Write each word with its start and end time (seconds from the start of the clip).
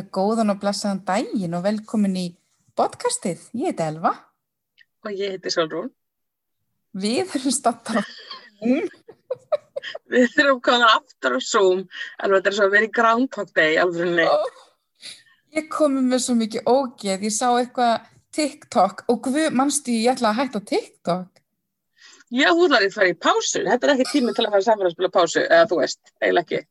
Já, 0.00 0.06
góðan 0.16 0.48
og 0.54 0.60
blessaðan 0.62 1.02
daginn 1.04 1.54
og 1.58 1.64
velkomin 1.66 2.14
í 2.16 2.28
podcastið. 2.78 3.42
Ég 3.52 3.74
heiti 3.74 3.84
Elva. 3.84 4.14
Og 5.04 5.12
ég 5.12 5.34
heiti 5.34 5.52
Solrún. 5.52 5.90
Við 6.96 7.34
erum 7.36 7.52
stattar 7.52 8.00
á 8.00 8.02
Zoom. 8.08 8.86
Við 10.14 10.38
erum 10.40 10.62
komin 10.64 10.86
aftur 10.88 11.36
á 11.36 11.40
Zoom. 11.44 11.84
Alveg 12.16 12.40
þetta 12.40 12.52
er 12.52 12.56
svo 12.56 12.68
að 12.70 12.72
vera 12.78 12.88
í 12.88 12.92
Groundhog 12.96 13.52
Day 13.60 13.76
alveg. 13.82 14.24
Ó, 14.24 14.40
Ég 15.58 15.68
komi 15.68 16.06
með 16.06 16.24
svo 16.24 16.38
mikið 16.40 16.72
ógeð. 16.72 17.28
Ég 17.28 17.36
sá 17.36 17.46
eitthvað 17.50 18.08
TikTok 18.32 19.04
og 19.12 19.22
guð, 19.28 19.42
mannstu 19.52 19.98
ég 19.98 20.14
ætla 20.14 20.32
að 20.32 20.40
hætta 20.40 20.64
TikTok. 20.72 21.44
Já, 22.32 22.48
þú 22.54 22.70
ætlar 22.70 22.88
að 22.88 22.96
fara 22.96 23.12
í 23.12 23.20
pásu. 23.20 23.66
Þetta 23.68 23.84
er 23.84 23.98
ekki 23.98 24.12
tími 24.14 24.32
til 24.32 24.48
að 24.48 24.54
fara 24.56 24.70
samfélagsspila 24.70 25.12
pásu, 25.12 25.44
eða 25.44 25.68
þú 25.68 25.84
veist, 25.84 26.00
eiginlega 26.22 26.46
ekki. 26.46 26.69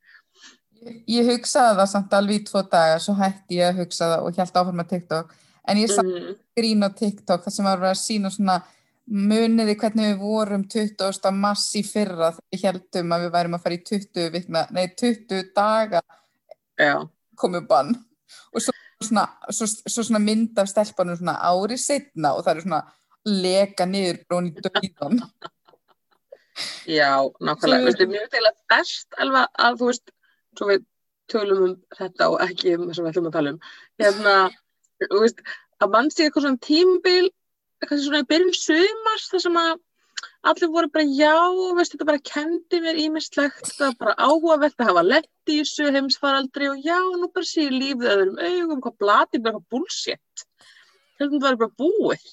Ég, 1.10 1.26
hugsaði 1.28 1.76
það 1.80 1.90
samt 1.92 2.14
alveg 2.14 2.40
í 2.40 2.46
tvo 2.48 2.62
daga, 2.72 3.00
svo 3.04 3.14
hætti 3.20 3.58
ég 3.60 3.74
að 3.74 3.80
hugsa 3.84 4.08
það 4.14 4.26
og 4.30 4.38
held 4.40 4.60
áfram 4.62 4.78
með 4.80 4.90
TikTok. 4.94 5.34
En 5.70 5.78
ég 5.78 5.90
sá 5.92 6.02
Mm. 6.04 6.36
grín 6.58 6.84
á 6.86 6.90
TikTok 6.96 7.44
þar 7.44 7.52
sem 7.52 7.66
var 7.66 7.78
verið 7.78 7.96
að 7.96 8.04
sína 8.04 8.30
svona 8.32 8.64
muniði 9.10 9.76
hvernig 9.76 10.14
við 10.14 10.20
vorum 10.22 10.64
20. 10.70 11.32
mass 11.34 11.74
í 11.76 11.82
fyrra 11.84 12.32
þegar 12.32 12.54
við 12.54 12.64
heldum 12.64 13.12
að 13.16 13.22
við 13.26 13.32
værum 13.36 13.56
að 13.58 13.64
fara 13.64 13.76
í 13.76 13.84
20 13.84 14.30
vikna, 14.32 14.68
nei 14.72 14.88
20 14.88 15.44
daga 15.56 16.02
Já, 16.80 17.10
komu 17.36 17.62
bann 17.68 17.96
og 18.54 18.62
svo 18.62 18.72
svona, 19.02 19.28
svo, 19.52 19.66
svo 19.66 20.04
svona 20.04 20.20
mynd 20.24 20.58
af 20.60 20.68
stelpunum 20.70 21.18
svona 21.18 21.36
ári 21.42 21.78
setna 21.78 22.36
og 22.38 22.46
það 22.46 22.56
er 22.56 22.62
svona 22.62 22.84
leka 23.26 23.86
niður 23.86 24.20
brún 24.30 24.48
í 24.48 24.54
döðan 24.62 25.20
já, 26.86 27.10
nákvæmlega. 27.42 27.82
Svo- 27.82 27.86
Veistu, 27.86 28.08
mér 28.08 28.24
er 28.24 28.32
til 28.34 28.46
að 28.46 28.58
best 28.70 29.08
alveg 29.20 29.48
að 29.60 29.78
þú 29.80 29.86
veist, 29.90 30.12
svo 30.58 30.70
við 30.72 30.86
tölum 31.30 31.66
um 31.68 31.76
þetta 31.98 32.30
og 32.34 32.40
ekki 32.46 32.76
um 32.78 32.88
það 32.88 32.96
sem 32.98 33.06
við 33.06 33.12
ætlum 33.12 33.30
að 33.30 33.36
tala 33.38 33.54
um. 33.54 33.60
Hérna, 34.02 34.38
þú 35.06 35.22
veist, 35.26 35.44
að 35.80 35.94
mann 35.94 36.10
sé 36.14 36.26
eitthvað 36.26 36.48
svona 36.48 36.64
tímabil, 36.66 37.30
eitthvað 37.80 38.02
svona 38.06 38.24
í 38.24 38.30
byrjun 38.32 38.58
sumars, 38.58 39.30
þar 39.34 39.46
sem 39.46 39.60
að 39.62 39.86
allir 40.50 40.72
voru 40.74 40.90
bara, 40.92 41.06
já, 41.16 41.36
veist, 41.78 41.94
þetta 41.94 42.10
bara 42.10 42.24
kendi 42.32 42.82
mér 42.84 43.00
ímislegt, 43.06 43.62
það 43.76 43.86
var 43.86 44.00
bara 44.02 44.18
áhugavert 44.26 44.82
að 44.82 44.90
hafa 44.92 45.06
lett 45.06 45.52
í 45.54 45.60
þessu 45.62 45.92
heimsfaraldri 45.96 46.72
og 46.72 46.82
já, 46.84 46.98
nú 46.98 47.30
bara 47.32 47.48
sé 47.48 47.68
ég 47.68 47.78
lífið 47.78 48.12
öðrum 48.16 48.42
augum, 48.50 48.84
hvað 48.84 49.00
blati, 49.04 49.40
bara 49.40 49.60
eitthvað 49.60 49.78
bullshit. 49.78 50.46
Þetta 51.20 51.42
var 51.46 51.60
bara 51.60 51.76
búið. 51.80 52.28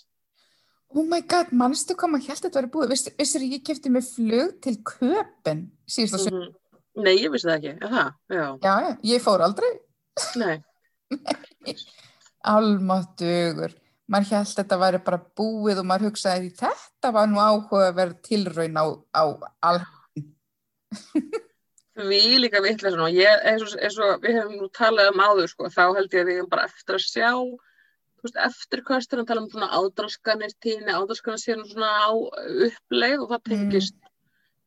Oh 0.96 1.02
my 1.04 1.20
god, 1.26 1.50
hvað 1.50 2.10
maður 2.10 2.28
held 2.30 2.38
að 2.38 2.44
þetta 2.46 2.60
væri 2.60 2.72
búið 2.72 2.92
Vissir, 3.18 3.42
ég 3.42 3.64
kefti 3.66 3.90
mig 3.92 4.06
flug 4.06 4.54
til 4.64 4.76
köpen 4.86 5.66
síðast 5.90 6.14
á 6.14 6.18
sögum 6.22 6.44
Mhm. 6.46 6.54
Nei, 6.96 7.14
ég 7.20 7.32
vissi 7.32 7.48
það 7.48 7.56
ekki. 7.56 7.72
Það? 7.82 8.12
Já. 8.32 8.46
Já, 8.64 8.74
ég 9.04 9.24
fór 9.24 9.44
aldrei 9.44 9.72
Nei. 10.40 10.56
Almáttugur 12.56 13.74
maður 14.06 14.36
held 14.36 14.46
að 14.46 14.54
þetta 14.60 14.78
væri 14.80 15.00
bara 15.06 15.18
búið 15.38 15.80
og 15.82 15.88
maður 15.88 16.10
hugsaði 16.10 16.52
þetta 16.54 17.10
var 17.14 17.28
nú 17.30 17.40
áhugaverð 17.42 18.20
tilraun 18.26 18.78
á, 18.78 18.84
á 19.10 19.24
alveg 19.66 19.90
Við 21.96 22.34
líka 22.42 22.60
vitlega 22.60 22.92
svona, 22.92 23.08
ég, 23.08 23.38
eins 23.48 23.62
og, 23.64 23.70
eins 23.80 23.94
og 24.04 24.18
við 24.20 24.34
hefum 24.36 24.58
nú 24.60 24.66
talað 24.76 25.14
um 25.14 25.22
áður, 25.24 25.46
sko, 25.48 25.70
þá 25.72 25.84
held 25.96 26.12
ég 26.12 26.20
að 26.20 26.28
við 26.28 26.36
hefum 26.36 26.50
bara 26.52 26.66
eftir 26.68 26.98
að 26.98 27.06
sjá, 27.06 27.30
eftir 28.44 28.82
kvæstur 28.84 29.22
að 29.22 29.30
tala 29.30 29.40
um 29.40 29.46
svona 29.48 29.70
ádraskanir 29.78 30.52
tíni, 30.60 30.92
ádraskanir 30.92 31.40
síðan 31.40 31.64
svona 31.70 31.88
á 32.04 32.12
uppleið 32.68 33.24
og 33.24 33.32
það 33.32 33.42
tengist, 33.48 33.96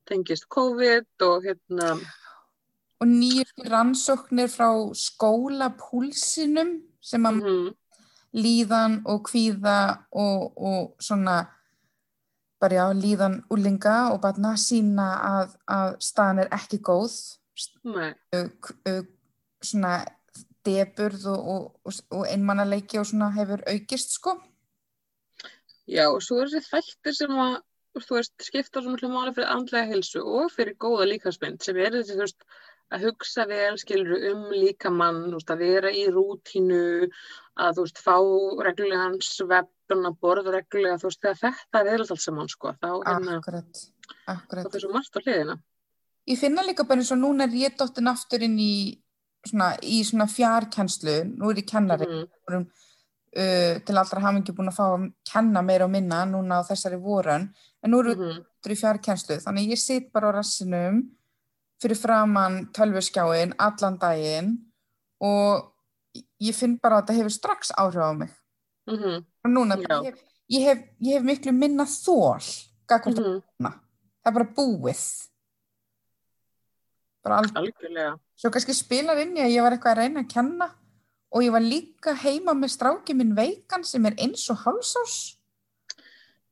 tengist 0.09 0.49
COVID 0.51 1.25
og 1.27 1.45
hérna, 1.45 1.93
og 2.99 3.07
nýjur 3.07 3.69
rannsóknir 3.71 4.49
frá 4.51 4.69
skólapúlsinum 5.07 6.79
sem 7.01 7.29
að 7.29 7.43
mm 7.45 7.69
líðan 8.37 8.99
og 9.09 9.23
kvíða 9.25 10.05
og, 10.11 10.57
og 10.57 11.01
svona 11.01 11.39
bara 12.61 12.75
já, 12.75 12.83
líðan 12.93 13.39
úlinga 13.49 14.11
og 14.13 14.19
barna 14.21 14.51
sína 14.59 15.07
að, 15.25 15.55
að 15.65 15.95
staðan 16.03 16.43
er 16.43 16.51
ekki 16.53 16.77
góð. 16.83 17.15
Nei, 17.89 18.11
k- 18.29 18.75
uh, 18.91 19.01
svona 19.63 19.95
deburð 20.67 21.25
og, 21.31 21.39
og, 21.39 21.65
og, 21.87 21.97
og 22.19 22.27
einmannaleiki 22.29 22.99
og 22.99 23.07
svona 23.09 23.31
hefur 23.33 23.63
aukist 23.65 24.13
sko. 24.19 24.35
Já, 25.89 26.05
og 26.11 26.21
svo 26.21 26.43
er 26.43 26.51
þessi 26.53 26.69
þættir 26.69 27.17
sem 27.17 27.33
að, 27.33 27.55
þú 28.07 28.17
veist, 28.17 28.33
skipta 28.45 28.81
svo 28.83 28.93
mjög 28.93 29.13
máli 29.13 29.35
fyrir 29.35 29.53
andlega 29.53 29.89
helsu 29.91 30.23
og 30.23 30.51
fyrir 30.53 30.77
góða 30.81 31.07
líkasmynd 31.09 31.63
sem 31.63 31.79
er 31.79 31.95
þessi, 31.95 32.15
þú 32.17 32.25
veist, 32.25 32.45
að 32.89 33.05
hugsa 33.05 33.45
vel, 33.49 33.75
skilur, 33.77 34.23
um 34.31 34.45
líkamann, 34.53 35.25
þú 35.27 35.37
veist, 35.37 35.53
að 35.53 35.63
vera 35.65 35.91
í 35.93 36.05
rútínu, 36.09 37.09
að, 37.59 37.75
þú 37.77 37.85
veist, 37.85 38.01
fá 38.05 38.15
reglulegan 38.69 39.19
svefn, 39.25 40.05
að 40.09 40.17
borða 40.23 40.55
reglulega, 40.57 40.97
þú 41.01 41.11
veist, 41.11 41.21
þegar 41.25 41.41
þetta 41.43 41.83
er 41.83 41.91
eða 41.97 42.15
allt 42.15 42.25
saman, 42.25 42.49
sko, 42.49 42.73
þá, 42.81 42.89
hérna, 43.05 43.37
akkurat, 43.37 43.83
þá 44.25 44.33
akkurat 44.35 44.79
er 44.79 44.85
svo 44.85 44.93
margt 44.95 45.19
á 45.19 45.19
hliðina. 45.21 45.59
ég 46.29 46.37
finna 46.37 46.65
líka 46.65 46.85
bara 46.85 47.01
eins 47.01 47.13
og 47.13 47.21
núna 47.21 47.47
er 47.47 47.55
ég 47.57 47.77
dottin 47.77 48.09
aftur 48.09 48.43
inn 48.45 48.57
í 48.61 48.73
svona, 49.47 49.71
í 49.81 50.03
svona 50.05 50.27
fjarkenslu 50.29 51.15
nú 51.31 51.49
er 51.49 51.61
ég 51.63 51.69
kennari. 51.69 52.05
Mhm, 52.05 52.27
vorum 52.45 52.67
uh, 53.35 53.75
til 53.85 53.97
allra 54.01 54.23
hafingi 54.25 54.55
búin 54.55 54.71
að 54.71 54.77
fá 54.77 54.85
að 54.87 55.07
kenna 55.27 55.63
meira 55.65 55.87
og 55.87 55.93
minna 55.93 56.23
núna 56.29 56.61
á 56.61 56.67
þessari 56.67 56.99
vorun. 57.01 57.49
En 57.83 57.93
nú 57.93 58.01
erum 58.01 58.15
við 58.15 58.25
mhm, 58.25 58.45
aftur 58.59 58.75
í 58.75 58.79
fjarkenslu 58.79 59.39
þannig 59.45 59.73
ég 59.73 59.81
sit 59.81 60.09
bara 60.15 60.31
á 60.33 60.37
rassinum 60.39 61.03
fyrir 61.79 61.99
framann 61.99 62.65
tölvuskjáin 62.75 63.55
allan 63.57 63.99
daginn 64.01 64.55
og 65.23 65.69
ég 66.43 66.55
finn 66.55 66.77
bara 66.81 66.99
að 66.99 67.05
þetta 67.07 67.19
hefur 67.19 67.35
strax 67.35 67.71
áhrif 67.77 68.03
á 68.03 68.11
mig. 68.17 68.33
Mhm, 68.89 69.23
og 69.45 69.51
núna, 69.53 69.77
Já. 69.77 70.01
ég 70.03 70.09
hef, 70.09 70.23
ég, 70.49 70.65
hef, 70.65 70.83
ég 70.99 71.19
hef 71.19 71.23
miklu 71.23 71.53
minna 71.53 71.85
þól 71.85 72.41
mm. 72.89 73.41
það 73.59 74.31
er 74.31 74.33
bara 74.33 74.49
búið. 74.57 75.03
Bara 77.23 77.41
alveg. 77.43 78.19
Svo 78.39 78.51
kannski 78.51 78.73
spilar 78.73 79.19
inn 79.21 79.37
í 79.37 79.43
að 79.43 79.53
ég 79.53 79.63
var 79.65 79.75
eitthvað 79.75 79.91
að 79.97 80.01
reyna 80.03 80.23
að 80.23 80.31
kenna 80.33 80.69
og 81.29 81.43
ég 81.45 81.53
var 81.53 81.65
líka 81.65 82.15
heima 82.23 82.55
með 82.57 82.73
stráki 82.73 83.15
minn 83.17 83.35
veikan 83.37 83.83
sem 83.85 84.05
er 84.09 84.17
eins 84.17 84.47
og 84.49 84.63
hálsás 84.63 85.17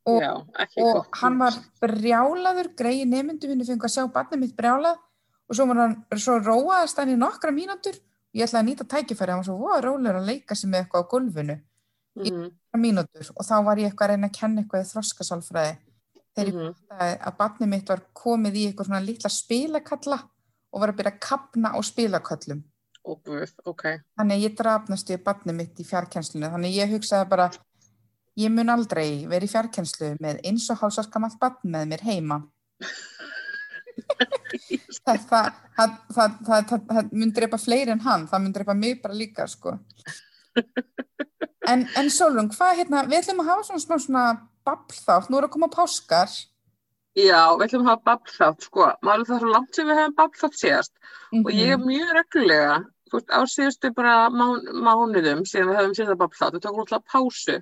og, 0.08 0.22
Já, 0.22 0.34
og 0.84 1.08
hann 1.20 1.40
var 1.40 1.56
brjálaður, 1.84 2.72
greiði 2.80 3.08
nemyndu 3.10 3.50
minni 3.50 3.68
fengi 3.68 3.88
að 3.88 3.96
sjá 3.98 4.06
barnið 4.14 4.44
mitt 4.44 4.54
brjálað. 4.58 5.02
Og 5.48 5.56
svo, 5.56 5.66
var 5.68 5.82
hann, 5.82 5.98
svo 6.20 6.38
róaðast 6.44 7.00
hann 7.02 7.12
í 7.12 7.18
nokkra 7.20 7.52
mínútur. 7.56 7.98
Og 7.98 8.40
ég 8.40 8.48
ætlaði 8.48 8.62
að 8.62 8.70
nýta 8.70 8.88
tækifæri, 8.94 9.34
hann 9.34 9.42
var 9.42 9.48
svo 9.50 9.58
voða 9.60 9.82
rólegur 9.84 10.22
að 10.22 10.30
leika 10.30 10.56
sig 10.56 10.72
með 10.72 10.86
eitthvað 10.86 11.04
á 11.04 11.12
gólfinu 11.12 11.58
Mhm, 12.18 12.48
nokkra 12.50 12.80
mínútur. 12.82 13.28
Og 13.36 13.46
þá 13.46 13.56
var 13.66 13.78
ég 13.78 13.92
eitthvað 13.92 14.08
að 14.08 14.14
reyna 14.16 14.30
að 14.32 14.38
kenna 14.40 14.64
eitthvað 14.64 14.82
í 14.82 14.90
þroskasálfræði. 14.92 15.76
Þegar 16.38 16.48
ég 16.50 16.56
mhm, 16.56 17.20
að 17.28 17.36
barnið 17.38 17.70
mitt 17.74 17.92
var 17.92 18.02
komið 18.18 18.58
í 18.58 18.64
eitthvað 18.68 18.90
svona 18.90 19.04
litla 19.06 19.30
spilakalla 19.34 20.18
og 20.72 20.82
var 20.82 20.94
að 20.94 20.98
byrja 20.98 21.14
að 21.14 21.22
kapna 21.28 21.74
á 21.74 21.80
spilaköllum 21.86 22.64
Og 23.08 23.22
guð, 23.24 23.54
ok. 23.70 23.84
Þannig 24.20 24.42
ég 24.44 24.56
drafnast 24.60 25.08
í 25.14 25.16
barnið 25.24 25.56
mitt 25.62 25.78
í 25.80 25.86
fjarkennslunni. 25.88 26.50
Þannig 26.52 26.74
ég 26.76 26.90
hugsaði 26.92 27.30
bara, 27.32 27.46
ég 28.38 28.52
mun 28.52 28.74
aldrei 28.74 29.24
verið 29.32 29.48
í 29.48 29.54
fjarkennslu 29.54 30.10
með 30.24 30.42
eins 30.50 30.66
og 30.74 30.82
hálsaskamalt 30.82 31.38
barn 31.40 31.72
með 31.78 31.88
mér 31.94 32.04
heima. 32.04 32.42
það, 35.08 35.22
það, 35.30 35.96
það, 36.18 36.36
það, 36.50 37.08
mun 37.14 37.32
drepa 37.36 37.60
fleiri 37.62 37.94
en 37.96 38.04
hann, 38.06 38.28
það 38.30 38.44
mun 38.44 38.56
drepa 38.58 38.76
mig 38.78 39.00
bara 39.04 39.16
líka, 39.18 39.48
sko. 39.50 39.76
En, 41.68 41.84
en 42.00 42.12
Solrún, 42.14 42.52
hvað 42.54 42.78
hérna, 42.82 43.06
við 43.08 43.22
ætlum 43.22 43.42
að 43.44 43.50
hafa 43.54 43.66
svona 43.68 43.84
smá 43.84 43.98
svona 44.04 44.26
babbþátt, 44.68 45.32
nú 45.32 45.40
er 45.40 45.48
að 45.48 45.54
koma 45.56 45.70
páskar. 45.74 46.32
Já, 47.18 47.42
við 47.58 47.66
ætlum 47.68 47.88
að 47.88 47.92
hafa 47.94 48.06
babbþátt, 48.12 48.68
sko. 48.68 48.90
Málið 49.06 49.32
það 49.32 49.38
er 49.40 49.44
svo 49.44 49.54
langt 49.56 49.80
sem 49.80 49.90
við 49.90 50.00
hefum 50.02 50.16
babbþátt 50.22 50.60
síðast. 50.62 50.94
Og 51.42 51.50
ég 51.52 51.74
er 51.74 51.82
Mhm. 51.82 51.88
mjög 51.92 52.14
reglulega, 52.20 52.78
veist, 53.14 53.30
á 53.32 53.42
síðustu 53.50 53.92
bara 53.96 54.16
mán, 54.34 54.64
mánuðum 54.74 55.44
síðan 55.48 55.72
við 55.72 55.80
höfum 55.82 55.96
síðan 55.98 56.20
babbþátt, 56.22 56.58
við 56.58 56.66
tókum 56.66 56.84
alltaf 56.84 57.06
pásu. 57.12 57.60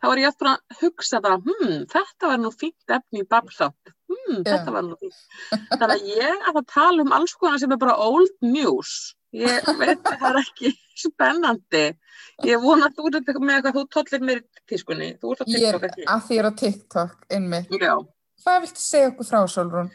Þá 0.00 0.06
var 0.08 0.20
ég 0.22 0.30
eftir 0.30 0.48
að 0.48 0.76
hugsa 0.80 1.20
bara, 1.20 1.38
hm, 1.44 1.78
þetta 1.92 2.28
var 2.30 2.38
nú 2.40 2.50
fínt 2.56 2.94
efni 2.96 3.22
í 3.24 3.28
babbþátt. 3.28 3.94
Hm, 4.10 4.38
Já. 4.40 4.50
þetta 4.50 4.74
var 4.76 4.86
nú 4.86 4.98
fínt. 5.00 5.18
Þannig 5.74 5.96
að 5.96 6.06
ég 6.14 6.44
að 6.46 6.58
það 6.58 6.68
tala 6.74 7.04
um 7.04 7.16
alls 7.18 7.34
konar 7.40 7.60
sem 7.60 7.74
er 7.74 7.80
bara 7.82 7.96
old 8.00 8.32
news. 8.40 8.94
Ég 9.36 9.66
veit 9.78 10.00
að 10.00 10.16
það 10.22 10.30
er 10.30 10.40
ekki 10.40 10.72
spennandi. 11.04 11.84
Ég 12.48 12.62
vona 12.62 12.88
að 12.88 12.96
þú 12.96 13.10
ert 13.10 13.28
með 13.36 13.56
eitthvað, 13.58 13.76
þú 13.76 13.84
tollir 13.94 14.24
mér 14.26 14.40
í 14.40 14.64
tískunni. 14.72 15.10
Ég 15.12 15.68
er 15.68 15.78
að 15.78 16.24
því 16.26 16.38
ég 16.38 16.40
er 16.40 16.48
á 16.48 16.52
TikTok, 16.64 17.28
einmitt. 17.30 17.76
Já. 17.76 17.94
Hvað 18.40 18.62
viltu 18.64 18.80
segja 18.80 19.10
okkur 19.12 19.28
frá, 19.28 19.42
Solrún? 19.52 19.92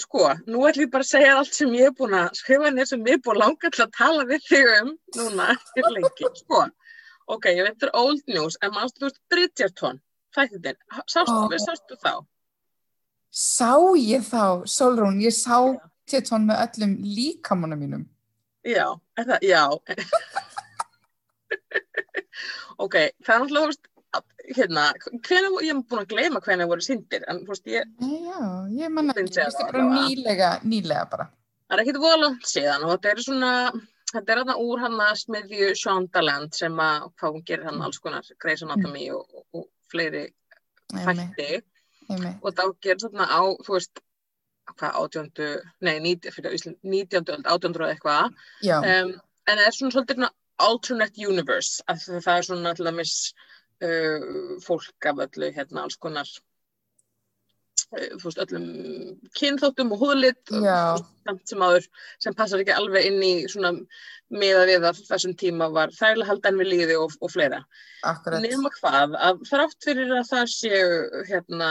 Sko, 0.00 0.30
nú 0.48 0.62
ætlum 0.68 0.86
ég 0.86 0.92
bara 0.92 1.04
að 1.04 1.10
segja 1.10 1.34
allt 1.38 1.56
sem 1.56 1.72
ég 1.76 1.90
er 1.90 1.96
búin 1.96 2.14
að 2.16 2.36
skrifa 2.38 2.70
nýr 2.72 2.88
sem 2.88 3.02
ég 3.04 3.18
er 3.18 3.22
búin 3.24 3.36
að 3.36 3.42
langa 3.42 3.70
til 3.70 3.84
að 3.84 3.96
tala 3.98 4.24
við 4.28 4.46
þig 4.48 4.70
um 4.78 4.92
núna 5.18 5.48
eftir 5.54 5.88
lengi. 5.92 6.30
Sko, 6.40 6.60
ok, 7.36 7.48
ég 7.52 7.66
veit 7.66 7.74
þetta 7.74 7.90
er 7.90 7.98
old 8.00 8.22
news, 8.30 8.54
en 8.64 8.74
þú 8.74 9.06
veist 9.06 9.20
Bridgerton, 9.32 10.00
þættin, 10.34 10.78
sástu, 11.04 11.36
Ó. 11.36 11.50
við 11.52 11.60
sástu 11.66 11.94
þá? 12.00 12.14
Sá 13.34 13.72
ég 14.00 14.22
þá, 14.24 14.44
Solrún, 14.70 15.20
ég 15.22 15.34
sá 15.36 15.58
Tétón 16.08 16.48
með 16.48 16.60
öllum 16.66 16.92
líkamannum 17.16 17.80
mínum. 17.80 18.04
Já, 18.64 18.86
er 19.16 19.24
það, 19.28 19.40
já, 19.44 19.64
ok, 22.84 22.94
það 23.24 23.34
er 23.34 23.44
náttúrulega, 23.44 23.93
hérna, 24.56 24.84
hvenær, 25.24 25.56
ég 25.64 25.72
hef 25.72 25.82
búin 25.88 26.02
að 26.02 26.12
gleyma 26.12 26.42
hvenær 26.44 26.68
voru 26.70 26.84
syndir, 26.84 27.24
en 27.30 27.42
þú 27.44 27.54
veist, 27.54 27.66
ég, 27.70 27.90
já, 28.04 28.38
ég 28.76 28.92
manna 28.92 29.16
Finnst 29.16 29.38
ekki, 29.38 29.40
ég 29.40 29.48
veist 29.48 29.60
það 29.60 29.72
bara 29.72 29.88
nýlega, 29.94 30.52
nýlega 30.68 31.04
bara. 31.10 31.26
það 31.64 31.76
er 31.76 31.82
ekkit 31.84 32.00
voða 32.02 32.20
langt 32.22 32.48
síðan 32.50 32.86
og 32.86 32.94
þetta 32.94 33.12
er 33.12 33.22
svona, 33.26 33.52
þetta 34.12 34.34
er 34.34 34.40
þarna 34.42 34.56
úr 34.64 34.84
hann 34.84 34.96
að 35.06 35.20
smiðju 35.22 35.70
Shondaland 35.80 36.58
sem 36.58 36.82
að, 36.86 37.08
hvað 37.20 37.36
hún 37.36 37.46
gerir 37.50 37.68
hann 37.70 37.84
alls 37.86 38.00
konar 38.04 38.32
Grey's 38.42 38.64
Anatomy 38.66 39.08
og, 39.16 39.24
og, 39.32 39.46
og 39.60 39.68
fleiri 39.92 40.26
einmitt. 40.94 41.64
og 42.10 42.50
þá 42.52 42.64
gerir 42.84 43.02
þarna 43.06 43.28
á, 43.32 43.42
þú 43.64 43.78
veist, 43.78 44.04
hvað, 44.74 45.00
átjöndu, 45.00 45.50
nei, 45.84 45.96
nítjöndu, 46.04 47.40
átjöndu 47.42 47.84
og 47.84 47.90
eitthvað, 47.90 48.32
um, 48.76 49.14
en 49.44 49.60
það 49.60 49.66
er 49.66 49.76
svona 49.76 49.96
svolítið 49.96 50.30
alternate 50.62 51.26
universe, 51.26 51.82
af 51.90 51.98
því 51.98 52.14
að 52.20 52.24
það 52.28 52.36
er 52.38 52.44
svona 52.46 52.72
til 52.78 52.86
dæmis 52.86 53.14
uh, 53.32 53.53
fólk 54.64 55.08
af 55.10 55.22
öllu, 55.26 55.52
hérna, 55.54 55.84
alls 55.84 55.96
konar 56.00 56.28
þú 57.94 58.28
veist, 58.28 58.40
öllum 58.42 58.64
kynþáttum 59.38 59.92
og 59.94 60.02
húðlit 60.02 60.52
Já. 60.64 60.96
samt 61.26 61.50
sem 61.50 61.64
sem 62.22 62.36
passar 62.36 62.62
ekki 62.62 62.74
alveg 62.74 63.08
inn 63.10 63.20
í 63.22 63.32
svona 63.50 63.74
miða 64.34 64.64
við 64.70 64.86
að 64.88 65.02
þessum 65.08 65.34
tíma 65.38 65.68
var 65.74 65.92
þærlega 65.94 66.30
haldan 66.30 66.58
við 66.60 66.70
líði 66.72 66.96
og, 66.98 67.14
og 67.20 67.32
fleira. 67.32 67.62
Nema 68.40 68.72
hvað, 68.78 69.14
að 69.28 69.44
þrátt 69.50 69.86
fyrir 69.86 70.14
að 70.18 70.30
það 70.32 70.50
séu 70.54 71.24
hérna 71.28 71.70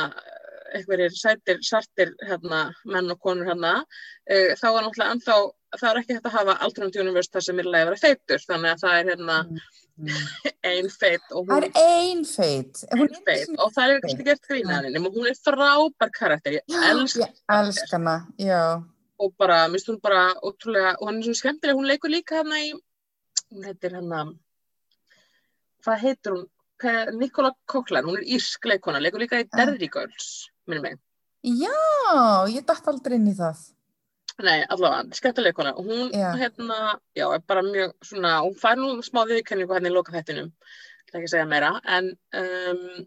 einhverjir 0.74 1.16
sætir, 1.18 1.62
svartir 1.66 2.14
hérna, 2.28 2.66
menn 2.86 3.12
og 3.14 3.22
konur 3.24 3.50
hérna, 3.50 3.75
uh, 3.84 4.52
þá 4.60 4.68
er 4.72 4.81
náttúrulega 4.81 5.14
ennþá, 5.18 5.38
það 5.78 5.90
er 5.92 6.02
ekki 6.02 6.18
hægt 6.18 6.28
að 6.30 6.38
hafa 6.40 6.60
alternate 6.66 7.06
universe 7.06 7.34
þar 7.34 7.48
sem 7.48 7.64
er 7.64 7.72
vera 7.78 8.02
feitur, 8.02 8.46
þannig 8.50 8.74
að 8.74 8.84
það 8.86 9.00
er 9.00 9.10
hérna 9.14 9.40
Mm. 9.94 10.10
ein 10.66 10.88
feit 10.90 11.22
og 11.31 11.46
hún 11.46 11.64
er 11.64 11.70
ein 11.78 12.24
feit. 12.25 12.80
Ein 12.96 13.12
feit 13.28 13.52
og 13.62 13.74
það 13.75 13.92
er 13.92 14.00
kannski 14.02 14.25
gert 14.25 14.48
grínaðin, 14.50 14.96
nema 14.96 15.12
hún 15.14 15.28
er 15.30 15.38
frábær 15.38 16.10
karakter, 16.16 16.56
ég 16.58 16.78
elska 16.90 17.28
hana, 17.92 18.16
já. 18.42 18.81
og 19.22 19.36
bara, 19.38 19.68
minnst 19.70 19.92
hún 19.92 20.00
bara 20.02 20.34
ótrúlega, 20.42 20.96
og 21.00 21.08
hann 21.08 21.20
er 21.20 21.28
svona 21.28 21.42
skemmtileg, 21.42 21.78
hún 21.78 21.92
leikur 21.92 22.10
líka 22.10 22.40
hérna 22.40 22.58
í, 22.64 22.72
hún 23.54 23.70
heitir 23.70 23.94
hérna, 23.94 24.24
hvað 25.86 26.04
heitir 26.08 26.38
hún, 26.38 26.50
Nicola 27.20 27.54
Coughlin, 27.70 28.10
hún 28.10 28.18
er 28.18 28.25
írsk 28.25 28.66
leikona, 28.66 29.00
leikur 29.00 29.22
líka 29.22 29.44
í. 29.44 29.48
Derry 29.54 29.92
Girls, 29.94 30.50
minnum 30.68 30.86
mig. 30.88 31.00
Já, 31.44 31.74
ég 32.48 32.65
dætt 32.68 32.88
aldrei 32.88 33.18
inn 33.19 33.27
í 33.31 33.36
það. 33.38 33.63
Nei, 34.44 34.63
allavega, 34.74 35.13
skemmtileg 35.13 35.51
leikona, 35.54 35.74
og 35.77 35.86
hún, 35.86 36.07
Já. 36.15 36.31
hérna, 36.39 36.77
já, 37.15 37.27
er 37.36 37.42
bara 37.45 37.62
mjög 37.62 37.92
svona, 38.01 38.31
hún 38.42 38.56
fær 38.57 38.80
nú 38.80 38.95
smá 39.06 39.21
viðkenningu 39.30 39.75
hérna 39.75 39.92
í 39.92 39.94
loka 39.94 40.12
þættinum, 40.15 40.48
það 41.12 41.19
ekki 41.19 41.27
að 41.27 41.33
segja 41.36 41.50
meira, 41.51 41.69
en 41.86 42.07
um, 42.39 43.06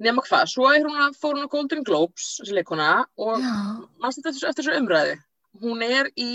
nema 0.00 0.24
hvað, 0.24 0.46
svo 0.48 0.70
er 0.72 0.86
hún 0.86 0.96
að 1.04 1.18
fór 1.20 1.36
hún 1.36 1.44
á 1.44 1.52
Golden 1.52 1.84
Globes, 1.84 2.30
þessi 2.40 2.56
leikona, 2.56 2.88
og 3.20 3.44
mannst 4.00 4.22
þetta 4.22 4.32
eftir, 4.32 4.48
eftir 4.54 4.64
þessu 4.70 4.80
umræðu. 4.80 5.18
Hún 5.60 5.84
er 5.84 6.08
í, 6.16 6.30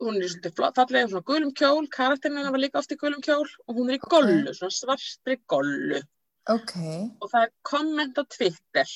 hún 0.00 0.16
er 0.16 0.24
í 0.32 0.52
flott- 0.56 0.80
fallega 0.80 1.10
svona 1.12 1.26
gulum 1.28 1.52
kjól, 1.52 1.84
karakterinn 1.92 2.38
hennar 2.40 2.54
var 2.56 2.64
líka 2.64 2.80
oft 2.80 2.96
í 2.96 3.00
gulum 3.00 3.20
kjól 3.20 3.44
og 3.44 3.76
hún 3.76 3.90
er 3.92 3.98
í 3.98 4.02
Ok. 4.02 4.08
gollu, 4.14 4.54
svona 4.56 4.72
svartri 4.72 5.36
gollu. 5.52 6.00
ok. 6.48 6.72
Og 7.20 7.28
það 7.30 7.42
er 7.44 7.52
komment 7.62 8.16
á 8.16 8.24
Twitter 8.24 8.88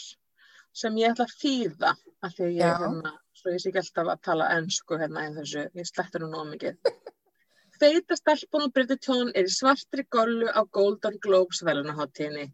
sem 0.76 0.96
ég 1.00 1.12
ætla 1.14 1.26
að 1.26 1.36
þýða 1.40 1.92
af 2.26 2.32
því 2.36 2.46
að 2.46 2.54
ég, 2.54 2.62
Já. 2.62 2.78
hérna, 2.82 3.12
svo 3.36 3.52
ég 3.54 3.62
sé 3.62 3.70
ekki 3.70 3.82
alltaf 3.82 4.12
að 4.12 4.24
tala 4.28 4.48
ennsku 4.56 4.98
hérna 5.00 5.26
í 5.26 5.34
þessu, 5.36 5.68
ég 5.78 5.88
slettur 5.88 6.24
nú 6.24 6.32
nóg 6.32 6.48
mikið. 6.54 6.80
Feita 7.80 8.16
stelpun 8.16 8.66
og 8.66 8.72
Bridgerton 8.72 9.30
er 9.36 9.48
í 9.48 9.52
svartri 9.52 10.06
gollu 10.12 10.48
á 10.48 10.64
Golden 10.72 11.18
Globes 11.20 11.60
velunaháttíðinni. 11.66 12.46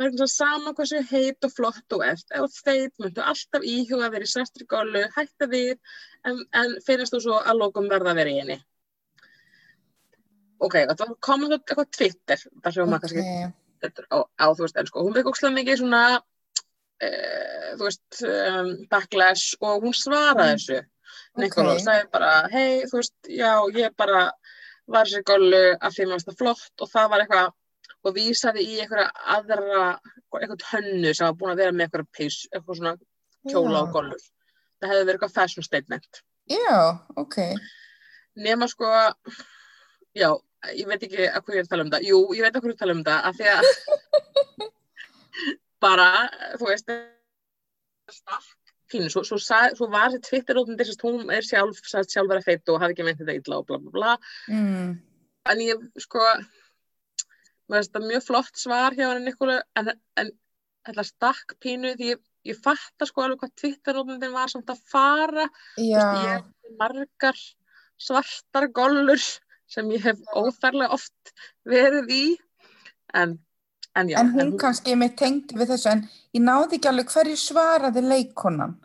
Það 0.00 0.06
er 0.06 0.14
eins 0.14 0.24
og 0.24 0.30
sama 0.32 0.72
hversu 0.76 1.02
heit 1.10 1.44
og 1.44 1.52
flott 1.52 1.82
þú 1.92 1.98
ert. 2.06 2.24
Ef 2.32 2.40
þú 2.40 2.46
ert 2.46 2.60
feit 2.64 3.02
myndu 3.04 3.24
alltaf 3.32 3.66
íhuga 3.68 4.06
að 4.06 4.14
vera 4.16 4.28
í 4.28 4.32
svartri 4.32 4.66
gollu, 4.70 5.02
hætta 5.16 5.48
við, 5.52 5.76
en, 6.24 6.40
en 6.56 6.76
finnast 6.86 7.12
þú 7.12 7.20
svo 7.26 7.40
að 7.42 7.60
lokum 7.60 7.90
verða 7.92 8.14
að 8.14 8.22
vera 8.22 8.32
í 8.32 8.38
henni. 8.40 8.58
Ok, 10.60 10.78
þetta 10.78 11.04
var 11.04 11.12
komið 11.28 11.56
eitthvað 11.58 11.92
Twitter, 11.96 12.48
það 12.64 12.76
sem 12.76 12.88
maður 12.88 13.04
kannski 13.04 13.26
er 13.28 14.08
á, 14.12 14.18
á, 14.24 14.46
þú 14.48 14.64
veist, 14.64 14.80
ennsku. 14.80 15.04
Hún 15.04 15.16
fekk 15.16 15.30
ókslega 15.30 15.56
mikið 15.56 15.80
svona, 15.80 16.02
uh, 17.02 17.76
þú 17.76 17.82
veist, 17.86 18.22
um, 18.28 18.68
backlash 18.90 19.46
og 19.60 19.82
hún 19.84 19.94
svaraði 19.96 20.50
Mm. 20.50 20.54
þessu. 20.58 20.78
Nikoló 21.38 21.70
Ok. 21.76 21.80
sagði 21.84 22.04
bara, 22.12 22.30
hei, 22.52 22.82
þú 22.90 22.96
veist, 23.00 23.14
já, 23.28 23.52
ég 23.74 23.90
bara 23.96 24.32
var 24.90 25.04
sér 25.06 25.22
gollu 25.24 25.62
af 25.80 25.92
því 25.94 26.02
að 26.02 26.06
mér 26.08 26.14
finnst 26.18 26.28
það 26.30 26.38
flott 26.42 26.76
og 26.82 26.88
það 26.90 27.10
var 27.10 27.20
eitthvað, 27.24 27.48
og 28.04 28.14
vísaði 28.16 28.60
í 28.66 28.80
einhverja 28.82 29.10
aðra, 29.36 29.98
eitthvað 30.34 30.66
hönnu 30.72 31.10
sem 31.14 31.26
var 31.28 31.34
búin 31.38 31.52
að 31.52 31.56
vera 31.62 31.72
með 31.72 31.84
eitthvað 31.86 32.08
peys, 32.16 32.36
eitthvað 32.54 32.76
svona 32.80 32.94
kjóla 33.48 33.78
og 33.84 33.90
gollur. 33.94 34.22
Það 34.80 34.90
hefði 34.90 35.04
verið 35.06 35.16
eitthvað 35.20 35.36
fashion 35.38 35.64
statement. 35.66 36.10
já, 36.50 36.78
ok. 37.16 37.36
Nema 38.36 38.66
sko, 38.68 38.86
já, 40.16 40.30
ég 40.74 40.86
veit 40.86 41.02
ekki 41.06 41.28
að 41.28 41.42
hvað 41.44 41.54
ég 41.54 41.58
er 41.60 41.64
að 41.66 41.70
tala 41.70 41.82
um 41.86 41.90
það. 41.90 42.02
Jú, 42.10 42.18
ég 42.34 42.42
veit 42.42 42.54
að 42.56 42.60
hvað 42.62 42.70
ég 42.70 42.70
er 42.70 42.74
að 42.74 42.78
tala 42.82 42.92
um 42.98 43.04
það, 43.04 43.20
af 43.24 43.34
því 43.36 43.46
að 43.54 43.64
bara, 45.82 46.08
þú 46.60 46.70
veist, 46.70 46.90
fínu, 48.90 49.10
svo, 49.12 49.22
svo, 49.26 49.38
svo 49.40 49.88
var 49.92 50.10
þessi 50.10 50.26
Twitter-rótun 50.28 50.78
þess 50.78 50.96
að 50.96 51.04
hún 51.06 51.34
er 51.34 51.46
sjálf, 51.46 51.82
sjálf 51.86 52.30
vera 52.30 52.44
feitt 52.44 52.72
og 52.72 52.80
hafi 52.82 52.96
ekki 52.96 53.06
meint 53.06 53.20
þetta 53.20 53.36
illa 53.38 53.60
og 53.60 53.68
bla 53.68 53.78
bla 53.82 53.94
bla. 53.94 54.16
Mm. 54.50 54.96
En 55.50 55.62
ég, 55.64 55.84
sko, 56.02 56.24
mér 57.70 57.80
finnst 57.80 57.92
þetta 57.92 58.06
mjög 58.06 58.26
flott 58.26 58.60
svar 58.60 58.96
hjá 58.98 59.06
henni 59.08 59.30
Nikólu, 59.30 59.60
en, 59.78 59.92
en 60.20 60.32
þetta 60.88 61.06
stakk 61.06 61.56
pínu 61.62 61.94
því 61.98 62.12
ég, 62.14 62.24
ég 62.50 62.58
fatta 62.58 63.08
sko 63.08 63.24
alveg 63.24 63.44
hvað 63.44 63.56
Twitter-rótun 63.62 64.34
var 64.34 64.52
samt 64.52 64.72
að 64.72 64.82
fara 64.90 65.46
Þú 65.76 65.86
veist, 65.92 66.24
ég 66.24 66.34
hef 66.34 66.76
margar 66.80 67.40
svartar 68.00 68.68
gollur 68.74 69.22
sem 69.70 69.90
ég 69.94 70.02
hef 70.08 70.20
óþærlega 70.34 70.96
oft 70.96 71.34
verið 71.68 72.10
í 72.14 72.24
en, 73.14 73.36
en 73.96 74.08
já 74.12 74.18
en 74.20 74.28
hún 74.36 74.52
kannski 74.60 74.94
með 74.98 75.16
tengdi 75.22 75.56
við 75.58 75.72
þessu, 75.74 75.88
en 75.92 76.04
ég 76.36 76.42
náði 76.46 76.78
ekki 76.78 76.88
alveg 76.92 77.08
hverju 77.14 77.36
svaraði 77.40 78.02
leikonan. 78.06 78.76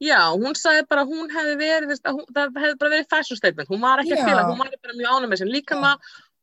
já, 0.00 0.20
hún 0.32 0.54
sagði 0.54 0.86
bara 0.88 1.02
að 1.04 1.10
hún 1.12 1.30
hefði 1.34 1.56
verið 1.58 1.92
að 2.04 2.12
hún, 2.16 2.24
það 2.34 2.56
hefði 2.62 2.78
bara 2.80 2.92
verið 2.94 3.08
fashion 3.10 3.36
statement 3.40 3.68
hún 3.68 3.80
var 3.82 3.98
ekki 4.04 4.14
Já. 4.14 4.22
að 4.22 4.28
fila, 4.30 4.44
hún 4.48 4.58
var 4.62 4.70
bara 4.82 4.98
mjög 5.00 5.12
ánum 5.18 5.30
með 5.32 5.38
sem 5.42 5.48
líkama 5.52 5.92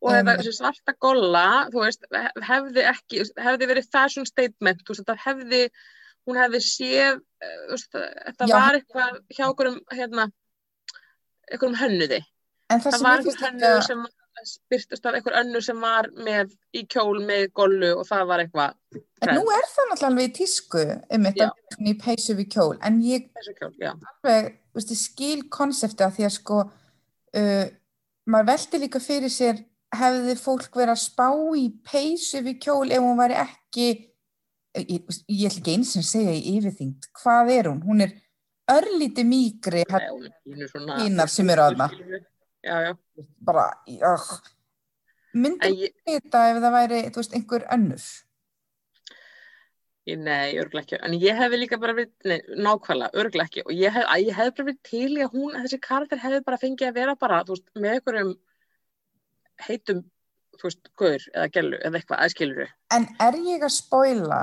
og 0.06 0.12
þetta, 0.12 0.20
Einmitt. 0.20 0.42
þessi 0.46 0.58
svarta 0.60 0.94
golla 1.02 1.46
þú 1.72 1.84
veist, 1.86 2.04
hef- 2.12 2.42
hefði 2.50 2.84
ekki 2.92 3.22
hefði 3.46 3.70
verið 3.72 3.88
fashion 3.96 4.26
statement 4.28 4.84
þú 4.84 4.92
veist, 4.92 5.06
þetta 5.06 5.16
hefði, 5.24 5.62
hún 6.28 6.40
hefði 6.42 6.62
séð 6.68 7.16
eh, 7.42 7.56
þú 7.70 7.78
veist, 7.78 7.96
þetta 7.96 8.50
Já. 8.52 8.56
var 8.60 8.78
eitthvað 8.82 9.22
hjá 9.40 9.46
okkurum 9.50 9.80
hérna, 9.96 10.28
einhverjum 11.52 11.80
hönnuði 11.80 12.22
En 12.74 12.82
það 12.82 12.92
það 12.92 12.96
sem 13.00 13.06
var 13.06 13.12
ég 13.12 13.18
einhver 13.18 13.32
finnst 13.32 13.46
hönnu 13.46 13.72
líka, 13.72 13.88
sem 13.88 14.06
byrtist 14.72 15.06
af 15.06 15.18
einhver 15.18 15.38
önnu 15.42 15.62
sem 15.64 15.80
var 15.82 16.10
með 16.16 16.54
í 16.76 16.84
kjól 16.92 17.22
með 17.26 17.48
gollu 17.58 17.92
og 18.00 18.08
það 18.08 18.26
var 18.32 18.44
eitthvað 18.44 19.00
en 19.24 19.32
nú 19.38 19.46
er 19.54 19.70
það 19.72 19.90
náttúrulega 19.92 20.10
alveg 20.10 20.28
í 20.30 20.34
tísku 20.40 20.84
um 20.86 21.28
þetta 21.30 21.50
í 21.92 21.96
peysu 22.02 22.36
við 22.38 22.50
kjól, 22.56 22.74
en 22.86 23.00
ég 23.06 23.30
kjól, 23.60 23.72
alveg, 23.94 24.52
veist, 24.76 24.96
skil 25.00 25.46
konsepti 25.52 26.06
að 26.06 26.18
því 26.18 26.28
að 26.28 26.36
sko 26.38 26.60
uh, 26.66 27.66
maður 28.26 28.52
veldi 28.52 28.84
líka 28.84 29.02
fyrir 29.04 29.34
sér 29.34 29.64
hefði 29.96 30.36
fólk 30.40 30.76
verið 30.76 30.96
að 30.96 31.04
spá 31.06 31.30
í 31.56 31.70
peysu 31.86 32.44
við 32.46 32.60
kjól 32.68 32.92
ef 32.92 33.04
hún 33.04 33.20
væri 33.20 33.40
ekki 33.46 33.88
ég, 33.88 34.06
ég, 34.84 35.48
ætla 35.48 35.62
ekki 35.62 35.76
eins 35.78 35.96
og 36.00 36.08
segja 36.08 36.36
í 36.36 36.58
yfirþyngd 36.58 37.10
hvað 37.22 37.52
er 37.56 37.72
hún? 37.72 37.82
Hún 37.86 38.06
er 38.06 38.16
örlíti 38.72 39.26
mýgri 39.28 39.86
Nei, 39.88 40.08
hún 40.10 40.64
er 40.64 40.72
svona 40.72 40.98
Pínar 41.02 41.32
sem 41.32 41.50
eru 41.54 41.68
þarna. 41.68 41.90
Já, 42.66 42.76
já, 42.88 43.26
bara 43.48 43.66
uh, 44.12 44.30
myndi 45.36 45.68
en 45.68 45.76
ég, 45.80 45.98
þetta 46.08 46.46
ef 46.52 46.62
það 46.64 46.78
væri, 46.78 47.02
veist, 47.18 47.36
einhver 47.38 47.68
önnur? 47.76 48.08
Ég 50.06 50.20
nei, 50.22 50.54
örglega 50.62 50.84
ekki. 50.84 50.98
En 51.02 51.16
ég 51.18 51.38
hefði 51.40 51.60
líka 51.64 51.80
bara 51.82 51.96
verið, 51.98 52.12
nei, 52.30 52.38
nákvæmlega 52.62 53.22
örglega 53.22 53.50
ekki. 53.50 53.64
Og 53.66 53.72
ég 53.74 53.94
hef, 53.96 54.06
ég 54.22 54.38
hefði 54.38 54.54
bara 54.58 54.68
verið 54.68 54.82
til 54.86 55.08
í 55.16 55.24
að 55.26 55.38
hún, 55.38 55.56
þessi 55.64 55.80
karakter 55.82 56.22
hefði 56.22 56.44
bara 56.46 56.60
fengið 56.62 56.92
að 56.92 57.00
vera 57.00 57.16
bara, 57.18 57.40
þú 57.48 57.56
veist, 57.56 57.72
með 57.74 57.96
einhverjum 57.96 58.36
heitum, 59.66 60.04
þú 60.60 60.70
veist, 60.70 60.92
guður 61.00 61.26
eða 61.34 61.48
gellu 61.58 61.80
eða 61.80 62.00
eitthvað, 62.00 62.22
aðskiluru 62.26 62.68
en 62.96 63.08
er 63.22 63.38
ég 63.48 63.66
að 63.66 63.74
spoila 63.76 64.42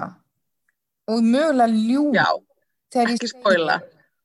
og 1.11 1.25
mögulega 1.25 1.69
ljú 1.73 2.05
já, 2.15 2.27
ekki 3.03 3.31
spoila. 3.33 3.81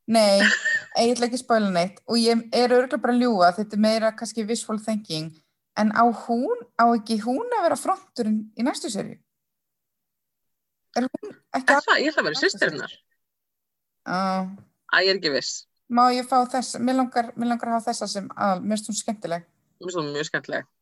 Nei, 0.07 0.39
ég 1.05 1.13
ætla 1.15 1.27
ekki 1.27 1.39
að 1.39 1.43
spæla 1.43 1.69
neitt 1.73 2.01
og 2.07 2.19
ég 2.21 2.43
er 2.55 2.73
örgulega 2.73 3.03
bara 3.03 3.15
að 3.15 3.23
ljúga, 3.23 3.51
þetta 3.57 3.77
er 3.77 3.83
meira 3.83 4.11
kannski 4.17 4.45
visual 4.47 4.79
thinking, 4.83 5.31
en 5.77 5.93
á 5.93 6.03
hún, 6.25 6.63
á 6.79 6.85
ekki 6.89 7.19
hún 7.23 7.57
að 7.57 7.67
vera 7.67 7.79
fronturinn 7.79 8.39
í 8.57 8.65
næstu 8.65 8.91
serju? 8.93 9.17
Er 10.97 11.05
hún 11.05 11.35
ekki 11.57 11.77
er 11.77 11.85
það, 11.85 12.01
ég 12.01 12.11
ætla 12.11 12.23
að 12.23 12.29
vera 12.31 12.41
sýstirinnar 12.41 12.95
að... 14.07 14.53
að 14.93 15.05
ég 15.05 15.13
er 15.13 15.19
ekki 15.21 15.35
viss, 15.35 15.67
Má 15.87 16.09
ég 16.11 16.25
fá 16.27 16.41
þess, 16.51 16.75
mér 16.83 16.97
langar, 16.99 17.29
mér 17.39 17.53
langar 17.53 17.69
að 17.69 17.77
hafa 17.77 17.93
þessa 17.93 18.07
sem 18.11 18.25
aðal, 18.35 18.63
mér 18.63 18.75
finnst 18.75 18.89
hún 18.91 18.97
skemmtileg. 18.97 19.45
mér 19.79 19.85
finnst 19.87 19.99
það 19.99 20.09
mjög 20.15 20.27
skemmtileg. 20.29 20.73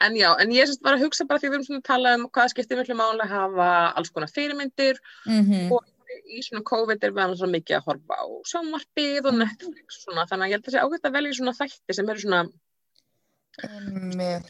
En 0.00 0.16
já, 0.16 0.30
en 0.40 0.52
ég 0.56 0.70
var 0.80 0.96
að 0.96 1.04
hugsa 1.04 1.26
bara 1.28 1.42
því 1.42 1.50
við 1.50 1.56
erum 1.58 1.66
svona 1.66 1.82
að 1.82 1.88
tala 1.90 2.12
um 2.16 2.22
hvað 2.32 2.52
skiptir 2.54 2.78
miklu 2.80 2.96
máli 2.96 3.24
að 3.26 3.34
hafa 3.34 3.66
alls 4.00 4.12
konar 4.14 4.32
fyrirmyndir 4.32 5.00
mm 5.26 5.74
og 5.76 5.89
í 6.26 6.42
svona 6.44 6.64
COVID 6.70 7.04
er 7.06 7.14
alveg 7.14 7.38
svona 7.40 7.56
mikið 7.56 7.76
að 7.78 7.86
horfa 7.88 8.18
á 8.20 8.26
sjónvarpið 8.50 9.30
og 9.30 9.38
Netflix 9.38 10.02
svona, 10.04 10.26
þannig 10.30 10.46
að 10.46 10.50
ég 10.50 10.56
held 10.56 10.62
að 10.62 10.68
það 10.68 10.76
sé 10.76 10.84
ágætt 10.84 11.08
að 11.08 11.16
velja 11.16 11.38
svona 11.38 11.56
þætti 11.60 11.96
sem 11.96 12.12
eru 12.12 12.24
svona, 12.24 12.42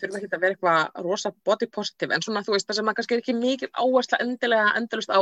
þurfa 0.00 0.20
ekki 0.20 0.30
að 0.30 0.44
vera 0.44 0.52
eitthvað 0.56 1.06
rosa 1.06 1.32
body 1.48 1.70
positive, 1.78 2.14
en 2.14 2.26
svona 2.26 2.44
þú 2.46 2.56
veist 2.56 2.68
það 2.68 2.80
sem 2.80 2.92
að 2.92 3.00
kannski 3.00 3.16
er 3.16 3.24
ekki 3.24 3.38
mikil 3.38 3.70
áhersla 3.72 4.22
endilega 4.26 4.76
endalust 4.80 5.12
á, 5.12 5.20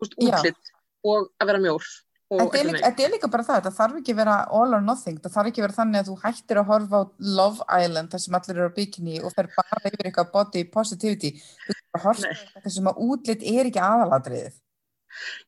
veist, 0.00 0.16
útlitt 0.20 0.72
og 1.06 1.30
að 1.40 1.52
vera 1.52 1.64
mjór 1.64 1.90
Þetta 2.30 2.60
er, 2.60 2.68
þetta 2.78 3.02
er 3.02 3.10
líka 3.10 3.28
bara 3.30 3.42
það, 3.42 3.56
þetta 3.58 3.70
þarf 3.74 3.96
ekki 3.98 4.12
að 4.14 4.18
vera 4.20 4.34
all 4.54 4.74
or 4.76 4.82
nothing, 4.84 5.16
það 5.18 5.32
þarf 5.34 5.48
ekki 5.50 5.60
að 5.60 5.64
vera 5.64 5.76
þannig 5.80 5.98
að 5.98 6.10
þú 6.10 6.14
hættir 6.22 6.60
að 6.60 6.68
horfa 6.68 7.00
á 7.02 7.04
Love 7.40 7.64
Island 7.82 8.12
þar 8.12 8.22
sem 8.22 8.36
allir 8.38 8.60
eru 8.60 8.70
á 8.70 8.76
bikini 8.76 9.16
og 9.18 9.34
fer 9.34 9.48
bara 9.56 9.80
yfir 9.90 10.06
eitthvað 10.06 10.30
body 10.36 10.62
positivity, 10.70 11.32
þú 11.64 11.74
þarf 11.74 11.98
að 11.98 12.04
horfa 12.04 12.72
sem 12.76 12.90
að 12.92 13.00
útlit 13.08 13.42
er 13.50 13.70
ekki 13.72 13.82
aðalatriðið. 13.82 14.60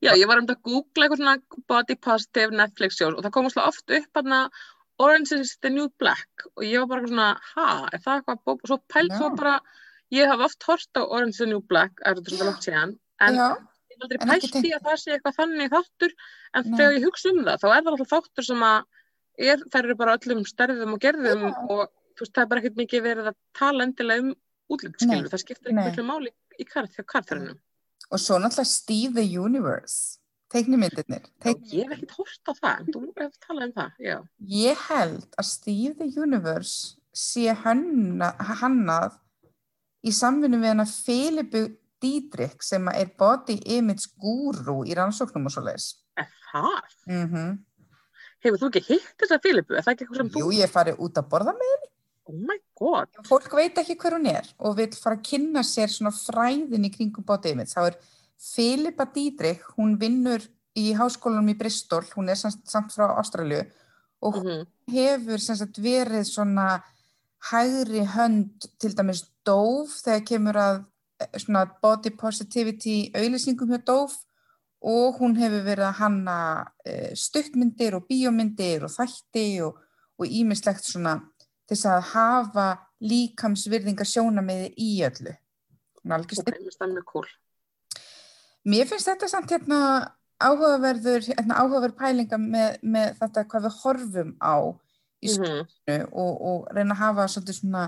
Já, 0.05 0.13
ég 0.19 0.29
var 0.31 0.41
um 0.43 0.49
að 0.49 0.61
googla 0.67 1.07
eitthvað 1.07 1.23
svona 1.23 1.65
body 1.71 1.97
positive 2.03 2.55
Netflix 2.57 3.01
shows 3.01 3.17
og 3.17 3.25
það 3.25 3.35
kom 3.37 3.51
slá 3.53 3.67
oft 3.69 3.97
upp 3.99 4.21
hann 4.21 4.37
Orange 5.03 5.33
is 5.41 5.57
the 5.63 5.71
New 5.73 5.89
Black 5.99 6.47
og 6.55 6.65
ég 6.67 6.83
var 6.83 6.91
bara 6.91 7.03
eitthvað 7.03 7.15
svona, 7.15 7.29
ha, 7.55 7.69
er 7.91 8.03
það 8.05 8.19
eitthvað 8.21 8.43
bók 8.47 8.61
og 8.61 8.71
svo 8.71 8.79
pælt 8.93 9.15
svo 9.17 9.31
bara, 9.39 9.55
ég 10.15 10.31
haf 10.31 10.45
oft 10.47 10.67
hort 10.69 11.01
á 11.01 11.03
Orange 11.03 11.37
is 11.37 11.43
the 11.43 11.49
New 11.51 11.63
Black, 11.65 12.03
er 12.05 12.19
þetta 12.19 12.35
svona 12.35 12.51
langt 12.51 12.69
síðan 12.69 12.95
en 13.27 13.39
Já, 13.41 13.47
ég 13.49 13.97
hef 13.97 14.07
aldrei 14.07 14.21
pælt 14.27 14.59
í 14.61 14.75
að 14.77 14.87
það 14.91 15.01
sé 15.03 15.17
eitthvað 15.17 15.39
þannig 15.41 15.73
þáttur 15.73 16.13
en 16.13 16.69
Nei. 16.69 16.77
þegar 16.77 16.99
ég 16.99 17.09
hugsa 17.09 17.33
um 17.33 17.43
það, 17.47 17.65
þá 17.65 17.67
er 17.71 17.81
það 17.81 17.93
alltaf 17.95 18.13
þáttur 18.13 18.49
sem 18.51 18.65
að 18.69 18.79
er, 19.49 19.67
þær 19.73 19.83
eru 19.83 19.99
bara 20.03 20.17
öllum 20.19 20.47
stærðum 20.53 20.97
og 20.97 21.03
gerðum 21.03 21.45
Já. 21.49 21.53
og 21.73 21.85
þú 22.13 22.27
veist, 22.27 22.35
það 22.37 22.45
er 22.45 22.51
bara 22.53 22.63
ekkert 22.63 22.81
mikið 22.83 23.07
verið 23.09 23.33
að 23.33 23.39
tala 23.59 23.87
endilega 23.89 24.27
um 24.27 24.33
útlitskilur, 24.73 25.27
Nei. 25.27 25.33
það 25.33 25.43
skiptir 25.43 25.77
miklu 25.77 26.05
máli 26.07 26.33
í 26.61 26.67
karþörunum. 26.69 27.59
Og 28.13 28.21
svo 28.21 28.39
náttúrulega 28.41 28.69
Steve 28.69 29.15
the 29.17 29.41
Universe, 29.41 30.19
teiknimyndirnir. 30.53 31.25
Teikni... 31.43 31.79
Ég 31.81 31.89
hef 31.89 31.97
ekkert 31.97 32.17
hort 32.21 32.51
á 32.51 32.53
það, 32.59 32.91
þú 32.93 33.05
hefur 33.09 33.39
talað 33.47 33.67
um 33.67 33.75
það, 33.79 33.95
já. 34.05 34.17
Ég 34.53 34.87
held 34.91 35.39
að 35.41 35.49
Steve 35.49 35.95
the 36.01 36.11
Universe 36.21 36.99
sé 37.17 37.53
hanna, 37.65 38.33
hannað 38.61 39.19
í 40.03 40.13
samvinnu 40.17 40.61
við 40.61 40.75
hana 40.75 40.89
Filipu 40.89 41.67
Dietrich 42.03 42.65
sem 42.67 42.89
að 42.91 43.03
er 43.05 43.11
body 43.19 43.59
image 43.77 44.11
guru 44.21 44.83
í 44.89 44.97
rannsóknum 44.99 45.47
og 45.47 45.55
svo 45.55 45.63
það? 46.53 46.97
Mm 47.09 47.29
Hefur 48.43 48.59
þú 48.59 48.69
ekki 48.73 48.81
hitt 48.89 49.23
ekki 49.23 50.05
eitthvað 50.05 50.17
sem 50.19 50.31
Jú, 50.35 50.49
ég 50.51 50.71
farið 50.71 50.99
út 50.99 51.19
að 51.21 51.29
borða 51.31 51.53
með 51.55 51.69
henni. 51.73 51.92
Oh 52.31 52.39
my 52.39 52.59
god. 52.79 53.11
Fólk 53.27 53.55
veit 53.59 53.79
ekki 53.83 53.99
hver 53.99 54.17
hún 54.19 54.29
er 54.31 54.47
og 54.63 54.77
vil 54.79 54.91
fara 54.95 55.19
að 55.19 55.25
kynna 55.27 55.65
sér 55.67 55.91
svona 55.91 56.15
fræðin 56.15 56.87
í 56.87 56.93
kringum 56.95 57.27
body 57.27 57.55
image. 57.57 57.75
Þá 57.75 57.93
er 57.93 57.99
Filipa 58.43 59.07
Dietrich, 59.11 59.65
hún 59.77 59.97
vinnur 60.01 60.45
í 60.79 60.93
háskólanum 60.97 61.51
í 61.53 61.59
Bristol, 61.59 62.05
hún 62.17 62.31
er 62.33 62.39
samt, 62.39 62.63
samt 62.71 62.95
frá 62.95 63.11
Ástralju 63.21 63.65
og 64.23 64.39
hún 64.39 64.63
Mm 64.63 64.71
hefur 64.91 65.41
sem 65.41 65.59
sagt 65.59 65.79
verið 65.83 66.27
svona 66.29 66.83
hægri 67.51 68.05
hönd 68.15 68.67
til 68.81 68.95
dæmis 68.97 69.25
Dóf 69.47 69.97
þegar 70.05 70.27
kemur 70.27 70.59
að 70.59 70.77
eh, 71.23 71.39
svona 71.43 71.65
body 71.83 72.13
positivity 72.19 72.97
auðlýsingum 73.15 73.73
hjá 73.73 73.81
Dóf 73.87 74.17
og 74.83 75.19
hún 75.21 75.37
hefur 75.39 75.65
verið 75.67 75.87
að 75.87 75.99
hanna 76.01 76.37
uh, 76.63 77.11
stuttmyndir 77.15 77.95
og 77.95 78.09
bíómyndir 78.09 78.83
og 78.83 78.91
þætti 78.91 79.47
og, 79.63 79.79
ímislegt 80.23 80.87
svona 80.87 81.17
þess 81.73 81.89
að 81.91 82.09
hafa 82.13 82.67
líkamsvirðingar 83.03 84.09
sjónamiði 84.09 84.73
í 84.79 84.91
öllu. 85.07 85.37
Það 86.03 86.93
mjög 86.93 87.07
cool. 87.11 87.29
Mér 88.69 88.87
finnst 88.91 89.11
þetta 89.11 89.29
samt 89.31 89.51
hérna 89.51 89.81
áhugaverður, 90.43 91.27
hérna 91.33 91.59
áhugaverð 91.63 91.99
pælinga 91.99 92.39
með, 92.39 92.79
með 92.83 93.17
þetta 93.21 93.45
hvað 93.51 93.67
við 93.67 93.79
horfum 93.83 94.33
á 94.43 94.57
í 95.23 95.31
Mm 95.31 95.67
skónu 95.67 95.99
og, 96.19 96.33
og 96.51 96.71
reyna 96.75 96.97
að 96.97 97.03
hafa 97.03 97.27
svolítið 97.31 97.59
svona 97.61 97.83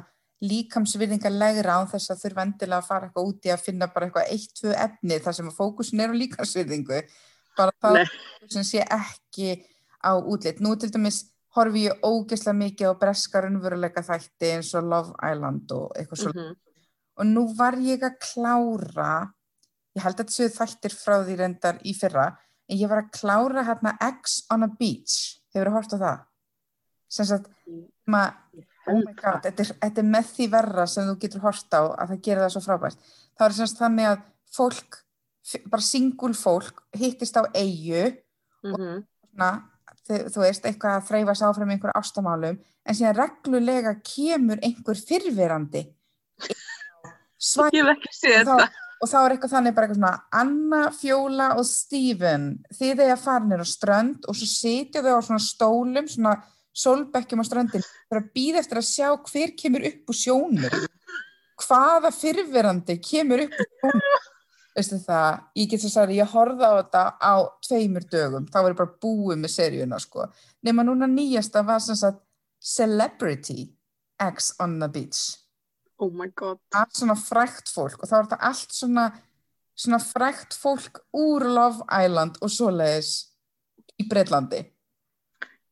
líkamsvirðingar 0.45 1.35
legra 1.35 1.79
á 1.79 1.83
þess 1.91 2.13
að 2.13 2.21
þurfa 2.25 2.45
endilega 2.47 2.79
að 2.79 2.89
fara 2.89 3.09
eitthvað 3.09 3.29
út 3.31 3.47
í 3.49 3.53
að 3.55 3.63
finna 3.65 3.89
bara 3.91 4.09
eitthvað 4.09 4.33
eitt, 4.35 4.53
tvö 4.59 4.75
efni 4.85 5.19
þar 5.25 5.37
sem 5.39 5.49
að 5.51 5.57
fókusin 5.59 6.03
er 6.05 6.15
á 6.15 6.21
líkamsvirðingu 6.21 7.01
bara 7.59 7.75
það 7.83 7.99
Nei. 7.99 8.07
sem 8.55 8.67
sé 8.67 8.85
ekki 8.85 9.57
á 10.05 10.13
útlit. 10.19 10.61
Nú 10.63 10.75
til 10.77 10.91
dæmis 10.93 11.23
horfi 11.55 11.87
ég 11.87 12.03
ógeðslega 12.03 12.59
mikið 12.59 12.91
á 12.91 13.01
breska 13.01 13.41
raunveruleika 13.45 14.03
þætti 14.03 14.53
eins 14.57 14.75
og 14.75 14.89
Love 14.91 15.15
Island 15.31 15.73
og 15.73 15.93
eitthvað 15.97 16.23
svo 16.23 16.33
-hmm. 16.33 16.57
og 17.17 17.27
nú 17.27 17.45
var 17.57 17.75
ég 17.79 18.03
að 18.03 18.19
klára 18.19 19.33
ég 19.95 20.03
held 20.03 20.15
að 20.15 20.25
þetta 20.25 20.37
séu 20.37 20.49
þættir 20.49 20.95
frá 20.99 21.17
því 21.25 21.37
reyndar 21.39 21.79
í 21.85 21.95
fyrra 21.95 22.27
en 22.69 22.79
ég 22.79 22.89
var 22.89 23.05
að 23.05 23.11
klára 23.21 23.63
hérna 23.63 23.97
X 24.01 24.47
on 24.51 24.63
a 24.63 24.69
Beach. 24.69 25.41
Hefur 25.55 25.69
þú 25.69 25.73
hort 25.73 25.93
á 25.95 25.99
það? 25.99 26.19
sem 27.15 27.27
sagt 27.27 27.51
ma, 28.11 28.25
oh 28.91 28.99
my 28.99 29.15
god, 29.15 29.45
þetta 29.45 29.63
er, 29.63 29.71
þetta 29.83 30.03
er 30.03 30.09
með 30.11 30.31
því 30.37 30.47
verra 30.51 30.87
sem 30.91 31.07
þú 31.09 31.17
getur 31.23 31.45
hort 31.45 31.77
á 31.77 31.83
að 31.95 32.09
það 32.09 32.23
gerir 32.27 32.43
það 32.45 32.55
svo 32.55 32.63
frábært. 32.65 32.99
Þá 33.39 33.45
er 33.47 33.53
sem 33.53 33.67
sagt 33.71 33.83
þannig 33.83 34.09
að 34.11 34.25
fólk 34.55 34.99
bara 35.71 35.85
singul 35.85 36.33
fólk 36.35 36.83
hittist 36.97 37.37
á 37.37 37.43
eigu 37.55 38.05
Mm 38.65 38.73
svona, 38.75 39.05
þau- 39.37 39.74
þú 40.09 40.45
veist, 40.45 40.65
eitthvað 40.69 40.99
að 40.99 41.11
þreyfa 41.11 41.35
sig 41.39 41.49
áfram 41.49 41.73
í 41.73 41.77
einhver 41.77 41.97
ástamálum, 41.99 42.61
en 42.85 42.99
síðan 42.99 43.19
reglulega 43.19 43.97
kemur 44.05 44.63
einhver 44.63 45.01
ekki 47.95 48.17
séð 48.17 48.55
og 48.55 48.65
og 49.05 49.11
þá 49.11 49.17
er 49.21 49.35
eitthvað 49.35 49.53
þannig 49.53 49.75
bara 49.77 49.87
eitthvað 49.87 50.01
svona 50.01 50.41
Anna, 50.41 50.83
Fjóla 50.95 51.49
og 51.59 51.67
Steven 51.69 52.49
þið 52.73 53.15
að 53.15 53.23
fara 53.25 53.45
nýra 53.45 53.67
á 53.67 53.69
strönd 53.69 54.29
og 54.29 54.39
svo 54.39 54.49
sitja 54.49 55.03
þau 55.05 55.19
á 55.21 55.27
svona 55.27 55.45
stólum 55.45 56.11
svona 56.11 56.35
sólbekkjum 56.75 57.43
á 57.45 57.47
ströndin 57.47 57.85
fyrir 57.85 58.23
að 58.23 58.31
býða 58.35 58.63
eftir 58.63 58.81
að 58.81 58.89
sjá 58.89 59.09
hver 59.13 59.55
kemur 59.59 59.85
upp 59.91 60.13
úr 60.13 60.19
sjónum. 60.19 60.87
Hvaða 61.65 62.11
fyrrverandi 62.15 62.97
kemur 63.05 63.45
upp 63.45 63.59
úr 63.61 63.69
sjónum 63.69 64.33
veistu 64.75 64.99
það, 65.03 65.39
ég 65.61 65.71
get 65.71 65.83
svo 65.85 65.93
sagði 65.93 66.19
ég 66.19 66.35
horfði 66.35 66.67
á 66.67 66.73
þetta 66.81 67.05
á 67.23 67.35
tveimur 67.67 68.09
dögum 68.11 68.49
þá 68.51 68.59
var 68.61 68.73
ég 68.73 68.81
bara 68.81 68.99
búið 69.05 69.41
með 69.43 69.55
seríuna 69.55 70.01
sko 70.03 70.29
nema 70.67 70.87
núna 70.87 71.09
nýjasta 71.11 71.63
var 71.67 71.83
sem 71.85 71.99
sagt 71.99 72.23
Celebrity 72.65 73.69
X 74.19 74.55
on 74.63 74.79
the 74.81 74.89
Beach 74.89 75.45
Oh 75.99 76.11
my 76.11 76.27
god. 76.35 76.59
allt 76.75 76.97
svona 76.99 77.15
frækt 77.19 77.71
fólk 77.71 78.03
og 78.03 78.11
þá 78.11 78.17
er 78.17 78.27
þetta 78.27 78.41
allt 78.49 78.75
svona, 78.75 79.05
svona 79.79 80.01
frækt 80.03 80.57
fólk 80.59 80.99
úr 81.15 81.47
Love 81.47 81.87
Island 81.87 82.41
og 82.43 82.51
svoleiðis 82.51 83.13
í 84.01 84.07
Breitlandi. 84.11 84.65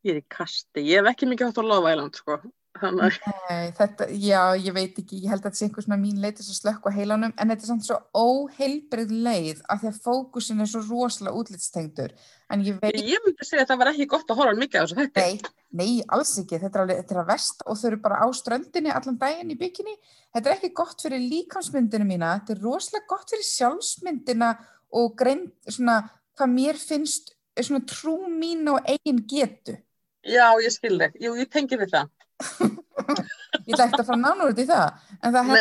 Ég 0.06 0.14
er 0.14 0.20
í 0.22 0.26
kasti. 0.30 0.84
Ég 0.86 1.02
hef 1.02 1.10
ekki 1.12 1.28
mikið 1.30 1.50
hótt 1.50 1.62
á 1.62 1.64
Love 1.66 1.90
Island, 1.90 2.18
sko. 2.18 2.38
Þannig 2.82 3.16
Nei, 3.52 3.70
þetta, 3.76 4.06
já, 4.18 4.40
ég 4.58 4.74
veit 4.74 4.96
ekki, 4.98 5.20
ég 5.22 5.30
held 5.30 5.42
að 5.42 5.48
þetta 5.48 5.58
sé 5.58 5.66
einhver 5.68 5.84
svona 5.84 5.98
mín 6.00 6.22
þess 6.22 6.50
að 6.50 6.58
slökka 6.58 6.92
heilanum, 6.94 7.34
en 7.36 7.52
þetta 7.52 7.66
er 7.66 7.70
samt 7.70 7.86
svo 7.86 7.98
óheilbrið 8.16 9.12
leið 9.26 9.60
að 9.70 9.82
því 9.82 9.90
að 9.90 9.98
fókusin 10.06 10.64
er 10.64 10.70
svo 10.70 10.82
rosalega 10.88 11.42
útlitstengdur. 11.42 12.14
En 12.52 12.64
ég 12.66 12.78
veit, 12.82 12.98
ég 12.98 13.22
myndi 13.26 13.46
segja 13.46 13.64
að 13.64 13.72
það 13.72 13.82
var 13.82 13.90
ekki 13.92 14.08
gott 14.12 14.32
að 14.32 14.40
horfa 14.42 14.56
mikið 14.58 14.78
á 14.78 14.82
þessu 14.82 14.98
þetta. 14.98 15.26
nei, 15.26 15.52
nei, 15.80 15.92
alls 16.16 16.32
ekki, 16.42 16.58
þetta 16.64 16.78
er, 16.80 16.84
alveg, 16.84 17.02
þetta 17.02 17.16
er 17.16 17.22
að 17.22 17.30
verst 17.30 17.62
og 17.66 17.78
þau 17.80 17.86
eru 17.90 18.00
bara 18.08 18.18
á 18.18 18.26
ströndinni 18.40 18.96
allan 18.96 19.20
daginn 19.20 19.54
í 19.54 19.58
bygginni. 19.60 19.94
Þetta 20.34 20.50
er 20.50 20.56
ekki 20.58 20.72
gott 20.82 21.06
fyrir 21.06 21.22
líkamsmyndina 21.22 22.08
mína, 22.08 22.34
þetta 22.40 22.56
er 22.56 22.66
rosalega 22.66 23.08
gott 23.14 23.32
fyrir 23.32 23.48
sjálfsmyndina 23.48 24.50
og 24.98 25.14
grein, 25.18 25.46
svona, 25.68 26.02
hvað 26.36 26.52
mér 26.56 26.80
finnst, 26.80 27.36
svona 27.56 27.84
trú 27.88 28.18
mín 28.32 28.68
og 28.72 28.82
eigin 28.88 29.22
getu. 29.28 29.78
Já, 30.22 30.52
ég 30.62 30.70
skil 30.70 30.98
þig. 31.00 31.16
Jú, 31.22 31.34
ég 31.40 31.48
tengi 31.50 31.78
við 31.80 31.96
það. 31.96 32.10
Ég 33.68 33.76
ekki 33.76 34.00
að 34.00 34.06
fara 34.06 34.18
nánur 34.18 34.52
út 34.52 34.60
í 34.62 34.66
það, 34.66 35.02
en 35.22 35.36
það. 35.36 35.52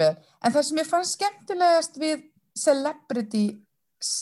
En 0.00 0.54
það 0.54 0.64
sem 0.68 0.80
ég 0.80 0.88
fann 0.88 1.06
skemmtilegast 1.08 1.98
við 2.00 2.24
Celebrity 2.58 3.44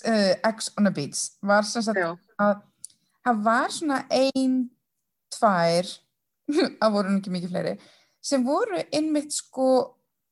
uh, 0.09 0.35
X 0.53 0.71
on 0.79 0.91
a 0.91 0.93
Beach 0.95 1.25
var 1.43 1.67
sem 1.69 1.85
sagt 1.85 2.01
Já. 2.01 2.13
að 2.41 2.63
það 3.23 3.43
var 3.47 3.75
svona 3.75 3.99
ein, 4.13 4.57
tvær, 5.33 5.91
það 6.81 6.95
voru 6.97 7.17
ekki 7.17 7.35
mikið 7.35 7.55
fleiri, 7.55 7.75
sem 8.23 8.45
voru 8.47 8.83
einmitt 8.93 9.35
sko, 9.35 9.69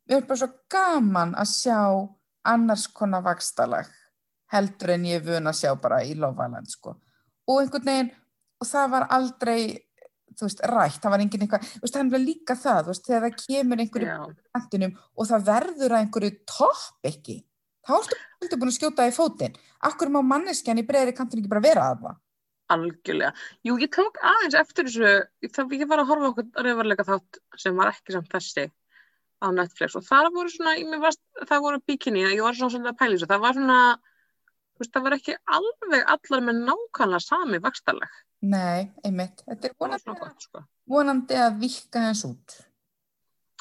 við 0.08 0.20
erum 0.20 0.30
bara 0.30 0.42
svo 0.42 0.50
gaman 0.72 1.36
að 1.38 1.52
sjá 1.52 1.80
annars 2.50 2.86
konar 2.96 3.24
vakstalag 3.24 3.90
heldur 4.50 4.94
en 4.96 5.06
ég 5.06 5.22
vun 5.26 5.46
að 5.46 5.60
sjá 5.60 5.74
bara 5.78 6.00
í 6.02 6.16
Love 6.18 6.46
Island 6.46 6.70
sko. 6.72 6.96
Og 7.50 7.62
einhvern 7.62 7.86
veginn, 7.86 8.10
og 8.60 8.68
það 8.68 8.90
var 8.94 9.06
aldrei, 9.14 9.60
þú 10.38 10.46
veist, 10.46 10.64
rætt, 10.70 10.98
það 11.02 11.14
var 11.14 11.24
engin 11.24 11.44
eitthvað, 11.46 11.68
þú 11.74 11.84
veist, 11.84 11.98
það 11.98 12.16
er 12.18 12.24
líka 12.24 12.56
það, 12.58 12.80
þú 12.80 12.94
veist, 12.94 13.06
þegar 13.08 13.26
það 13.26 13.38
kemur 13.44 13.84
einhverju 13.84 14.10
Já. 14.10 14.18
kantinum 14.56 14.96
og 15.16 15.30
það 15.30 15.46
verður 15.50 15.94
að 15.94 16.04
einhverju 16.04 16.32
topp 16.48 17.12
ekki 17.12 17.36
þá 17.86 17.94
ertu 17.98 18.58
búin 18.60 18.70
að 18.70 18.76
skjóta 18.76 19.06
í 19.08 19.14
fótinn 19.14 19.56
akkur 19.88 20.12
má 20.12 20.20
manneskjan 20.24 20.80
í 20.80 20.86
breyðri 20.86 21.16
kantinu 21.16 21.42
ekki 21.42 21.52
bara 21.52 21.64
vera 21.64 21.86
að 21.92 22.04
það 22.06 22.18
Algjörlega. 22.70 23.32
Jú, 23.66 23.74
ég 23.82 23.90
tók 23.90 24.18
aðeins 24.22 24.54
eftir 24.60 24.86
þessu, 24.86 25.14
það 25.56 25.72
ég 25.74 25.88
var 25.90 26.02
að 26.04 26.10
horfa 26.12 26.28
okkur 26.28 26.66
reyfarleika 26.66 27.06
þátt 27.08 27.40
sem 27.58 27.74
var 27.74 27.90
ekki 27.90 28.14
samt 28.14 28.30
þessi. 28.30 28.70
á 29.40 29.48
Netflix 29.56 29.96
og 29.96 30.04
það 30.04 30.26
voru 30.34 30.50
svona, 30.52 30.74
varst, 31.00 31.20
það 31.48 31.62
voru 31.64 31.78
bikini, 31.88 32.26
ég 32.28 32.42
var 32.44 32.54
svona 32.54 32.74
svona 32.74 32.92
að 32.92 32.98
þessu, 33.00 33.28
það 33.30 33.40
var 33.40 33.54
svona, 33.56 33.78
þú 34.76 34.84
veist, 34.84 34.92
það 34.92 35.06
var 35.06 35.16
Nei, 38.40 38.88
einmitt. 39.04 39.42
Þetta 39.44 39.68
er 39.68 39.76
vonandi, 39.80 40.16
gott, 40.16 40.44
sko. 40.46 40.64
vonandi 40.88 41.36
að 41.36 41.58
vikka 41.60 42.04
hans 42.06 42.24
út. 42.28 42.56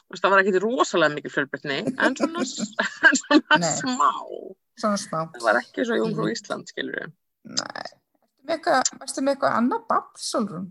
Það 0.09 0.31
var 0.33 0.41
ekki 0.41 0.61
rosalega 0.63 1.15
mikið 1.17 1.33
fjölbreytni, 1.35 1.79
en 1.91 2.15
svona, 2.17 2.45
en 3.09 3.19
svona 3.19 3.71
smá. 3.75 4.09
Svona 4.79 5.01
smá. 5.01 5.19
Það 5.35 5.45
var 5.45 5.59
ekki 5.61 5.85
svo 5.85 5.99
Jóngrú. 5.99 6.29
Ísland, 6.31 6.71
skilur 6.71 6.95
við. 6.95 7.15
Nei. 7.59 7.87
Ertu 8.49 9.21
með 9.21 9.35
eitthvað, 9.35 9.55
annað 9.59 9.83
babb, 9.91 10.13
Solrún? 10.17 10.69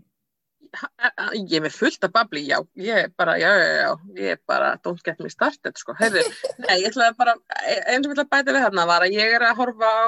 Ég 0.69 1.55
er 1.57 1.63
með 1.65 1.77
fullt 1.79 2.03
af 2.05 2.11
babli, 2.13 2.43
já, 2.45 2.59
ég 2.77 3.05
er 3.05 3.13
bara, 3.17 3.37
já, 3.41 3.49
já, 3.57 3.69
já, 3.79 3.93
ég 4.19 4.35
er 4.35 4.41
bara, 4.49 4.73
don't 4.83 5.01
get 5.05 5.21
me 5.23 5.31
started, 5.33 5.73
sko, 5.79 5.95
heyrðu, 5.97 6.21
nei, 6.65 6.75
ég 6.83 6.91
ætlaði 6.91 7.15
bara, 7.17 7.33
eins 7.63 8.05
og 8.05 8.11
ég 8.11 8.13
ætla 8.13 8.25
að 8.27 8.33
bæta 8.35 8.53
við 8.53 8.65
þarna 8.67 8.85
var 8.91 9.05
að 9.07 9.15
ég 9.15 9.33
er 9.37 9.47
að 9.47 9.57
horfa 9.63 9.89
á, 9.89 10.05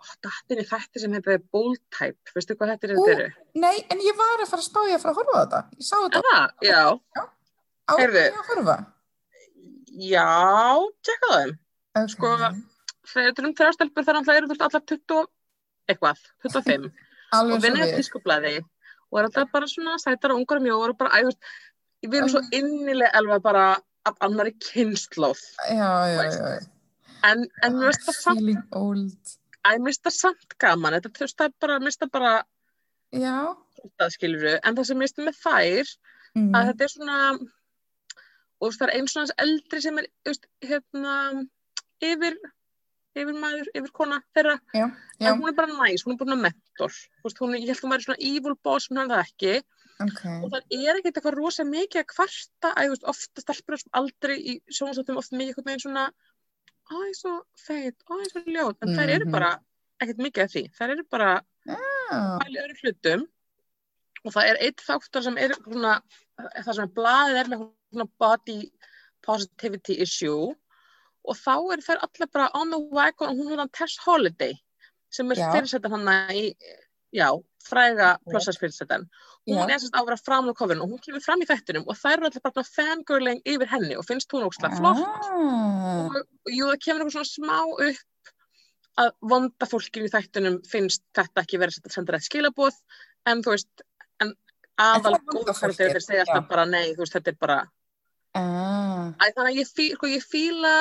ó, 0.00 0.04
dattin 0.24 0.62
í 0.62 0.64
þætti 0.66 1.02
sem 1.02 1.12
heitir 1.16 1.42
Bold 1.52 1.80
Type, 1.92 2.32
veistu 2.34 2.56
hvað 2.56 2.72
þetta 2.74 2.88
er 2.88 2.94
Ú. 2.96 3.04
þetta 3.04 3.16
eru? 3.18 3.28
Nei, 3.60 3.76
en 3.92 4.00
ég 4.06 4.16
var 4.18 4.40
að 4.44 4.50
fara 4.52 4.62
að 4.64 4.68
spá 4.70 4.80
ég 4.88 4.96
að 4.96 5.02
fara 5.04 5.12
að 5.14 5.20
horfa 5.20 5.36
á 5.36 5.42
þetta. 5.44 5.60
Ég 5.76 5.86
sá 5.90 5.96
þetta 6.06 6.22
það? 6.28 6.46
Já, 6.70 6.82
á 7.90 7.92
heyrðu. 8.00 8.24
að 8.30 8.50
horfa. 8.54 8.78
já, 10.10 10.28
tjekka 11.04 11.34
það 11.34 11.56
Okay. 11.90 12.06
Sko, 12.12 12.28
þegar 13.10 13.24
þetta 13.26 13.42
er 13.42 13.46
um 13.48 13.54
þrjástelpur 13.58 14.04
þar 14.06 14.16
náttúrulega 14.20 14.40
eru 14.40 14.48
veist 14.52 14.60
allar 14.62 14.82
20, 14.86 15.24
eitthvað, 15.90 16.20
25 16.46 16.84
og 17.40 17.64
vinna 17.64 17.88
í 17.88 17.96
tískublaði 17.96 18.52
og 19.10 19.18
er 19.18 19.26
alltaf 19.26 19.50
bara 19.50 19.66
svona 19.72 19.96
sætar 19.98 20.30
og 20.30 20.38
ungar 20.38 20.60
og 20.60 20.64
mjóar 20.68 20.92
og 20.94 20.98
bara, 21.00 21.10
æ, 21.18 21.24
þú 21.26 21.32
veist, 21.32 21.48
við 22.06 22.14
erum 22.20 22.30
svo 22.30 22.42
Mm. 22.44 22.52
innilega 22.60 23.10
elva 23.18 23.40
bara 23.42 23.64
af 24.06 24.14
annari 24.22 24.52
kynnslóð, 24.62 25.42
Já, 25.66 25.90
já, 26.12 26.20
veist. 26.22 26.38
já. 26.38 26.70
en, 27.32 27.42
en 27.66 27.80
finnst 27.82 28.06
það 28.06 28.18
samt 28.20 28.38
Feeling 28.38 28.62
old. 28.70 29.34
Æ, 29.66 29.70
það 29.76 30.14
samt 30.16 30.54
gaman, 30.62 30.96
þetta 30.96 31.12
þú 31.16 31.26
veist, 31.26 31.36
það 31.40 31.50
er 31.50 31.56
bara, 31.60 31.78
það 31.80 32.10
bara, 32.14 32.32
Já. 33.12 33.34
það 34.00 34.14
skilur 34.14 34.44
við, 34.46 34.58
en 34.64 34.76
það 34.78 34.88
sem 34.90 35.04
finnst 35.04 35.20
með 35.26 35.42
þær, 35.44 35.96
Mm. 36.30 36.52
að 36.54 36.66
þetta 36.68 36.84
er 36.84 36.90
svona, 36.92 37.14
og 37.34 38.62
þú 38.62 38.68
veist, 38.68 38.78
það 38.80 38.86
er 38.88 38.92
eins 38.94 39.12
svona 39.16 39.34
eldri 39.42 39.80
sem 39.82 39.96
er, 39.98 40.06
þú 40.22 40.30
veist, 40.30 40.44
hérna, 40.62 41.14
yfir, 42.06 42.36
yfir 43.18 43.34
maður, 43.34 43.70
yfir 43.74 43.90
kona 43.98 44.20
þeirra, 44.36 44.54
Já, 44.72 44.84
já, 45.18 45.26
en 45.32 45.40
hún 45.40 45.48
er 45.50 45.56
bara 45.58 45.74
næs, 45.74 46.04
hún 46.06 46.14
er 46.14 46.20
bara 46.22 46.36
mentor, 46.38 46.94
þú 46.94 47.26
veist, 47.26 47.42
hún, 47.42 47.56
ég 47.58 47.66
held 47.72 47.82
hún 47.82 47.94
væri 47.96 48.06
svona 48.06 48.22
evil 48.30 48.54
boss, 48.62 48.86
hún 48.88 49.02
er 49.02 49.10
það 49.10 49.24
ekki, 49.26 49.54
ok. 50.06 50.22
og 50.44 50.48
það 50.54 50.78
er 50.78 51.00
ekkert 51.00 51.18
eitthvað 51.18 51.38
rosa 51.40 51.66
mikið 51.66 52.04
að 52.04 52.08
kvarta, 52.14 52.70
að 52.76 52.86
þú 52.86 52.94
veist, 52.94 53.08
ofta 53.14 53.44
stelpur 53.44 53.76
þessum 53.76 53.98
aldrei 54.00 54.36
í 54.38 54.54
sjónasáttum, 54.70 55.18
oft 55.18 55.34
mikið 55.34 55.50
eitthvað 55.50 55.66
meginn 55.72 55.84
svona, 55.88 56.06
æ, 56.90 56.98
svo 57.16 57.32
feit, 57.56 57.96
æ, 58.10 58.14
svo 58.32 58.40
ljót, 58.46 58.76
en 58.82 58.94
þær 58.96 59.08
eru 59.16 59.26
Mhm. 59.26 59.32
bara 59.32 59.50
ekkert 60.00 60.18
mikið 60.24 60.42
af 60.44 60.50
því, 60.54 60.62
þær 60.78 60.90
eru 60.96 61.04
bara, 61.10 61.30
Já, 61.66 62.38
pæli 62.40 62.58
öðru 62.64 62.76
hlutum. 62.82 63.26
Og 64.24 64.32
það 64.32 64.48
er 64.50 64.56
eitt 64.60 64.76
þáttur 64.84 65.22
sem 65.22 65.36
er 65.38 65.52
svona, 65.54 66.02
það 66.64 66.74
sem 66.74 66.84
er 66.84 66.94
blaðið 66.96 67.38
er 67.40 67.48
með 67.52 67.62
svona 67.92 68.08
body 68.18 68.70
positivity 69.22 70.00
issue. 70.00 70.54
Og 71.24 71.36
þá 71.36 71.72
er 71.72 71.82
þær 71.84 72.02
allir 72.06 72.30
bara 72.32 72.50
on 72.54 72.70
the 72.70 72.78
wagon 72.78 73.28
og 73.30 73.36
hún 73.36 73.52
er 73.52 73.58
hann 73.58 73.68
Tess 73.68 73.98
Holiday 73.98 74.54
sem 75.10 75.30
er 75.30 75.36
Já. 75.36 75.52
fyrirsetan 75.52 75.90
hann 75.90 76.30
í, 76.36 76.54
já, 77.14 77.28
fræga 77.66 78.12
plussars 78.28 78.58
fyrirsetan 78.60 79.08
já, 79.48 79.54
hún 79.56 79.70
er 79.70 79.80
sérst 79.82 79.96
á 79.96 80.00
að 80.00 80.10
vera 80.10 80.20
fram 80.20 80.48
á 80.48 80.52
kofinu 80.56 80.84
og 80.84 80.92
hún 80.94 81.02
kemur 81.04 81.24
fram 81.24 81.42
í 81.42 81.48
þættinum 81.48 81.88
og 81.90 81.98
þær 81.98 82.16
eru 82.18 82.28
allir 82.30 82.44
bara 82.44 82.64
fangirling 82.68 83.40
yfir 83.44 83.70
henni 83.72 83.96
og 83.98 84.06
finnst 84.08 84.30
hún 84.32 84.46
ógslag 84.46 84.76
flott. 84.78 85.00
Ah, 85.00 86.06
og 86.06 86.52
jú, 86.54 86.68
það 86.70 86.78
kemur 86.84 87.04
eitthvað 87.04 87.16
svona 87.16 87.32
smá 87.32 87.58
upp 87.88 88.06
að 89.00 89.12
vonda 89.32 89.68
fólkinu 89.70 90.08
í 90.08 90.12
þættunum 90.12 90.60
finnst 90.68 91.02
þetta 91.16 91.44
ekki 91.44 91.60
verið 91.62 91.82
að 91.84 91.94
senda 91.94 92.14
rétt 92.14 92.26
skilaboð 92.28 92.78
en 93.30 93.42
þú 93.44 93.54
veist, 93.54 93.84
en 94.20 94.34
aðal 94.80 95.02
það 95.02 95.12
vonda 95.12 95.36
góð 95.36 95.52
fólkið, 95.60 95.76
fyrir 95.80 95.94
þeir 95.96 96.06
segja 96.06 96.24
alltaf 96.26 96.48
bara 96.50 96.66
nei, 96.68 96.90
þú 96.94 97.04
veist, 97.04 97.16
þetta 97.18 97.32
er 97.34 97.38
bara 97.40 97.58
ah, 98.38 99.06
Æ, 99.20 99.24
þannig 99.34 99.48
að 99.50 99.60
ég, 99.60 99.72
fí, 99.78 99.88
sko, 99.96 100.10
ég 100.10 100.26
fíla 100.26 100.74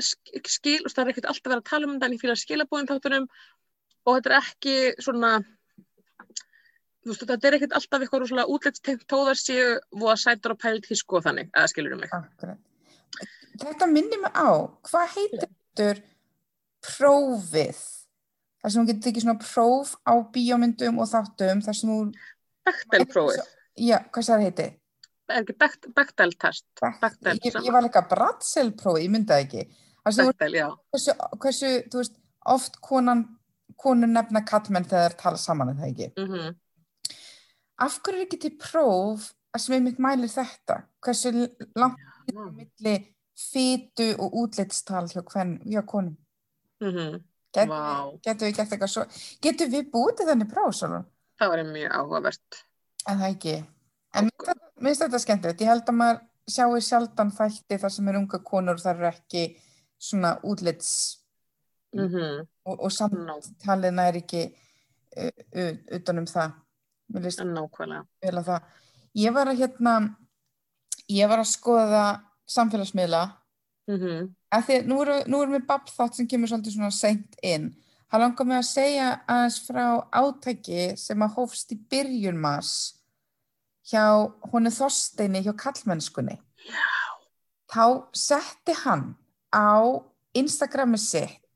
sk- 0.00 0.42
skil, 0.48 0.78
þú 0.80 0.88
veist, 0.88 0.96
það 0.96 1.04
er 1.04 1.12
ekkert 1.12 1.30
alltaf 1.32 1.52
verið 1.52 1.62
að 1.62 1.70
tala 1.70 1.88
um 1.88 1.94
þetta 1.96 2.08
en 2.10 2.16
ég 2.16 2.22
fíla 2.24 2.38
skilabóðin 2.42 2.90
þáttunum 2.90 3.28
og 4.08 4.16
þetta 4.16 4.30
er 4.32 4.38
ekki 4.40 4.76
svona 5.04 5.32
veist, 7.12 7.26
þetta 7.28 7.48
er 7.48 7.58
ekkert 7.58 7.76
alltaf 7.78 8.04
eitthvað 8.04 8.24
rosalega 8.24 8.54
útlitstengt 8.54 9.04
þó 9.10 9.18
þar 9.28 9.40
séu 9.42 9.68
voða 10.00 10.16
sætur 10.24 10.54
og 10.54 10.62
pælt 10.62 10.88
tísku 10.88 11.18
og 11.18 11.26
þannig, 11.26 11.52
eða 11.54 11.72
skilur 11.72 11.96
um 11.96 12.02
mig 12.04 12.14
akkurat. 12.14 12.58
Þetta 13.58 13.88
minnir 13.90 14.20
mig 14.22 14.34
á, 14.36 14.48
hvað 14.86 15.14
heitir 15.16 16.02
prófið? 16.84 17.86
þar 18.62 18.72
sem 18.72 18.82
hún 18.82 18.88
getur 18.90 19.04
tekið 19.06 19.24
svona 19.24 19.40
próf 19.42 19.94
á 20.02 20.12
bíómyndum 20.34 21.00
og 21.02 21.08
þáttum 21.10 21.62
þar 21.64 21.78
sem 21.78 21.92
hún, 21.92 22.12
Bechtel-prófið, 22.66 23.42
já, 23.78 23.98
hvað 24.12 24.30
það 24.30 24.44
heiti? 24.46 24.68
er 25.28 25.42
ekki 25.42 25.56
Bechtel-test 25.96 26.66
Bechdel, 26.80 27.38
Ég, 27.44 27.58
ég 27.68 27.74
var 27.74 27.84
líka 27.84 28.02
Bratzel-prófið, 28.10 29.04
ég 29.04 29.12
myndaði 29.14 29.46
ekki. 29.46 29.66
Bechtel, 30.08 30.54
já, 30.56 30.68
hversu, 30.92 31.16
hversu, 31.42 31.72
þú 31.92 32.02
veist, 32.02 32.16
oft 32.48 32.80
konan, 32.84 33.26
konur 33.78 34.10
nefna 34.10 34.42
kallmenn 34.48 34.88
þegar 34.88 35.12
þeir 35.12 35.20
tala 35.22 35.42
saman, 35.42 35.74
er 35.74 35.82
það 35.82 35.92
ekki? 35.92 36.10
mhm 36.24 36.56
Af 37.78 37.98
hverju 38.02 38.18
er 38.20 38.26
ekki 38.26 38.40
til 38.42 38.54
próf 38.58 39.28
að 39.54 39.62
sem 39.64 39.76
einmitt 39.78 40.00
mælir 40.02 40.30
þetta? 40.32 40.80
Hversu 41.04 41.32
langt 41.78 41.98
er 42.28 42.40
á 42.42 42.46
milli 42.50 42.94
fytu 43.38 44.08
og 44.18 44.34
útlitstal 44.42 45.06
hjá, 45.12 45.22
hjá 45.64 45.82
konum? 45.86 46.16
mhm 46.82 47.20
Getum 47.54 47.70
Vá. 47.72 48.12
við, 48.12 48.20
getum 48.26 48.46
við 48.48 48.56
gert 48.58 48.72
eitthvað 48.74 48.90
svo? 48.92 49.04
Getum 49.42 49.70
við 49.72 49.86
búið 49.92 50.16
til 50.18 50.26
þannig 50.28 50.50
próf, 50.52 50.74
Sólun? 50.76 51.06
það 51.40 51.48
var 51.54 51.62
mjög 51.64 51.94
áhugavert 51.96 52.58
En 53.08 53.18
það 53.22 53.30
ekki. 53.32 53.54
En 54.14 54.24
mér 54.28 54.32
finnst 54.36 55.00
þetta- 55.00 55.06
þetta 55.08 55.18
skemmtilegt. 55.22 55.60
Ég 55.62 55.70
held 55.70 55.86
að 55.88 55.96
maður 55.96 56.18
sjáu 56.50 56.80
sjaldan 56.82 57.30
þætti 57.32 57.78
þar 57.80 57.90
sem 57.94 58.08
er 58.08 58.16
unga 58.18 58.38
konur 58.44 58.74
og 58.74 58.82
það 58.82 58.96
eru 58.96 59.06
ekki 59.08 59.42
svona 59.98 60.34
útlits 60.44 60.90
mhm 61.94 62.44
og, 62.68 62.80
og 62.84 62.90
samtalið 62.92 63.94
næri 63.96 64.20
ekki 64.22 64.42
uh, 65.16 65.30
uh, 65.56 65.74
utan 65.96 66.18
um 66.18 66.26
það. 66.28 66.52
Mér 67.08 67.24
líst 67.24 67.40
nákvæmlega 67.44 68.04
vel 68.24 68.38
að 68.40 68.48
það. 68.50 68.72
Ég 69.18 69.34
var 69.34 69.50
að 69.50 69.60
hérna, 69.62 69.94
ég 71.08 71.30
var 71.30 71.42
að 71.42 71.52
skoða 71.52 72.06
samfélagsmiðla 72.48 73.22
mhm 73.88 74.28
að 74.54 74.64
því 74.64 74.78
að 74.78 74.88
nú 74.88 75.40
erum 75.42 75.56
við 75.56 75.66
babbþátt 75.68 76.18
sem 76.18 76.28
kemur 76.28 76.50
svolítið 76.50 76.76
svona 76.76 76.94
seint 76.94 77.36
inn. 77.44 77.70
Það 78.08 78.22
langar 78.24 78.48
mig 78.48 78.58
að 78.58 78.68
segja 78.70 79.08
aðeins 79.28 79.58
frá 79.66 79.84
átæki 80.16 80.84
sem 80.96 81.24
að 81.24 81.34
hófst 81.36 81.74
í 81.74 81.78
byrjun 81.92 82.38
mars 82.40 82.72
hjá 83.88 84.04
honu 84.52 84.72
Þorsteini 84.72 85.42
hjá 85.44 85.52
kallmennskunni. 85.60 86.38
já, 86.64 86.86
Þá 87.68 87.84
setti 88.16 88.76
hann 88.84 89.10
á 89.52 90.00
Instagrami 90.36 91.00
sitt 91.00 91.47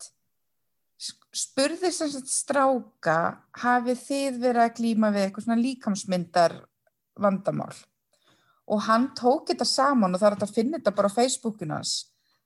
spurði 1.32 1.90
sem 1.92 2.10
sagt 2.12 2.30
stráka 2.30 3.16
hafið 3.62 4.02
þið 4.06 4.38
verið 4.42 4.64
að 4.64 4.76
glíma 4.78 5.12
við 5.14 5.26
eitthvað 5.26 5.46
svona 5.46 5.62
líkamsmyndar 5.62 6.56
vandamál? 7.20 7.72
Og 8.72 8.84
hann 8.86 9.10
tók 9.18 9.50
þetta 9.50 9.66
saman 9.68 10.14
og 10.14 10.22
það 10.22 10.36
er 10.36 10.44
að 10.46 10.56
finna 10.56 10.78
þetta 10.78 10.96
bara 10.96 11.10
á 11.10 11.16
Facebookinu 11.16 11.76
hans 11.76 11.94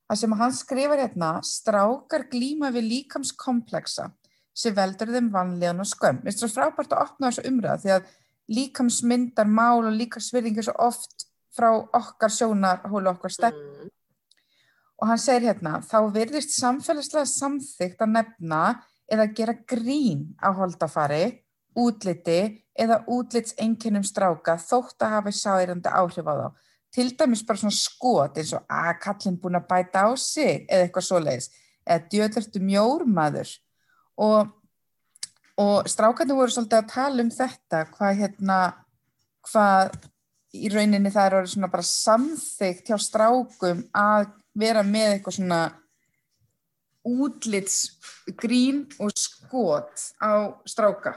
að 0.06 0.20
sem 0.22 0.36
hann 0.38 0.54
skrifar 0.54 1.02
hérna 1.02 1.32
strákar 1.44 2.28
glíma 2.30 2.70
við 2.74 2.90
líkamskompleksa 2.92 4.10
sem 4.56 4.74
veldur 4.74 5.10
þeim 5.12 5.32
vanlíðan 5.34 5.82
og 5.82 5.88
skömm. 5.90 6.22
Mér 6.22 6.32
finnst 6.32 6.46
það 6.46 6.54
frábært 6.54 6.94
að 6.94 7.02
opna 7.04 7.30
þessu 7.30 7.50
umræða 7.50 7.80
því 7.82 7.94
að 7.96 8.12
líkamsmyndar 8.56 9.50
mál 9.50 9.82
og 9.82 9.96
líkamsvirðing 9.96 10.60
er 10.60 10.68
svo 10.68 10.76
oft 10.86 11.26
frá 11.56 11.72
okkar 11.74 12.32
sjónar 12.32 12.84
hólu 12.86 13.10
okkar 13.10 13.34
stefn 13.34 13.58
mm, 13.58 13.90
og 14.96 15.10
hann 15.10 15.20
segir 15.20 15.50
hérna, 15.50 15.80
þá 15.84 15.98
virðist 16.14 16.54
samfélagslega 16.56 17.28
samþygt 17.28 18.04
að 18.04 18.14
nefna 18.14 18.60
eða 19.12 19.26
gera 19.36 19.54
grín 19.68 20.30
á 20.40 20.50
holdafari, 20.56 21.42
útliti 21.76 22.40
eða 22.76 23.02
útlitseinkennum 23.12 24.04
stráka 24.06 24.56
þótt 24.60 25.04
að 25.04 25.18
hafa 25.18 25.34
sárandi 25.36 25.92
áhrif 25.92 26.24
á 26.24 26.34
þá. 26.34 26.48
Til 26.96 27.10
dæmis 27.18 27.44
bara 27.44 27.60
svona 27.60 27.76
skot 27.76 28.38
eins 28.40 28.54
og 28.56 28.64
að 28.72 28.92
kallin 29.04 29.36
búin 29.40 29.58
að 29.58 29.68
bæta 29.68 30.06
á 30.08 30.10
sig 30.16 30.64
eða 30.64 30.86
eitthvað 30.86 31.08
svoleiðis, 31.10 31.50
eða 31.84 32.08
djöðlertu 32.12 32.62
mjórmaður 32.64 33.52
og, 34.24 34.54
og 35.60 35.90
strákarnir 35.92 36.38
voru 36.38 36.54
svolítið 36.54 36.80
að 36.80 36.90
tala 36.94 37.26
um 37.26 37.32
þetta, 37.36 37.82
hvað 37.92 38.20
hérna, 38.22 38.58
hvað 39.50 39.98
í 40.56 40.72
rauninni 40.72 41.12
það 41.12 41.28
er 41.28 41.38
orðið 41.40 41.52
svona 41.52 41.72
bara 41.72 41.86
samþygt 41.90 42.88
hjá 42.88 42.98
strákum 43.02 43.84
að 43.92 44.30
vera 44.56 44.82
með 44.86 45.12
eitthvað 45.14 45.38
svona 45.38 45.60
útlitsgrín 47.06 48.84
og 49.02 49.14
skot 49.14 50.08
á 50.18 50.56
stráka. 50.66 51.14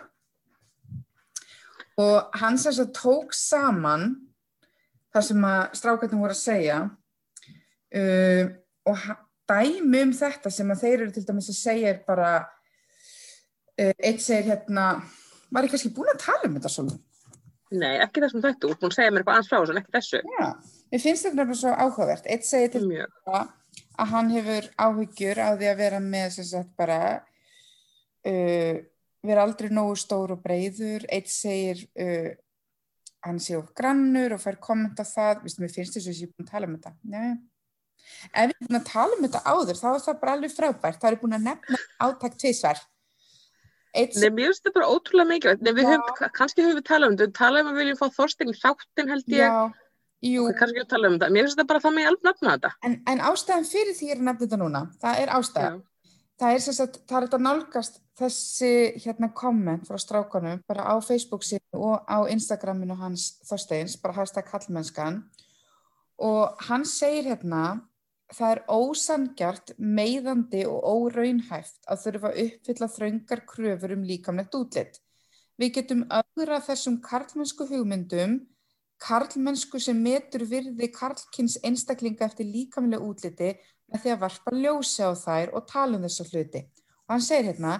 Og 1.99 2.37
hann 2.39 2.59
sem 2.61 2.75
sagt 2.75 2.95
tók 2.99 3.33
saman 3.35 4.13
það 5.13 5.25
sem 5.31 5.47
að 5.49 5.63
strákarnir 5.79 6.21
voru 6.21 6.35
að 6.35 6.43
segja 6.43 6.77
uh, 6.85 8.45
og 8.87 9.09
dæmi 9.49 10.05
um 10.05 10.13
þetta 10.15 10.53
sem 10.53 10.69
að 10.71 10.85
þeir 10.85 10.97
eru 10.99 11.11
til 11.15 11.25
dæmis 11.27 11.49
að 11.51 11.59
segja 11.59 11.93
er 11.95 12.01
bara 12.07 12.31
uh, 12.45 13.93
eitt 13.97 14.21
segir 14.21 14.51
hérna 14.53 14.91
var 15.49 15.65
ég 15.65 15.73
kannski 15.73 15.91
búin 15.95 16.11
að 16.13 16.21
tala 16.27 16.45
um 16.45 16.59
þetta 16.59 16.73
svona 16.75 16.99
Nei, 17.69 17.99
ekki 18.01 18.23
þessum 18.23 18.41
þetta, 18.41 18.63
þú 18.63 18.69
ert 18.73 18.79
búin 18.81 18.93
að 18.93 18.97
segja 18.97 19.11
mér 19.13 19.21
eitthvað 19.21 19.35
aðeins 19.35 19.49
frá 19.49 19.59
þessu, 19.59 19.73
en 19.73 19.79
ekki 19.79 19.91
þessu. 19.93 20.19
Já, 20.33 20.47
mér 20.89 21.03
finnst 21.03 21.25
þetta 21.25 21.37
nefnilega 21.37 21.61
svo 21.61 21.73
áhugavert 21.75 22.29
eitt 22.29 22.45
segir 22.47 22.73
til 22.73 22.85
Mjög. 22.87 23.15
dæmis 23.25 23.55
að 23.99 24.11
hann 24.13 24.31
hefur 24.33 24.69
áhyggjur 24.79 25.41
á 25.41 25.49
því 25.57 25.69
að 25.71 25.81
vera 25.81 25.99
með 26.03 26.29
sem 26.37 26.47
sagt 26.49 26.71
bara 26.79 26.99
uh, 28.29 28.75
vera 29.25 29.45
aldrei 29.45 29.69
nógu 29.73 29.97
stór 29.99 30.35
og 30.35 30.43
breyður 30.43 31.05
eitt 31.11 31.31
segir 31.31 31.83
uh, 31.99 32.31
hann 33.27 33.39
sé 33.43 33.57
of 33.59 33.73
grannur 33.75 34.37
og 34.37 34.43
fær 34.43 34.59
komment 34.63 34.99
á 34.99 35.05
það, 35.05 35.43
Vistu, 35.43 35.63
mér 35.63 35.73
finnst 35.73 35.97
þess 35.97 36.07
að 36.07 36.21
ég 36.21 36.29
er 36.29 36.35
búin 36.35 36.47
að 36.47 36.53
tala 36.53 36.69
um 36.69 36.77
þetta 36.77 36.93
Nei. 37.15 37.33
ef 38.31 38.45
ég 38.45 38.53
er 38.53 38.69
búin 38.69 38.79
að 38.79 38.87
tala 38.93 39.17
um 39.17 39.25
þetta 39.27 39.43
áður 39.43 39.81
þá 39.81 39.89
er 39.91 40.05
það 40.05 40.21
bara 40.21 40.37
alveg 40.37 40.55
frábært, 40.55 41.01
þá 41.01 41.09
er 41.11 41.19
búin 41.23 41.37
að 41.39 41.49
nefna 41.49 41.83
átak 42.07 42.39
tvisvar 42.39 42.79
eitt 43.97 44.15
Nei, 44.21 44.29
mér 44.29 44.49
finnst 44.49 44.63
þetta 44.63 44.75
bara 44.77 44.89
ótrúlega 44.93 45.29
mikilvægt. 45.33 45.63
Nei, 45.65 45.73
við 45.73 45.87
höfum, 45.89 46.25
kannski 46.37 46.61
höfum 46.61 46.77
við 46.77 46.85
talað 46.85 47.09
um 47.09 47.15
þetta, 47.17 47.25
við 47.25 47.37
talað 47.39 47.63
um 47.63 47.69
að 47.71 47.77
við 47.79 47.83
viljum 47.83 47.99
fá 47.99 48.17
Þorstein 48.19 48.51
í 48.51 48.57
þáttin 48.59 49.09
held 49.09 49.31
ég. 49.33 49.39
já, 49.41 49.78
jú, 50.25 50.47
Og 50.47 50.57
kannski 50.59 50.81
við 50.81 50.89
talað 50.91 51.13
um 51.13 51.19
þetta. 51.19 51.31
Mér 51.35 51.47
finnst 51.47 51.57
þetta 51.57 51.69
bara 51.69 51.83
það 51.85 51.95
með 51.97 52.09
alveg 52.09 52.27
nafna 52.29 52.55
þetta. 52.55 52.73
en, 52.83 52.97
en 53.07 53.23
ástæðan 53.29 53.69
fyrir 53.69 53.95
því 53.97 54.09
er 54.09 54.17
að 54.17 54.27
nefna 54.27 54.45
þetta 54.45 54.61
núna, 54.63 54.83
það 55.01 55.23
er 55.23 55.33
ástæðan 55.39 55.81
það 56.39 56.53
er 56.55 56.63
sem 56.63 56.77
sagt, 56.77 57.01
það 57.07 57.17
er 57.17 57.27
þetta 57.27 57.41
nálgast 57.43 57.99
þessi 58.19 58.71
hérna 59.03 59.29
komment 59.35 59.87
frá 59.87 59.99
strákanum 59.99 60.61
bara 60.67 60.87
á 60.87 60.95
Facebook 61.03 61.43
sínu 61.47 61.79
og 61.79 62.07
á 62.07 62.23
Instagraminu 62.31 62.95
hans 62.99 63.39
Þorsteins, 63.47 63.97
bara 63.99 64.15
hashtag 64.15 64.47
kallmennskan 64.47 65.23
og 66.19 66.59
hann 66.67 66.85
segir 66.87 67.31
hérna 67.31 67.81
það 68.35 68.51
er 68.53 68.61
ósangjart, 68.69 69.73
meiðandi 69.79 70.65
og 70.69 70.83
óraunhæft 70.85 71.79
að 71.89 72.03
þurfa 72.03 72.31
að 72.31 72.41
uppfylla 72.45 72.89
þröngar 72.93 73.45
kröfur 73.49 73.95
um 73.95 74.03
líkamlegt 74.05 74.57
útlitt. 74.57 74.99
Við 75.59 75.73
getum 75.79 76.03
öðra 76.13 76.59
þessum 76.63 76.99
karlmennsku 77.03 77.65
hugmyndum, 77.71 78.37
karlmennsku 78.99 79.79
sem 79.81 79.97
metur 80.03 80.43
virði 80.47 80.89
karlkins 80.91 81.57
einstaklinga 81.63 82.27
eftir 82.27 82.49
líkamlega 82.49 83.05
útliti 83.05 83.53
með 83.89 84.03
því 84.03 84.11
að 84.13 84.21
varpa 84.25 84.55
ljósi 84.55 85.05
á 85.07 85.11
þær 85.15 85.53
og 85.55 85.67
tala 85.69 85.97
um 85.97 86.05
þessa 86.05 86.27
hluti. 86.29 86.61
Og 87.07 87.15
hann 87.15 87.25
segir 87.25 87.49
hérna, 87.49 87.79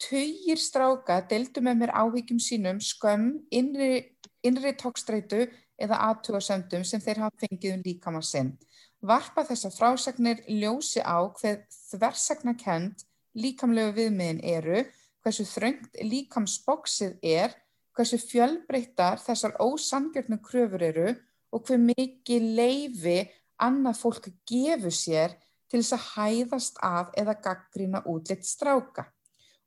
tugir 0.00 0.60
stráka 0.60 1.20
deildu 1.28 1.62
með 1.64 1.82
mér 1.82 1.92
áhyggjum 1.92 2.40
sínum 2.40 2.80
skömm, 2.80 3.42
innri, 3.50 4.16
innri 4.46 4.72
tókstreitu 4.80 5.44
eða 5.80 6.00
aðtugasöndum 6.08 6.84
sem 6.84 7.02
þeir 7.02 7.24
hafa 7.24 7.44
fengið 7.44 7.76
um 7.76 7.84
líkama 7.84 8.22
sinn. 8.24 8.54
Varpa 9.00 9.44
þessa 9.48 9.70
frásagnir 9.72 10.42
ljósi 10.48 11.00
á 11.00 11.24
hver 11.40 11.62
þversagnakend 11.90 13.04
líkamlegu 13.36 13.94
viðmiðin 13.96 14.42
eru, 14.44 14.84
hversu 15.24 15.46
þröngt 15.48 16.00
líkamsboksið 16.04 17.16
er, 17.24 17.54
hversu 18.00 18.18
fjölbreyttar 18.22 19.20
þessar 19.20 19.58
ósangjörnu 19.60 20.40
kröfur 20.44 20.82
eru 20.86 21.12
og 21.52 21.66
hver 21.66 21.80
mikið 21.82 22.48
leifi 22.56 23.20
annað 23.60 24.00
fólk 24.00 24.28
gefur 24.48 24.94
sér 24.94 25.36
til 25.70 25.82
þess 25.82 25.96
að 25.96 26.06
hæðast 26.14 26.80
að 26.82 27.12
eða 27.20 27.36
gaggrina 27.44 28.02
útlitt 28.08 28.46
stráka. 28.48 29.06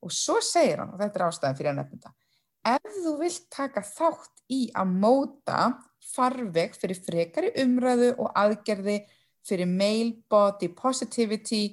Og 0.03 0.11
svo 0.11 0.39
segir 0.43 0.81
hann, 0.81 0.91
og 0.91 0.99
þetta 0.99 1.19
er 1.19 1.25
ástæðan 1.27 1.59
fyrir 1.59 1.71
að 1.71 1.77
nefna 1.79 1.99
þetta, 1.99 2.13
ef 2.73 2.97
þú 3.03 3.13
vilt 3.21 3.45
taka 3.53 3.83
þátt 3.87 4.43
í 4.51 4.61
að 4.75 4.97
móta 5.03 5.59
farveg 6.13 6.75
fyrir 6.79 6.99
frekari 7.05 7.53
umræðu 7.63 8.09
og 8.17 8.33
aðgerði 8.39 8.97
fyrir 9.47 9.69
male 9.69 10.17
body 10.31 10.69
positivity, 10.75 11.63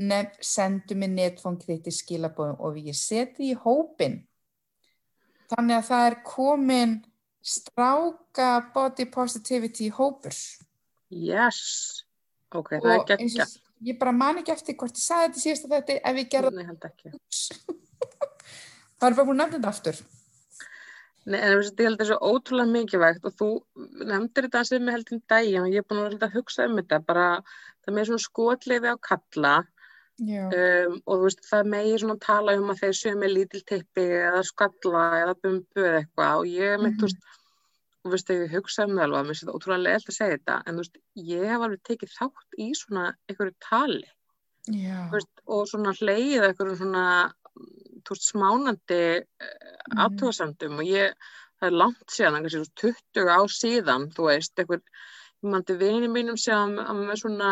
nef, 0.00 0.34
sendu 0.40 0.96
þitt 0.96 1.86
í 1.86 1.94
skilabóðum 1.94 2.58
og 2.58 2.74
við 2.74 2.94
seti 2.96 3.50
í 3.52 3.54
hópin. 3.54 4.22
Þannig 5.50 5.76
að 5.80 5.88
það 5.88 6.04
er 6.10 6.16
komin 6.26 6.92
stráka 7.42 8.50
body 8.74 9.06
positivity 9.10 9.88
hópur. 9.96 10.36
Yes. 11.10 12.04
Ok, 12.54 12.76
það 12.78 12.92
er 12.94 13.00
Og 13.00 13.06
geggja. 13.08 13.46
og- 13.48 13.66
Ég 13.80 13.96
bara 13.98 14.12
man 14.12 14.36
ekki 14.36 14.52
eftir 14.52 14.76
hvort 14.76 14.92
ég 14.92 15.00
sagði 15.00 15.28
þetta 15.30 15.40
síðast 15.40 15.64
að 15.64 15.70
þetta 15.76 15.94
ef 16.04 16.16
ég 16.20 16.28
gerði 16.30 16.56
Nei, 16.56 16.64
held 16.68 16.82
ekki. 16.84 17.10
það 19.00 19.06
er 19.08 19.14
bara 19.16 19.24
búin 19.24 19.40
þetta 19.54 19.70
aftur. 19.70 20.00
Nei, 21.24 21.38
en 21.40 21.54
ég 21.54 21.80
held 21.80 21.96
þetta 21.96 22.06
svo 22.10 22.18
ótrúlega 22.28 22.72
mikilvægt 22.74 23.24
og 23.24 23.34
þú 23.38 23.48
nefndir 24.04 24.48
þetta 24.50 24.62
sem 24.68 24.84
ég 24.84 24.96
held 24.98 25.12
um 25.16 25.22
daginn 25.32 25.62
og 25.64 25.72
ég 25.72 25.80
er 25.80 25.88
búin 25.88 26.02
að, 26.20 26.32
hugsa 26.34 26.66
um 26.68 26.76
þetta 26.76 26.98
bara 27.06 27.26
það 27.86 27.96
með 27.96 28.10
svona 28.10 28.24
skotleifi 28.26 28.92
á 28.92 28.96
kalla 29.08 29.54
um, 30.52 30.96
og 31.06 31.22
veist, 31.24 31.40
það 31.48 31.68
megi 31.72 31.98
svona 32.02 32.18
tala 32.20 32.54
um 32.60 32.70
að 32.72 32.80
þeir 32.82 32.96
séu 32.98 33.16
með 33.16 33.34
lítil 33.36 33.62
tippi 33.70 34.04
eða 34.20 34.42
skalla 34.44 35.04
eða 35.22 35.34
bumbu 35.42 35.80
eða 35.84 36.00
eitthvað. 36.02 36.34
Og 36.42 36.46
ég 36.52 36.82
mitt, 36.84 36.96
þú 37.00 37.08
veist, 37.08 37.28
þú 38.04 38.12
veist, 38.14 38.28
þegar 38.28 38.44
ég 38.46 38.54
hugsa 38.58 38.84
um 38.86 38.94
það 38.96 39.04
alveg, 39.06 39.24
mér 39.24 39.30
finnst 39.32 39.44
þetta 39.46 39.56
ótrúlega 39.58 39.84
leiðilt 39.86 40.12
að 40.12 40.18
segja 40.18 40.36
þetta, 40.36 40.56
en 40.66 40.74
þú 40.78 40.84
veist, 40.84 41.00
ég 41.32 41.44
hef 41.52 41.66
alveg 41.66 41.82
tekið 41.88 42.14
þátt 42.18 42.58
í 42.58 42.68
svona 42.82 43.04
einhverju 43.28 43.56
tali. 43.68 44.08
Veist, 45.14 45.32
og 45.48 45.66
svona 45.70 45.96
hleyið 45.96 46.46
einhverjum 46.50 46.80
svona 46.82 47.04
mm, 47.56 48.00
þú 48.04 48.16
veist, 48.16 48.28
smánandi 48.30 49.02
Mhm. 49.20 49.96
mm. 49.96 50.02
aðtóðsandum 50.04 50.78
og 50.78 50.84
ég, 50.86 51.14
það 51.60 51.66
er 51.70 51.76
langt 51.82 52.12
síðan, 52.14 52.42
kannski 52.44 52.60
svona 52.60 52.76
20 52.84 53.28
ár 53.36 53.50
síðan, 53.56 54.08
þú 54.14 54.28
veist, 54.28 54.52
einhver, 54.58 54.82
ég 55.40 55.50
mandi 55.50 55.76
vini 55.80 56.08
mínum 56.08 56.38
sem 56.38 56.76
að 56.78 57.00
með 57.08 57.16
svona 57.24 57.50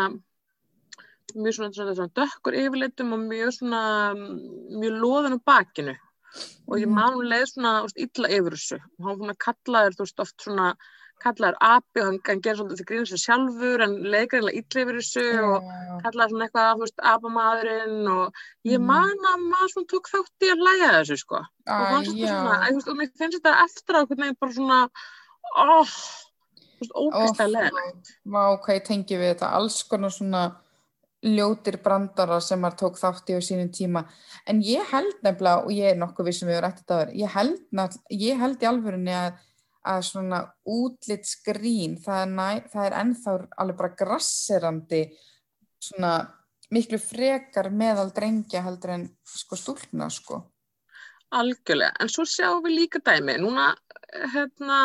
mjög 1.35 1.55
svona, 1.59 1.73
svona, 1.73 1.95
svona 1.95 2.15
dökkur 2.19 2.53
yfirleitum 2.61 3.13
og 3.13 3.19
mjög 3.29 3.51
svona 3.59 3.81
mm, 4.15 4.37
mjög 4.79 5.01
loðan 5.03 5.37
á 5.37 5.39
bakinu 5.45 5.95
og 6.69 6.77
ég 6.77 6.85
Mhm. 6.87 6.93
man 6.93 7.13
hún 7.13 7.29
leið 7.29 7.47
svona 7.53 7.81
veist, 7.83 7.97
illa 7.97 8.27
yfir 8.29 8.53
þessu 8.55 8.79
og 8.99 9.05
hann 9.09 9.29
að 9.33 9.37
kallaður, 9.45 9.95
þú 9.97 10.05
veist, 10.05 10.19
oft 10.19 10.41
svona 10.45 10.73
kallaður 11.19 11.55
api 11.59 11.99
og 11.99 12.05
hann, 12.05 12.19
hann 12.27 12.41
gerir 12.41 12.55
svona 12.59 12.71
þetta 12.77 12.85
grínur 12.87 13.09
sér 13.09 13.21
sjálfur 13.25 13.81
en 13.83 13.95
leið 14.13 14.27
greinlega 14.31 14.59
illa 14.61 14.83
yfir 14.85 14.99
þessu 15.01 15.25
og 15.43 15.63
já, 15.65 15.97
kallaði 16.05 16.29
svona 16.31 16.45
eitthvað, 16.47 16.69
þú 16.77 16.83
veist, 16.85 16.99
abamadurinn 17.13 18.07
og 18.13 18.33
ég 18.65 18.77
Mhm. 18.79 18.85
man 18.85 19.25
að 19.33 19.43
maður 19.49 19.71
svona 19.73 19.89
tók 19.93 20.05
þátt 20.13 20.45
í 20.47 20.51
að 20.53 20.63
læga 20.67 20.91
þessu, 20.99 21.17
sko. 21.17 21.35
og 21.35 21.45
Æ, 21.67 21.89
fannst 21.91 22.13
þetta 22.13 22.27
svona, 22.29 22.53
já. 22.53 22.61
að, 22.61 22.69
þú 22.69 22.75
veist, 22.77 22.87
og 22.87 22.97
mér 22.97 23.11
finnst 23.17 23.37
þetta 23.41 23.63
eftir 23.65 23.95
á 23.99 24.01
hvernig 24.05 24.39
bara 24.39 24.51
svona, 24.53 24.79
óh, 25.57 25.93
þú 26.79 27.11
veist, 27.11 27.39
leðilegt. 27.39 28.13
Vá, 28.25 28.43
hvað 28.63 28.75
ég 28.79 28.85
tengi 28.87 29.17
við 29.19 29.33
þetta, 29.35 29.51
alls 29.57 29.83
konar 29.83 30.09
svona 30.15 30.43
ljótir 31.25 31.79
brandara 31.83 32.39
sem 32.43 32.61
maður 32.61 32.77
tók 32.79 32.99
þátt 32.99 33.31
í 33.31 33.35
á 33.35 33.41
sínum 33.43 33.69
tíma. 33.75 34.05
En 34.47 34.61
ég 34.63 34.85
held 34.93 35.17
nefnilega, 35.25 35.65
og 35.65 35.73
ég 35.75 35.91
er 35.91 35.99
nokkuð 35.99 36.29
við 36.29 36.37
sem 36.37 36.49
við 36.49 36.59
erum 36.59 36.69
rættið 36.69 36.95
áður, 36.95 37.13
ég 37.19 37.33
held, 37.35 37.95
ég 38.15 38.43
held 38.43 38.63
í 38.63 38.69
alvörunni 38.69 39.15
að, 39.17 39.41
að 39.93 40.05
svona 40.09 40.41
útlitsgrín, 40.63 41.97
það 42.03 42.21
er, 42.23 42.31
næ, 42.37 42.47
það 42.71 42.85
er 42.85 42.97
ennþá 43.01 43.35
alveg 43.63 43.81
bara 43.81 43.97
grasserandi 44.03 45.03
svona 45.79 46.13
miklu 46.75 46.99
frekar 47.01 47.71
meðal 47.73 48.09
drengja 48.15 48.63
heldur 48.65 48.95
en 48.95 49.05
sko 49.27 49.57
stúlna 49.59 50.09
sko. 50.13 50.43
Algjörlega, 51.35 51.93
en 52.01 52.09
svo 52.09 52.25
sjáum 52.25 52.63
við 52.63 52.75
líka 52.77 53.01
dæmi, 53.05 53.35
núna, 53.41 53.69
hérna, 54.33 54.79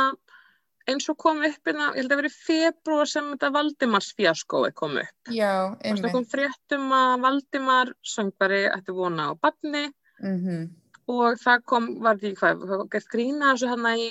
eins 0.90 1.09
og 1.09 1.16
kom 1.18 1.40
upp 1.47 1.68
hérna, 1.68 1.90
ég 1.94 2.03
held 2.03 2.12
að 2.12 2.20
verið 2.23 2.37
februar 2.44 3.09
sem 3.11 3.29
þetta 3.33 3.51
Valdimars 3.55 4.12
fjaskói 4.18 4.70
kom 4.77 4.97
upp. 5.01 5.33
Já, 5.33 5.73
Það 5.81 5.90
einmitt. 5.90 6.12
kom 6.12 6.25
fréttum 6.29 6.88
að 6.92 7.20
Valdimar 7.25 7.92
söngvari 8.05 8.62
ætti 8.70 8.92
vona 8.97 9.31
á 9.31 9.33
badni 9.40 9.87
Mm 10.23 10.70
og 11.05 11.35
það 11.37 11.64
kom, 11.68 11.87
var 12.01 12.16
því 12.16 12.31
hvað, 12.38 12.61
það 12.64 12.79
var 12.81 12.87
gert 12.94 13.09
grína 13.12 13.49
þessu 13.53 13.66
hérna 13.68 13.90
í, 14.01 14.05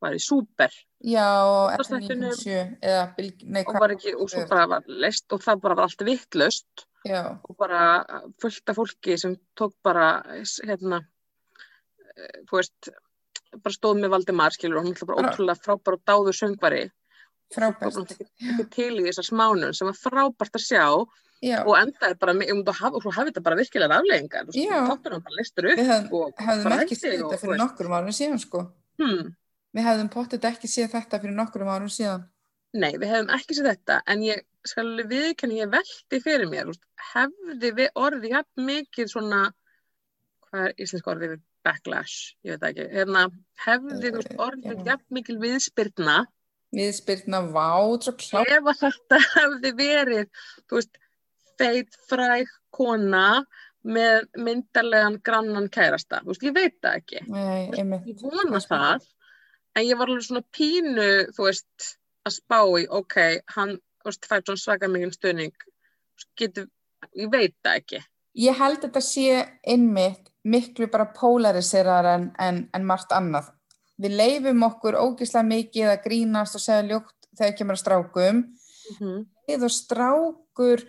var 0.00 0.14
í 0.16 0.20
Súper 0.22 0.72
Já, 1.04 1.26
og 1.44 1.74
Útvarpsþættinum. 1.74 2.30
F97 2.32 2.78
eða 2.88 3.02
bylg, 3.18 3.42
nei, 3.52 3.64
og 3.68 3.76
var 3.82 3.92
ekki, 3.92 4.14
og 4.16 4.30
svo 4.32 4.46
bara 4.48 4.64
var 4.70 4.86
leist 4.88 5.28
og 5.36 5.42
það 5.44 5.60
bara 5.66 5.76
var 5.76 5.90
allt 5.90 6.04
vittlust 6.08 6.86
og 7.44 7.52
bara 7.60 7.82
fullt 8.40 8.72
af 8.72 8.76
fólki 8.80 9.18
sem 9.20 9.36
tók 9.60 9.74
bara, 9.84 10.22
hérna, 10.64 11.02
eh, 12.16 12.40
þú 12.48 12.56
veist, 12.62 12.88
bara 13.56 13.74
stóð 13.74 14.02
með 14.02 14.12
Valdimar, 14.16 14.54
skilur, 14.54 14.80
og 14.80 14.86
hann 14.86 14.96
ætla 14.96 15.08
bara 15.08 15.22
ótrúlega 15.24 15.62
frábær 15.64 15.96
og 15.96 16.02
dáður 16.08 16.36
söngvari. 16.36 16.82
Frábært. 17.54 18.12
til 18.74 18.92
í 19.00 19.06
þessar 19.06 19.24
smánun 19.24 19.74
sem 19.76 19.88
var 19.88 19.96
frábært 19.96 20.58
að 20.58 20.66
sjá 20.66 20.84
Já, 21.38 21.60
og 21.62 21.76
endaði 21.78 22.16
bara, 22.18 22.34
um, 22.34 22.62
svo 22.66 23.12
hafði 23.14 23.30
þetta 23.30 23.42
bara 23.46 23.58
virkilega 23.60 23.98
afleggingar, 24.00 24.48
þú 24.50 24.64
hann 24.74 24.88
bara 24.98 25.36
listur 25.36 25.68
upp 25.70 25.78
við 25.78 25.90
hefðum, 25.92 26.32
hefðum 26.42 26.74
ekki 26.74 26.98
séð 26.98 27.14
þetta 27.14 27.28
þú 27.36 27.42
fyrir 27.44 27.60
nokkrum 27.60 27.94
árum 27.94 28.16
síðan 28.16 28.42
sko. 28.42 28.62
hmm, 28.98 29.28
Við 29.78 29.86
hefðum 29.86 30.10
pottet 30.10 30.48
ekki 30.48 30.70
séð 30.72 30.90
þetta 30.96 31.20
fyrir 31.22 31.36
nokkrum 31.38 31.70
árum 31.70 31.92
síðan. 31.94 32.26
Nei, 32.74 32.90
við 32.98 33.12
hefum 33.12 33.30
ekki 33.36 33.54
séð 33.54 33.70
þetta, 33.70 34.00
en 34.10 34.24
ég 34.26 34.42
skal 34.66 34.88
viðkenni, 35.12 35.60
ég 35.62 35.70
velti 35.72 36.20
fyrir 36.24 36.50
mér, 36.50 36.72
þú 36.74 37.06
hefði 37.12 37.72
við 37.78 38.02
orðið 38.02 38.36
mikið 38.72 39.12
svona, 39.14 39.44
hvað 40.48 40.66
er 40.66 40.74
íslensk 40.82 41.12
orðið 41.14 41.36
við 41.36 41.47
backlash, 41.66 42.34
ég 42.46 42.58
veit 42.58 42.68
ekki, 42.70 42.86
hérna, 42.94 43.26
hefði 43.64 44.10
þú 44.12 44.16
veist, 44.20 44.32
Eh, 44.34 44.42
orðið 44.46 44.76
já. 44.78 44.84
jafn 44.92 45.14
mikil 45.18 45.38
viðspyrna 45.42 46.18
Viðspyrna 46.76 47.38
vát, 47.54 48.04
svo 48.04 48.12
klá. 48.20 48.42
ef 48.44 48.66
þetta 48.82 49.18
hefði 49.36 49.70
verið, 49.78 50.26
þú 50.68 50.76
veist, 50.80 50.98
feit 51.58 51.96
fræg 52.10 52.50
kona 52.76 53.44
með 53.88 54.26
myndarlegan 54.36 55.16
grannan 55.24 55.68
kærasta, 55.72 56.20
þú 56.24 56.34
veist, 56.34 56.44
ég 56.44 56.54
veit 56.58 56.76
það 56.84 56.98
ekki. 57.00 57.22
Nei, 57.32 57.70
einmitt. 57.72 58.04
Ég 58.10 58.20
vona 58.20 58.60
það, 58.60 59.06
en 59.78 59.86
ég 59.88 59.96
var 59.98 60.12
alveg 60.12 60.26
svona 60.28 60.44
pínu, 60.52 61.08
þú 61.36 61.46
veist, 61.48 61.88
að 62.28 62.36
spá 62.36 62.58
í, 62.82 62.84
ok, 63.00 63.16
hann, 63.56 63.78
þú 64.02 64.10
veist, 64.12 64.28
fært 64.28 64.50
svona 64.50 64.60
svaka 64.66 64.90
mikið 64.92 65.16
stöðning, 65.16 65.66
getur, 66.36 66.68
ég 67.16 67.32
veit 67.32 67.56
það 67.64 67.80
ekki. 67.80 68.02
Ég 68.38 68.58
held 68.60 68.76
að 68.78 68.84
þetta 68.90 69.02
sé 69.08 69.24
einmitt 69.72 70.27
miklu 70.44 70.88
bara 70.92 71.12
polariseraðar 71.14 72.10
en, 72.14 72.28
en, 72.38 72.60
en 72.74 72.86
margt 72.86 73.12
annað. 73.12 73.50
Við 73.98 74.14
leifum 74.14 74.62
okkur 74.62 74.98
ógislega 74.98 75.46
mikið 75.48 75.92
að 75.92 76.02
grínast 76.04 76.54
og 76.54 76.62
segja 76.62 76.86
ljótt 76.86 77.28
þegar 77.38 77.56
kemur 77.58 77.78
að 77.78 77.82
strákum. 77.82 78.44
Mm 78.98 79.26
Eða 79.48 79.68
strákur 79.72 80.82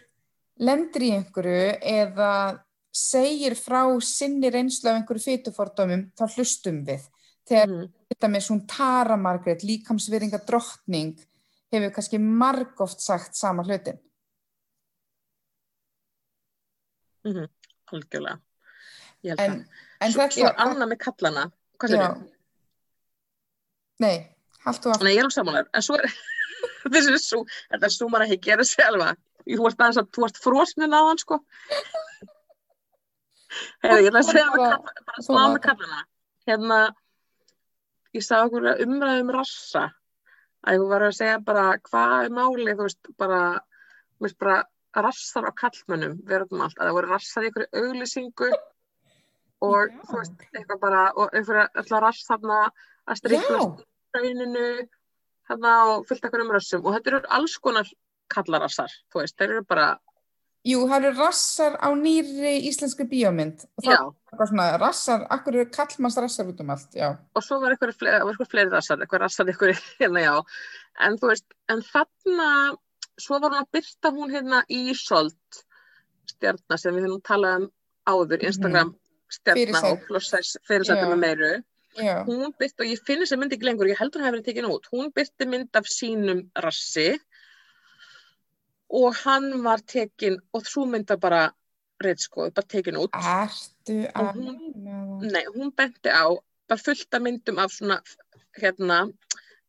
lendir 0.59 1.03
í 1.07 1.11
einhverju 1.15 1.67
eða 1.79 2.59
segir 2.91 3.55
frá 3.55 3.85
sinni 4.03 4.49
reynslu 4.51 4.89
af 4.89 4.97
einhverju 4.99 5.23
fytufordómum, 5.23 6.11
þá 6.17 6.25
hlustum 6.35 6.83
við. 6.83 7.05
Þegar 7.47 7.67
-hmm. 7.69 7.87
þetta 8.09 8.27
með 8.27 8.43
svona 8.43 8.65
Tara 8.67 9.17
Margrét, 9.17 9.63
líkamsveringa 9.63 10.41
drottning, 10.45 11.15
hefur 11.71 11.93
kannski 11.95 12.19
margóft 12.19 13.01
sagt 13.01 13.35
sama 13.35 13.63
hlutin. 13.63 13.99
Mm 17.23 17.33
-hmm. 17.33 17.47
Algjörlega. 17.91 18.48
En, 19.27 19.55
en 19.99 20.13
Svo, 20.13 20.21
þetta 20.23 20.35
svo 20.37 20.47
er 20.47 20.59
annað 20.63 20.91
með 20.93 20.99
kallana. 21.03 21.45
Hvað 21.79 21.93
sér 21.93 22.03
Já. 22.03 22.09
Nei, 23.99 24.15
haltu 24.63 24.93
að 24.93 25.03
Nei, 25.03 25.11
ég 25.15 25.21
er 25.23 25.27
á 25.27 25.31
samanlegar. 25.35 25.67
En 25.75 25.83
svo 25.83 25.97
er, 25.99 26.13
þessi 26.85 27.11
er 27.15 27.19
svo, 27.23 27.41
þetta 27.73 27.89
er 27.89 27.95
svo 27.95 28.07
maður 28.11 28.29
ekki 28.29 28.47
gera 28.47 28.67
sjálfa. 28.67 29.09
Þú 29.49 29.59
varst 29.65 29.81
aðeins 29.81 29.99
að, 29.99 30.09
þú 30.15 30.23
varst 30.23 30.41
frosnin 30.43 30.95
á 30.95 31.01
hann, 31.03 31.19
sko. 31.19 31.39
Hefur, 33.83 33.99
ég 34.03 34.09
ætla 34.11 34.21
að 34.21 34.29
segja 34.29 34.47
Bara- 34.55 35.23
smá 35.25 35.41
með 35.41 35.61
kallana. 35.65 36.01
Hérna, 36.47 36.79
ég 38.15 38.23
sá 38.25 38.35
okkur 38.45 38.69
umræðum 38.85 39.33
rassa. 39.35 39.87
Að 40.67 40.75
ég 40.75 40.89
var 40.91 41.07
að 41.07 41.15
segja 41.17 41.39
bara, 41.43 41.65
hvað 41.89 42.15
er 42.23 42.33
málið, 42.35 42.73
þú 42.77 42.87
veist, 42.87 43.11
bara, 43.19 43.41
veist, 44.23 44.37
bara 44.39 44.57
rassar 44.99 45.47
á 45.47 45.51
kallmönnum, 45.55 46.19
verðum 46.27 46.63
allt. 46.65 46.77
Að 46.79 46.89
það 46.89 46.97
voru 46.99 47.11
rassar 47.13 47.45
í 47.45 47.49
einhverju 47.49 47.83
auglýsingu 47.83 48.49
og, 49.65 49.91
Já. 49.91 50.03
þú 50.09 50.19
veist, 50.21 50.43
eitthvað 50.55 50.81
bara, 50.81 51.05
og 51.15 51.33
einhverja, 51.35 51.69
alltaf 51.75 52.03
rass 52.03 52.27
þarna 52.27 52.59
að 53.09 53.19
strikla 53.19 53.59
Já, 53.59 53.65
rauninu 54.15 54.67
hérna 55.49 55.73
og 55.93 56.05
fullt 56.09 56.27
ekkur 56.27 56.43
um 56.45 56.53
rössum 56.53 56.85
og 56.85 56.95
þetta 56.95 57.11
eru 57.11 57.21
alls 57.39 57.57
konar 57.61 57.89
kallarassar, 58.29 58.93
þú 59.09 59.23
veist, 59.23 59.35
þeir 59.39 59.55
eru 59.55 59.65
bara, 59.67 59.87
jú, 60.67 60.83
það 60.89 61.07
eru 61.07 61.13
rassar 61.17 61.77
á 61.81 61.89
nýri 61.97 62.51
íslenski 62.69 63.07
bíómynd. 63.09 63.63
Og 63.79 63.87
það 63.87 64.43
er 64.43 64.51
svona 64.51 64.67
rassar, 64.81 65.25
akkur 65.33 65.57
eru 65.57 65.71
kallmanns 65.73 66.19
rassar 66.21 66.51
út 66.51 66.61
um 66.61 66.69
allt, 66.75 66.93
já. 66.93 67.15
og 67.33 67.45
svo 67.45 67.57
var 67.63 67.73
eitthvað 67.73 67.97
fleiri, 67.97 68.21
var 68.21 68.35
eitthvað 68.35 68.51
fleiri 68.53 68.75
rassar, 68.75 69.01
eitthvað 69.01 69.25
rassar 69.25 69.49
eitthvað 69.49 69.81
hérna, 70.03 70.23
já, 70.27 70.35
en 71.07 71.17
þú 71.17 71.33
veist, 71.33 71.57
en 71.73 71.83
þarna, 71.89 72.51
svo 73.17 73.41
var 73.41 73.55
hún 73.55 73.63
að 73.63 73.73
byrta 73.79 74.13
hún 74.15 74.31
hérna 74.35 74.63
Ísolt 74.69 75.63
stjarnar 76.29 76.77
sem 76.77 76.93
við 76.93 77.09
höfum 77.09 77.25
talað 77.25 77.63
um 77.63 77.69
áður, 78.05 78.43
Instagram. 78.45 78.93
stjarnar 78.93 79.08
Fyrirsæta. 79.29 79.91
og 80.15 80.21
fyrirsættum 80.67 81.11
með 81.13 81.21
meiru, 81.25 81.51
Já, 81.99 82.23
hún 82.25 82.53
byrti, 82.59 82.79
og 82.83 82.85
ég 82.87 82.99
finn 83.05 83.19
þess 83.23 83.33
að 83.33 83.39
myndi 83.41 83.55
ekki 83.57 83.65
lengur, 83.67 83.87
ég 83.89 83.97
heldur 83.99 84.21
hún 84.21 84.25
hefur 84.27 84.37
verið 84.37 84.45
tekin 84.49 84.67
út, 84.69 84.85
hún 84.93 85.09
byrti 85.13 85.47
mynd 85.49 85.75
af 85.75 85.85
sínum 85.89 86.43
rassi 86.63 87.07
og 88.89 89.15
hann 89.23 89.63
var 89.63 89.81
tekin, 89.85 90.39
og 90.53 90.65
svo 90.65 90.85
mynda 90.89 91.17
bara 91.19 91.41
reitt 92.03 92.21
sko, 92.23 92.49
bara 92.55 92.65
tekin 92.67 92.95
út. 92.97 93.11
ertu 93.13 93.97
að... 94.15 94.33
hún- 94.35 95.31
Nei, 95.31 95.43
hún 95.55 95.73
benti 95.75 96.09
á 96.09 96.25
bara 96.69 96.79
fullt 96.85 97.13
af 97.13 97.21
myndum 97.21 97.57
af 97.59 97.71
svona, 97.73 97.99
hérna, 98.61 99.11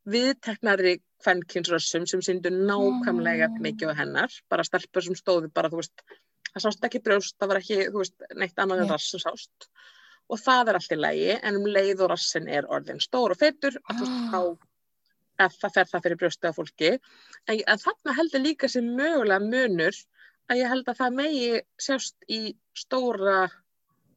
viðteknari 0.06 1.00
kvenkinsrössum 1.24 2.06
sem 2.08 2.20
síndu 2.20 2.48
nákvæmlega 2.52 3.48
Ah. 3.50 3.58
mikið 3.60 3.92
á 3.92 3.94
hennar, 3.96 4.30
bara 4.48 4.62
stelpur 4.64 5.02
sem 5.02 5.14
stóðu 5.14 5.52
bara, 5.52 5.68
þú 5.68 5.80
veist, 5.82 6.02
það 6.54 6.64
sást 6.66 6.84
ekki 6.88 7.00
brjóst, 7.04 7.36
það 7.40 7.48
var 7.52 7.60
ekki, 7.62 7.78
veist, 7.94 8.16
neitt 8.36 8.58
annað 8.62 8.84
en 8.84 8.90
rass 8.94 9.10
sem 9.12 9.22
sást. 9.22 9.68
Og 10.30 10.38
það 10.38 10.68
er 10.70 10.78
allt 10.78 10.92
í 10.94 10.98
lægi, 10.98 11.30
en 11.42 11.56
um 11.60 11.66
leið 11.66 12.02
og 12.04 12.10
rassin 12.12 12.48
er 12.48 12.68
orðin 12.70 13.00
stór 13.02 13.34
og 13.34 13.38
feitur, 13.40 13.76
að 13.90 13.98
þú 14.00 14.06
veist, 14.06 14.18
Ah. 14.20 14.30
þá 14.34 15.46
ef 15.46 15.54
það 15.62 15.74
fer 15.74 15.84
það 15.90 16.02
fyrir 16.04 16.18
brjóstið 16.20 16.50
á 16.50 16.58
fólki. 16.58 16.90
En, 17.48 17.60
en 17.66 17.78
þarna 17.84 18.16
heldur 18.18 18.42
líka 18.44 18.68
sem 18.68 18.84
mögulega 18.96 19.40
munur 19.40 19.96
að 20.50 20.58
ég 20.60 20.68
held 20.68 20.88
að 20.90 20.98
það 21.00 21.14
megi 21.20 21.60
sjást 21.80 22.16
í 22.28 22.40
stóra, 22.76 23.48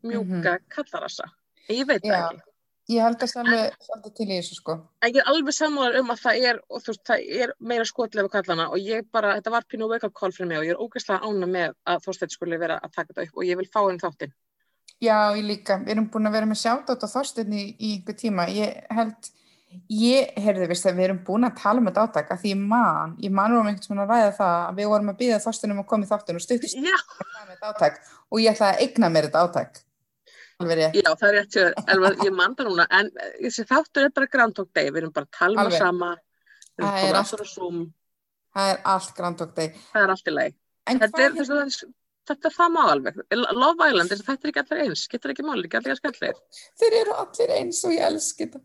mjúka 0.03 0.57
kallarassa. 0.69 1.29
En 1.69 1.75
Ég 1.77 1.87
veit 1.87 2.03
það. 2.03 2.11
Já. 2.11 2.25
ekki. 2.33 2.52
Ég 2.91 2.99
held 2.99 3.21
að 3.23 3.29
svolítið, 3.31 3.75
svolítið 3.85 4.13
til 4.17 4.25
í 4.25 4.37
þessu 4.37 4.55
sko. 4.57 4.73
Ég 5.07 5.17
er 5.21 5.29
alveg 5.31 5.55
sammálar 5.55 6.01
um 6.01 6.09
að 6.11 6.17
það 6.19 6.47
er, 6.49 6.57
veist, 6.67 7.03
það 7.07 7.21
er 7.39 7.53
meira 7.63 7.85
skotlega 7.87 8.25
við 8.25 8.33
kallana 8.33 8.65
og 8.75 8.79
ég 8.83 9.05
bara, 9.13 9.37
þetta 9.37 9.53
var 9.53 9.63
pínu 9.71 9.87
wake 9.87 10.09
up 10.09 10.15
call 10.17 10.33
fyrir 10.35 10.49
mig 10.49 10.59
og 10.59 10.65
ég 10.67 10.73
er 10.75 10.81
ógeðslega 10.83 11.23
ána 11.23 11.47
með 11.47 11.69
að 11.87 12.01
Þorsteinn 12.03 12.33
skuli 12.33 12.59
vera 12.59 12.75
að 12.83 12.91
taka 12.97 13.13
þetta 13.13 13.23
upp 13.29 13.39
og 13.39 13.47
ég 13.47 13.55
vil 13.61 13.69
fá 13.71 13.79
henni 13.85 14.03
þáttinn. 14.03 14.33
Já, 14.99 15.15
ég 15.37 15.47
líka. 15.47 15.79
Við 15.85 15.93
erum 15.95 16.09
búin 16.11 16.27
að 16.27 16.35
vera 16.35 16.49
með 16.49 16.59
sjátt 16.59 16.91
á 16.91 16.95
Þorsteinn 17.07 17.55
í, 17.55 17.63
í 17.71 17.93
einhver 17.95 18.19
tíma. 18.19 18.49
Ég 18.51 18.67
held, 18.99 19.31
ég, 19.87 20.35
heyrðu, 20.43 20.67
veist 20.73 20.91
að 20.91 20.99
við 20.99 21.07
erum 21.07 21.23
búin 21.23 21.47
að 21.47 21.55
tala 21.63 21.79
um 21.79 21.87
þetta 21.87 22.03
átak 22.09 22.35
að 22.35 22.43
því 22.43 22.51
ég 22.51 22.61
man, 22.67 23.15
ég 23.23 23.31
man 23.39 23.55
um 23.55 23.63
einhvern 23.63 23.87
svona 23.87 24.03
að 24.03 24.11
ræða 24.11 24.35
það 24.41 24.59
að 24.67 24.75
við 24.83 24.91
vorum 24.91 25.15
að 25.15 25.19
býða 25.23 25.39
Þorsteinn 25.47 25.77
um 25.77 25.81
að 25.85 25.89
koma 25.93 26.03
í 26.03 26.11
þáttinn 26.11 26.35
og 26.35 26.43
stuttist 26.43 26.75
Alveg 30.63 30.97
já, 30.99 31.09
það 31.09 31.25
er 31.29 31.35
rétt 31.39 31.57
Elva, 31.95 32.11
ég 32.23 32.35
man 32.37 32.55
það 32.59 32.69
núna, 32.69 32.85
en 32.99 33.11
eh, 33.23 33.57
þáttur 33.73 34.07
er 34.07 34.13
bara 34.15 34.29
Groundhog 34.35 34.69
Day, 34.73 34.89
við 34.91 35.03
erum 35.03 35.13
bara 35.15 35.29
að 35.29 35.35
tala 35.39 35.65
um 35.67 35.75
sama, 35.75 36.13
við 36.73 36.85
erum 36.85 36.93
er 36.93 37.05
bara 37.07 37.23
alltaf 37.23 37.43
að 37.45 37.51
zoom, 37.53 37.83
Það 38.53 38.71
er 38.71 38.81
allt 38.93 39.13
Groundhog 39.17 39.53
Day. 39.57 39.73
það 39.91 40.03
er 40.03 40.13
allt 40.13 40.27
í 40.29 40.33
leið. 40.37 40.55
En 40.91 40.99
Þetta 40.99 41.23
er, 41.23 41.35
þess 41.37 41.53
að 41.53 41.93
þetta 42.29 42.49
er 42.49 42.55
það 42.55 42.73
má 42.73 42.81
alveg. 42.91 43.21
Love 43.33 43.87
Island, 43.89 44.11
þetta 44.13 44.33
er 44.35 44.51
ekki 44.51 44.61
allir 44.63 44.83
eins, 44.85 45.05
getur 45.11 45.33
ekki 45.33 45.45
máli, 45.47 45.65
ekki 45.67 45.79
allir 45.79 45.99
skemmtlegir. 45.99 46.41
þeir 46.79 46.97
eru 47.01 47.15
allir 47.23 47.55
eins 47.57 47.81
og 47.87 47.95
ég 47.95 48.05
elski 48.07 48.47
þetta. 48.47 48.61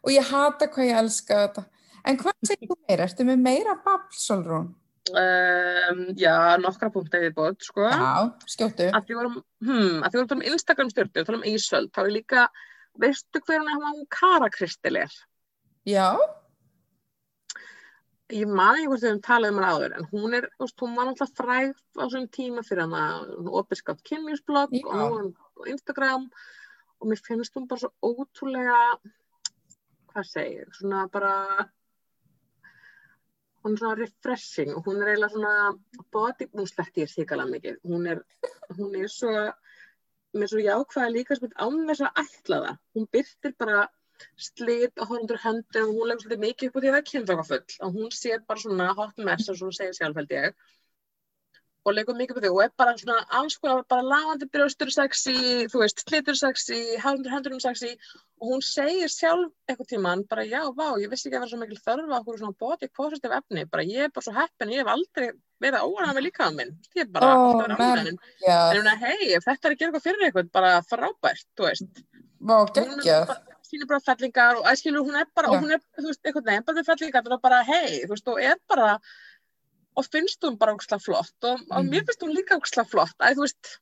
Og 0.00 0.12
ég 0.14 0.32
hata 0.32 0.68
hvað 0.72 0.88
ég 0.90 1.00
elska 1.04 1.38
þetta. 1.44 1.64
En 2.08 2.18
hvað 2.20 2.48
segir 2.48 2.70
þú 2.70 2.76
meira? 2.88 3.06
Ertu 3.06 3.26
með 3.28 3.42
meira 3.44 3.76
babl, 3.84 4.16
Solrún? 4.16 4.70
Um, 5.10 6.02
já, 6.20 6.34
nokkra 6.60 6.90
punkti 6.92 7.22
við 7.22 7.32
bótt, 7.34 7.64
sko. 7.66 7.86
Já, 7.88 8.28
skjóttu. 8.52 8.90
að 8.92 9.06
því 9.08 9.16
vorum, 9.16 9.38
hmm, 9.64 10.02
að 10.04 10.10
því 10.10 10.20
vorum 10.20 10.28
að 10.28 10.36
um 10.36 10.44
Instagram 10.52 10.90
stjórnum, 10.92 11.24
tala 11.24 11.40
um 11.40 11.48
Ísöld, 11.50 11.90
þá 11.96 12.02
er 12.04 12.12
líka, 12.14 12.44
veistu 13.00 13.42
hver 13.46 13.64
hann 13.64 13.86
hún 13.86 14.04
Kara 14.12 14.50
Kristel 14.52 15.00
er? 15.00 15.16
Já, 15.88 16.12
Ég 18.30 18.46
man 18.46 18.76
ekki 18.78 18.86
hvort 18.86 19.02
við 19.02 19.08
höfum 19.08 19.22
talað 19.26 19.50
um 19.50 19.56
hann 19.58 19.72
áður, 19.74 19.94
en 19.96 20.08
hún 20.12 20.34
er, 20.38 20.44
þú 20.54 20.66
veist, 20.66 20.82
hún 20.84 20.92
var 20.94 21.08
alltaf 21.10 21.32
fræg 21.34 21.72
á 21.98 22.04
svona 22.04 22.30
tíma 22.36 22.62
fyrir 22.66 22.84
hana, 22.84 23.04
opiðskátt 23.60 24.04
kynlífsblogg 24.06 24.76
Já. 24.76 24.84
og 24.86 25.00
er 25.00 25.14
hún 25.16 25.32
á 25.34 25.60
Instagram 25.72 26.28
og 27.00 27.08
mér 27.10 27.22
finnst 27.26 27.56
hún 27.58 27.66
bara 27.70 27.82
svo 27.82 27.90
ótrúlega, 28.06 28.78
hvað 30.12 30.28
segir, 30.30 30.70
svona 30.78 31.08
bara, 31.10 31.32
hún 33.64 33.76
er 33.76 33.82
svona 33.82 33.98
refreshing 34.00 34.74
og 34.74 34.86
hún 34.88 35.02
er 35.02 35.12
eiginlega 35.12 35.32
svona 35.34 35.54
body, 36.14 36.48
hún 36.54 36.68
sletti 36.70 37.04
ég 37.04 37.12
síkala 37.12 37.46
mikið, 37.50 37.80
hún 37.90 38.08
er, 38.14 38.22
hún 38.78 38.96
er 38.96 39.08
svo, 39.12 39.32
með 40.36 40.52
svo 40.52 40.64
jákvæða 40.64 41.14
líka 41.16 41.38
sem 41.38 41.56
án 41.56 41.80
þess 41.90 42.06
að 42.06 42.22
ætla 42.24 42.60
það, 42.66 42.82
hún 42.96 43.08
byrtir 43.16 43.56
bara 43.60 43.86
slit 44.36 45.00
og 45.00 45.08
horfundur 45.10 45.40
höndum 45.44 45.88
og 45.88 45.94
hún 45.96 46.10
leggur 46.10 46.24
svolítið 46.24 46.44
mikið 46.44 46.68
upp 46.70 46.76
á 46.76 46.80
því 46.80 46.88
að 46.88 46.94
það 46.94 47.00
er 47.00 47.08
kynþákafull. 47.10 47.76
Og 47.86 47.94
hún 47.96 48.10
sér 48.16 48.42
bara 48.48 48.62
svona 48.64 48.88
hot 48.98 49.22
mess 49.28 49.48
og 49.52 49.62
hún 49.64 49.76
segir 49.76 49.96
sjálf 49.96 50.20
held 50.20 50.34
ég 50.36 50.50
og 51.86 51.94
leggur 51.96 52.16
mikið 52.16 52.36
á 52.36 52.40
því 52.44 52.50
og 52.52 52.62
er 52.64 52.72
bara 52.76 52.92
svona 52.98 53.20
alls 53.38 53.56
konar 53.60 53.84
bara 53.88 54.04
lafandi 54.04 54.48
brjóstur 54.52 54.90
sexy 54.92 55.34
þú 55.72 55.80
veist, 55.82 56.02
slitur 56.04 56.36
sexy, 56.36 56.80
horfundur 57.00 57.32
höndunum 57.32 57.62
sexy. 57.62 57.94
Og 58.40 58.44
hún 58.52 58.62
segir 58.64 59.08
sjálf 59.12 59.52
eitthvað 59.68 59.88
tíman 59.92 60.24
bara 60.28 60.44
já, 60.48 60.60
vá, 60.76 60.88
ég 61.00 61.10
vissi 61.12 61.28
ekki 61.28 61.38
að 61.38 61.44
vera 61.44 61.52
svo 61.52 61.60
mikil 61.60 61.80
þörfa 61.86 62.18
okkur 62.20 62.38
svona 62.40 62.60
body 62.60 62.88
positive 62.96 63.36
efni. 63.36 63.62
Bara 63.72 63.84
ég 63.88 64.00
er 64.08 64.12
bara 64.12 64.26
svo 64.26 64.34
heppin, 64.36 64.72
ég 64.74 64.80
hef 64.82 64.92
aldrei 64.92 65.28
verið 65.60 65.86
óanað 65.88 66.14
með 66.16 66.26
líka 66.28 66.50
minn, 66.56 66.72
ég 66.96 67.02
er 67.04 67.10
bara 67.12 67.26
Ó, 67.28 67.32
alltaf 67.36 67.66
verið 67.68 67.80
ánægðin 67.80 68.20
já, 68.44 68.58
en 68.60 68.76
hún 68.80 68.90
er, 68.92 68.98
hei, 69.04 69.20
ef 69.36 69.44
þetta 69.44 69.64
er 69.68 69.72
að 69.72 69.78
gera 69.80 69.88
eitthvað 69.90 70.06
fyrir 70.08 70.26
eitthvað 70.28 70.52
bara 70.56 70.70
frábært, 70.88 71.46
þú 71.56 71.62
veist. 71.68 72.04
Vá, 72.40 72.56
hún 72.60 72.72
geggjað. 72.76 73.34
sýnir 73.70 73.86
bara 73.86 74.02
fellingar 74.02 74.54
og 74.58 74.64
æskilur 74.72 75.04
hún 75.04 75.16
er 75.20 75.28
bara, 75.36 75.46
Já. 75.46 75.52
og 75.52 75.56
hún 75.64 75.72
er, 75.76 75.80
þú 76.00 76.08
veist, 76.08 76.24
einhvern 76.24 76.46
veginn 76.48 76.66
bara 76.66 76.76
með 76.80 76.88
fellingar 76.88 77.24
og 80.00 80.06
finnst 80.08 80.44
hún 80.46 80.56
bara 80.60 80.72
ógslag 80.76 81.02
flott 81.04 81.44
og, 81.44 81.60
og 81.70 81.80
Mhm. 81.84 81.90
mér 81.92 82.04
finnst 82.08 82.22
hún 82.24 82.34
líka 82.36 82.56
ógslag 82.58 82.88
flott, 82.90 83.16
æ, 83.20 83.34
þú 83.36 83.44
veist 83.46 83.72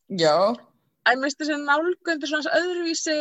æ, 1.07 1.11
mér 1.14 1.26
finnst 1.28 1.40
þessi 1.42 1.59
nálgundur 1.64 2.28
svona 2.31 2.54
öðruvísi 2.61 3.18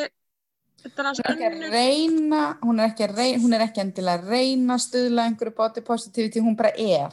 þetta 0.84 1.00
er 1.02 1.08
hans 1.10 1.20
er 1.20 1.32
að 1.32 1.44
önnur 1.52 1.72
reyna, 1.74 2.42
hún 2.62 2.80
er 2.82 2.90
ekki, 2.92 3.04
að 3.08 3.16
reyna, 3.18 3.42
hún 3.44 3.54
er 3.58 3.64
ekki 3.68 3.82
endilega 3.84 4.22
að 4.22 4.30
reyna 4.34 4.74
að 4.78 4.84
stuðla 4.88 5.26
einhverju 5.30 5.56
body 5.58 5.82
positivity, 5.82 6.40
hún 6.46 6.56
bara 6.58 6.70
er. 6.78 7.12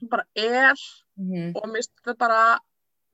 hún 0.00 0.08
bara 0.10 0.24
er 0.36 0.76
Mm 1.16 1.54
og 1.56 1.64
mér 1.70 1.78
finnst 1.80 1.92
þetta 2.04 2.16
bara 2.18 2.40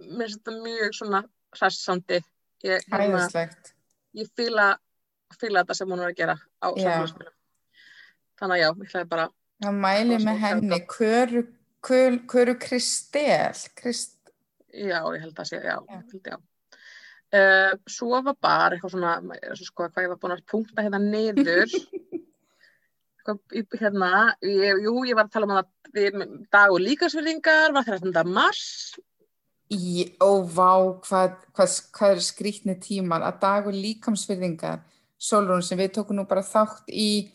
mér 0.03 0.27
finnst 0.27 0.41
þetta 0.43 0.63
mjög 0.65 0.97
svona 0.99 1.21
hressandi 1.55 2.19
ég, 2.65 2.81
hérna, 2.91 3.21
Æðislegt. 3.21 3.73
ég 4.17 4.29
fíla, 4.37 4.77
fíla 5.39 5.63
þetta 5.63 5.75
sem 5.79 5.89
hún 5.89 6.01
er 6.03 6.11
að 6.11 6.17
gera 6.19 6.35
á 6.63 6.69
Já. 6.75 6.83
samfélagsmiðlum 6.83 7.39
þannig 8.41 8.57
að 8.57 8.63
já, 8.63 8.69
ég 8.75 8.89
ætlaði 8.91 9.09
bara 9.09 9.29
Það 9.63 9.77
mæli 9.79 10.17
með 10.25 10.39
henni, 10.43 10.79
hverju, 10.91 11.43
hverju, 11.87 12.57
Kristel, 12.63 13.61
Krist, 13.79 14.17
já, 14.73 14.99
ég 15.01 15.21
held 15.25 15.37
að 15.39 15.51
sé, 15.51 15.61
já, 15.61 15.77
Já. 15.77 16.01
held 16.01 16.33
já 16.35 16.39
Uh, 17.33 17.73
svo 17.89 18.19
var 18.21 18.35
bara 18.45 18.77
eitthvað 18.77 18.91
svona 18.93 19.37
sko, 19.57 19.87
hvað 19.89 20.03
ég 20.05 20.11
var 20.11 20.19
búin 20.21 20.35
að 20.35 20.43
punkta 20.53 20.83
hérna 20.85 20.99
niður 21.01 21.71
hérna 23.81 24.11
ég, 24.45 24.83
jú, 24.85 24.93
ég 25.09 25.17
var 25.17 25.31
að 25.31 25.33
tala 25.39 25.49
um 25.49 25.55
að 25.57 25.71
við, 25.97 26.19
dag 26.53 26.75
og 26.75 26.83
líkasverðingar 26.85 27.73
var 27.73 27.89
13. 27.89 28.13
mars 28.29 28.67
í, 29.73 30.05
ó 30.21 30.45
vá, 30.45 31.01
hvað, 31.07 31.37
hvað, 31.57 31.77
hvað 31.97 32.15
eru 32.15 32.25
skrýtni 32.27 32.77
tímar 32.83 33.25
að 33.25 33.41
dagur 33.47 33.77
líkamsfyrðingar, 33.77 34.83
Solrún 35.17 35.65
sem 35.65 35.79
við 35.81 35.95
tókum 35.97 36.19
nú 36.19 36.27
bara 36.29 36.45
þátt 36.45 36.89
í 36.93 37.31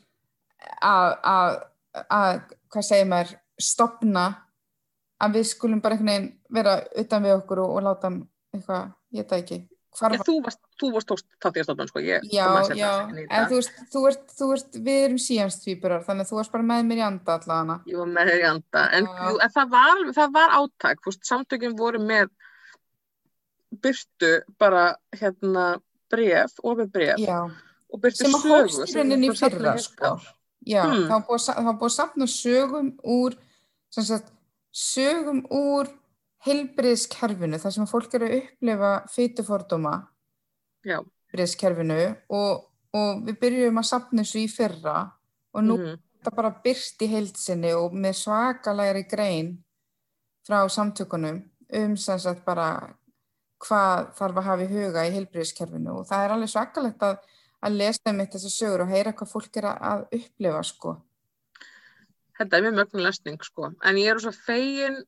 að, 0.77 1.17
að, 1.23 1.57
að 2.05 2.41
hvað 2.73 2.87
segir 2.91 3.09
maður, 3.09 3.33
stopna 3.59 4.27
að 5.23 5.39
við 5.39 5.47
skulum 5.49 5.81
bara 5.81 5.97
einhvern 5.97 6.11
veginn 6.13 6.29
vera 6.53 6.77
utan 7.01 7.25
við 7.25 7.39
okkur 7.39 7.63
og, 7.63 7.73
og 7.77 7.83
láta 7.87 8.09
hann 8.11 8.21
eitthvað, 8.53 8.93
ég 9.13 9.23
veit 9.23 9.31
það 9.31 9.43
ekki, 9.43 9.59
hvar 9.97 10.13
ég, 10.13 10.23
þú 10.27 10.35
varst, 10.45 10.59
þú 10.77 10.89
varst 10.93 11.13
þátt 11.41 11.57
í 11.57 11.61
að 11.61 11.67
stofna 11.67 11.87
sko, 11.89 12.03
ég 12.05 12.27
Já, 12.29 12.47
já, 12.77 12.91
en 13.09 13.47
þú 13.49 13.57
veist, 13.57 13.79
þú 13.93 14.03
ert, 14.11 14.35
þú 14.37 14.49
ert, 14.53 14.77
við 14.87 14.99
erum 15.07 15.21
síamstvíburar, 15.25 16.03
þannig 16.05 16.27
að 16.27 16.31
þú 16.31 16.39
varst 16.39 16.53
bara 16.53 16.67
með 16.69 16.83
mér 16.91 17.01
í 17.01 17.05
anda 17.07 17.37
allavega. 17.39 17.79
Ég 17.89 18.01
var 18.01 18.11
með 18.13 18.31
þér 18.31 18.43
í 18.43 18.47
anda, 18.51 18.83
en, 18.99 19.09
jú, 19.09 19.39
en 19.41 19.55
það, 19.55 19.71
var, 19.73 20.03
það 20.19 20.35
var 20.37 20.55
veist, 21.07 21.25
samtökin 21.31 21.77
voru 21.79 22.03
með 22.03 22.29
byrtu 23.83 24.31
bara 24.61 24.85
hérna 25.17 25.65
bref, 26.11 26.55
ofið 26.63 26.91
bref 26.93 27.19
Já, 27.21 27.39
og 27.91 28.03
byrtu 28.03 28.23
sem 28.23 28.35
að 28.37 28.45
sögu 28.45 28.61
hófst 28.61 28.95
í 28.95 29.31
fyrra, 29.35 29.73
heilt 29.73 29.83
sko. 29.83 30.13
já, 30.67 30.83
Hmm. 30.83 31.07
það 31.07 31.11
var 31.11 31.25
búið, 31.27 31.43
búið 31.81 31.89
að 31.89 31.97
sapna 31.97 32.27
sögum 32.27 32.93
úr, 33.03 33.35
sagt, 33.93 34.31
sögum 34.71 35.43
úr 35.53 35.89
heilbriðskerfinu, 36.47 37.59
þar 37.61 37.75
sem 37.75 37.89
fólk 37.89 38.13
eru 38.17 38.29
að 38.29 38.39
upplifa 38.41 38.91
fytufordóma 39.11 39.93
Já, 40.85 40.99
heilbriðskerfinu 41.01 42.01
og, 42.37 42.67
og 42.95 43.23
við 43.27 43.39
byrjum 43.41 43.81
að 43.81 43.89
sapna 43.89 44.25
þessu 44.25 44.43
í 44.43 44.51
fyrra 44.51 44.97
og 45.55 45.65
nú 45.65 45.79
mhm, 45.79 45.95
er 45.95 46.03
þetta 46.21 46.35
bara 46.37 46.53
byrt 46.63 47.03
í 47.03 47.09
heildsinni 47.11 47.73
og 47.77 47.95
með 47.95 48.19
svakalegri 48.21 49.03
grein 49.09 49.51
frá 50.47 50.61
samtökunum 50.71 51.41
um 51.77 51.97
sagt 51.99 52.45
bara 52.45 52.69
hvað 53.63 54.13
þarf 54.17 54.39
að 54.39 54.47
hafa 54.47 54.65
í 54.65 54.71
huga 54.71 55.05
í 55.07 55.13
heilbriðskerfinu 55.15 55.97
og 55.99 56.07
það 56.09 56.23
er 56.23 56.33
alveg 56.35 56.51
svakalegt 56.53 57.03
að, 57.03 57.17
að 57.65 57.77
lesa 57.81 58.13
um 58.13 58.23
þessi 58.23 58.51
sögur 58.53 58.85
og 58.85 58.91
heyra 58.93 59.13
hvað 59.17 59.31
fólk 59.31 59.59
er 59.59 59.69
að, 59.71 59.79
að 59.91 60.03
upplifa 60.19 60.63
sko. 60.67 60.93
Þetta 62.37 62.57
er 62.57 62.65
mjög 62.65 62.79
mögnu 62.79 63.05
lesning 63.05 63.45
sko, 63.45 63.71
en 63.83 64.01
ég 64.01 64.11
er 64.11 64.21
svo 64.23 64.33
fegin 64.35 65.01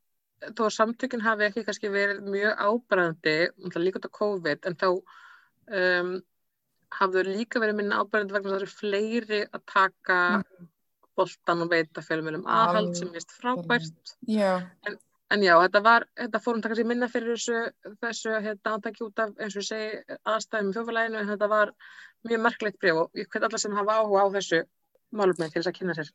þó 0.56 0.65
að 0.70 0.76
samtökin 0.78 1.24
hafi 1.24 1.48
ekki 1.50 1.65
kannski 1.68 1.92
verið 1.92 2.24
mjög 2.32 2.63
ábærandi, 2.63 3.36
líka 3.76 4.00
út 4.00 4.08
á 4.08 4.18
COVID, 4.20 4.68
en 4.70 4.78
þá 4.80 4.88
um, 4.89 6.13
hafðu 7.00 7.26
líka 7.28 7.62
verið 7.62 7.82
minna 7.82 8.00
ábærandi 8.00 8.36
vegna 8.38 8.54
það 8.54 8.62
eru 8.62 8.72
fleiri 8.72 9.42
að 9.50 9.65
taka 9.74 10.20
boltan 11.20 11.65
og 11.65 11.74
veita 11.74 12.04
fjölmjölum 12.06 12.48
aðhald 12.48 12.96
sem 12.96 13.12
mist 13.12 13.36
frábært. 13.36 14.15
Já, 14.24 14.63
En 15.30 15.44
já, 15.46 15.52
þetta 15.62 15.80
var, 15.86 16.08
þetta 16.18 16.39
fórum 16.42 16.62
taka 16.63 16.76
sér 16.78 16.88
minna 16.89 17.08
fyrir 17.12 17.36
þessu, 17.36 17.58
þessu 18.02 18.32
hérna, 18.42 18.72
átaki 18.80 19.04
út 19.06 19.22
af, 19.22 19.36
eins 19.38 19.54
og 19.54 19.62
ég 19.62 19.68
segi, 19.68 20.15
aðstæðum 20.26 20.72
í 20.72 20.78
þjófælæginu, 20.78 21.20
en 21.20 21.30
þetta 21.30 21.50
var 21.52 21.72
mjög 22.26 22.42
merkilegt 22.48 22.80
bref 22.82 23.02
og 23.04 23.20
ég 23.20 23.30
hveit 23.30 23.46
alla 23.46 23.60
sem 23.62 23.76
hafa 23.78 24.00
áhuga 24.00 24.24
á 24.26 24.28
þessu 24.39 24.62
málumni 25.13 25.52
til 25.52 25.60
þess 25.60 25.70
að 25.70 25.78
kynna 25.78 25.98
sér. 26.00 26.10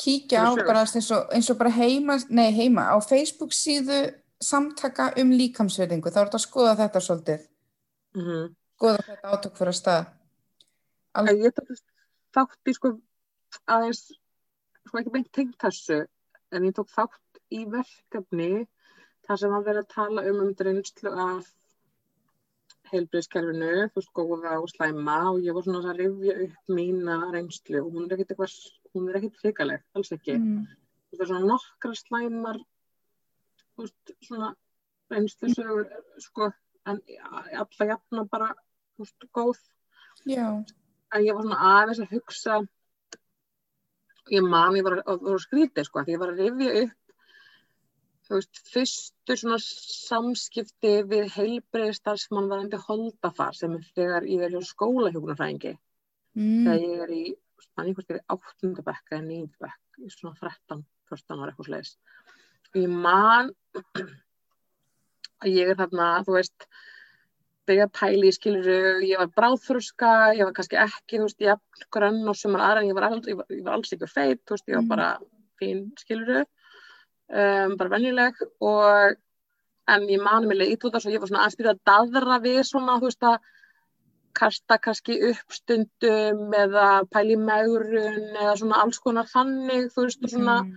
Kíkja 0.00 0.46
á 0.48 0.50
bara 0.56 0.84
eins 0.86 1.10
og, 1.10 1.28
eins 1.34 1.50
og 1.52 1.58
bara 1.60 1.70
heima, 1.70 2.18
nei 2.30 2.50
heima, 2.54 2.88
á 2.92 2.96
Facebook 3.04 3.52
síðu 3.56 4.12
samtaka 4.42 5.12
um 5.20 5.30
líkamsverðingu, 5.38 6.10
þá 6.10 6.20
er 6.20 6.26
þetta 6.26 6.40
að 6.40 6.46
skoða 6.46 6.76
þetta 6.80 7.00
svolítið, 7.06 7.48
Mm 8.12 8.22
-hmm. 8.22 8.54
skoða 8.76 9.04
þetta 9.06 9.32
átök 9.32 9.56
fyrir 9.56 9.72
að 9.72 9.80
stað. 9.80 10.04
En 11.16 11.26
ég 11.26 11.52
þátt 12.32 12.68
í 12.68 12.74
sko 12.74 13.00
aðeins, 13.66 14.12
sko 14.86 14.98
ekki 14.98 15.12
beint 15.12 15.32
tengt 15.32 15.58
þessu, 15.58 16.06
en 16.52 16.64
ég 16.64 16.74
tók 16.74 16.88
þátt 16.88 17.40
í 17.50 17.64
verkefni 17.64 18.66
þar 19.26 19.38
sem 19.38 19.56
að 19.56 19.64
vera 19.64 19.82
að 19.84 19.92
tala 19.94 20.24
um 20.30 20.40
um 20.40 20.54
reynslu 20.58 21.10
af 21.10 21.50
heilbriðskerfinu, 22.92 23.88
þú 23.94 24.02
góða 24.18 24.58
og 24.60 24.68
slæma 24.68 25.18
og 25.30 25.40
ég 25.40 25.54
var 25.56 25.64
svona 25.64 25.92
að 25.92 26.00
rifja 26.02 26.34
upp 26.46 26.72
mína 26.76 27.18
reynslu 27.32 27.80
og 27.80 27.92
hún 27.94 28.06
er 28.06 28.16
ekkit 28.16 28.34
eitthvað, 28.34 28.56
hún 28.94 29.08
er 29.08 29.18
ekkit 29.20 29.40
hrikaleg, 29.42 29.84
alls 29.96 30.12
ekki. 30.14 30.36
Mm. 30.38 30.66
Það 31.12 31.24
er 31.24 31.30
svona 31.30 31.50
nokkra 31.52 31.96
slæmar, 31.98 32.60
þú 33.72 33.86
veist, 33.86 34.14
svona 34.26 34.52
reynslu 35.12 35.50
sögur, 35.52 35.88
sko, 36.22 36.52
en 36.88 37.02
alla 37.62 37.88
jafna 37.92 38.24
bara, 38.30 38.52
þú 38.96 39.06
veist, 39.06 39.28
góð 39.36 39.60
Já, 40.28 40.46
að 41.12 41.26
ég 41.26 41.36
var 41.36 41.46
svona 41.46 41.68
aðeins 41.72 42.00
að 42.04 42.16
hugsa 42.16 42.58
ég 44.30 44.44
man, 44.46 44.76
ég 44.78 44.86
var 44.86 45.00
að, 45.02 45.30
skrítið 45.42 45.88
sko, 45.88 46.04
því 46.04 46.14
ég 46.14 46.22
var 46.22 46.32
að 46.32 46.42
rifja 46.42 46.74
upp 46.82 46.98
þú 48.28 48.38
veist, 48.38 48.60
fyrstu 48.72 49.36
svona 49.38 49.58
samskipti 49.62 50.92
við 51.10 51.32
heilbreið 51.34 51.96
starfsmann 51.98 52.50
varandi 52.52 52.80
holdafar 52.86 53.56
sem 53.58 53.74
er 53.76 53.88
þegar 53.96 54.28
ég 54.30 54.44
er 54.46 54.54
hjá 54.54 54.62
skólahjókunarfræðingi 54.70 55.74
mm. 55.74 56.62
þegar 56.68 56.84
ég 56.86 57.02
er 57.06 57.14
í, 57.16 57.24
mann 57.76 57.90
ég 57.90 57.98
hvort 57.98 58.10
er 58.10 58.20
í 58.20 58.26
áttundabekka 58.34 59.16
eða 59.16 59.26
nýjundabekka, 59.28 60.02
í 60.02 60.10
svona 60.12 60.36
13 60.40 60.84
14 61.12 61.42
ára 61.42 61.52
eitthvað 61.52 61.68
slegis 61.70 61.96
og 62.72 62.80
ég 62.82 62.94
man 63.06 63.52
að 65.42 65.52
ég 65.52 65.72
er 65.72 65.78
þarna, 65.80 66.08
þú 66.26 66.36
veist 66.38 66.66
þegar 67.68 67.90
pæli 67.94 68.30
í 68.30 68.34
skiluru, 68.34 68.78
ég 69.06 69.20
var 69.20 69.30
bráðþurska, 69.38 70.12
ég 70.36 70.46
var 70.48 70.54
kannski 70.56 70.78
ekki, 70.82 71.18
þú 71.18 71.26
veist, 71.28 71.44
ég 71.44 71.86
grönn 71.94 72.24
og 72.28 72.38
sumar 72.38 72.64
aðra, 72.66 72.82
en 72.82 72.90
ég 72.90 72.96
var, 72.98 73.06
alls, 73.06 73.28
ég 73.30 73.42
ég 73.54 73.68
ekki 73.96 74.08
feit, 74.10 74.40
þú 74.42 74.56
veist, 74.56 74.68
ég 74.68 74.78
var 74.78 74.82
Mhm. 74.82 74.88
bara 74.88 75.08
fín 75.60 75.84
skiluru, 75.98 76.42
um, 77.30 77.76
bara 77.76 77.92
venjuleg 77.94 78.34
og 78.60 79.16
en 79.88 80.02
ég 80.08 80.22
mani 80.22 80.46
mig 80.46 80.58
leið 80.58 80.74
út 80.76 80.84
út 80.86 80.94
þess 80.96 81.06
og 81.06 81.12
ég 81.12 81.20
var 81.20 81.28
svona 81.28 81.42
aðeins 81.44 81.58
byrjað 81.58 81.78
að 81.78 81.84
daðra 81.90 82.40
við 82.42 82.60
svona, 82.66 82.98
þú 82.98 83.08
veist, 83.10 83.22
að 83.22 83.38
kasta 84.34 84.78
kannski 84.78 85.18
upp 85.30 85.52
stundum 85.52 86.52
eða 86.56 86.86
pæli 87.12 87.36
megrun 87.36 88.36
eða 88.36 88.56
svona 88.60 88.80
alls 88.82 88.98
konar 89.04 89.26
þannig, 89.30 89.90
þú 89.94 90.06
veist, 90.08 90.24
og 90.24 90.30
svona 90.32 90.56
Mm. 90.64 90.76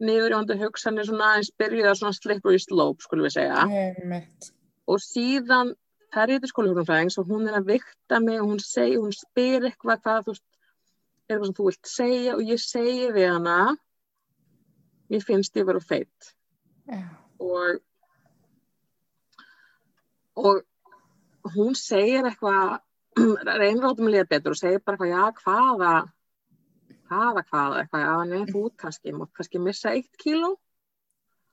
niðurjóndu 0.00 0.56
hugsanir 0.60 1.04
svona 1.08 1.26
aðeins 1.34 1.50
byrjuð 1.60 1.88
að 1.90 1.98
svona 2.00 2.14
slippery 2.16 2.58
slope, 2.58 3.02
skulum 3.04 3.26
við 3.26 3.34
segja 3.36 3.64
Einmitt. 3.68 4.50
og 4.88 4.98
síðan 5.04 5.74
fer 6.14 6.26
ég 6.32 6.40
til 6.40 6.48
skólahjókunarfræðings 6.50 7.18
og 7.20 7.26
hún 7.28 7.48
er 7.48 7.58
að 7.60 7.66
vikta 7.74 8.20
mig 8.20 8.40
og 8.40 8.46
hún, 8.48 8.60
seg, 8.60 8.96
hún 8.98 9.12
spyr 9.12 9.68
eitthvað 9.68 10.00
hvað 10.02 10.24
þú 10.24 10.32
veist, 10.32 10.46
er 11.28 11.36
eitthvað 11.36 11.46
sem 11.46 11.54
þú 11.60 11.64
vilt 11.68 11.86
segja 11.86 12.34
og 12.34 12.40
ég 12.42 12.58
segi 12.64 13.12
við 13.12 13.28
hana 13.32 13.76
mér 15.10 15.24
finnst 15.26 15.56
ég 15.56 15.66
vera 15.66 15.80
feitt 15.80 16.32
Já. 16.88 17.04
og 17.38 17.80
og 20.36 20.62
hún 21.54 21.74
segir 21.76 22.24
eitthvað 22.24 22.80
reynir 23.18 23.86
átum 23.88 24.08
að 24.08 24.14
líða 24.14 24.30
betur 24.30 24.54
og 24.54 24.60
segir 24.60 24.82
bara 24.84 24.96
eitthvað 24.96 25.14
já 25.14 25.22
hvaða 25.44 25.94
hvaða 27.10 27.44
hvaða? 27.50 27.80
Eitthvað 27.82 28.04
já 28.06 28.16
nei 28.30 28.44
þú 28.50 28.64
kannski, 28.78 29.14
mátt 29.16 29.32
kannski 29.36 29.62
missa 29.62 29.94
eitt 29.94 30.12
kíló. 30.20 30.54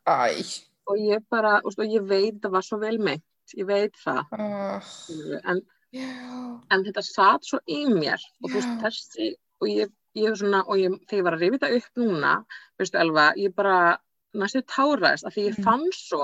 Æ. 0.08 0.44
og 0.88 1.00
ég 1.04 1.24
bara, 1.28 1.58
og 1.68 1.82
ég 1.84 2.06
veit 2.08 2.38
það 2.40 2.54
var 2.54 2.64
svo 2.64 2.78
vel 2.80 2.96
meint, 3.04 3.26
ég 3.58 3.68
veit 3.68 3.98
það. 4.00 4.22
Uh, 4.32 5.42
en 5.44 5.60
en 5.96 6.84
þetta 6.84 7.04
satt 7.06 7.48
svo 7.48 7.60
í 7.68 7.86
mér 7.88 8.20
og 8.44 8.50
þú 8.50 8.56
veist 8.58 8.74
þessi 8.84 9.30
og 9.62 9.70
ég, 9.72 9.94
ég 10.18 10.36
svona 10.38 10.64
og 10.68 10.82
ég, 10.82 10.98
þegar 11.08 11.20
ég 11.20 11.28
var 11.28 11.38
að 11.38 11.44
rifja 11.46 11.60
þetta 11.62 11.78
upp 11.80 12.02
núna 12.02 12.34
veistu 12.80 13.00
Elva, 13.02 13.28
ég 13.40 13.56
bara 13.56 13.78
næstu 14.38 14.62
táraðist 14.70 15.26
af 15.28 15.34
því 15.36 15.46
ég 15.50 15.58
Mm. 15.58 15.64
fann 15.64 15.86
svo 15.94 16.24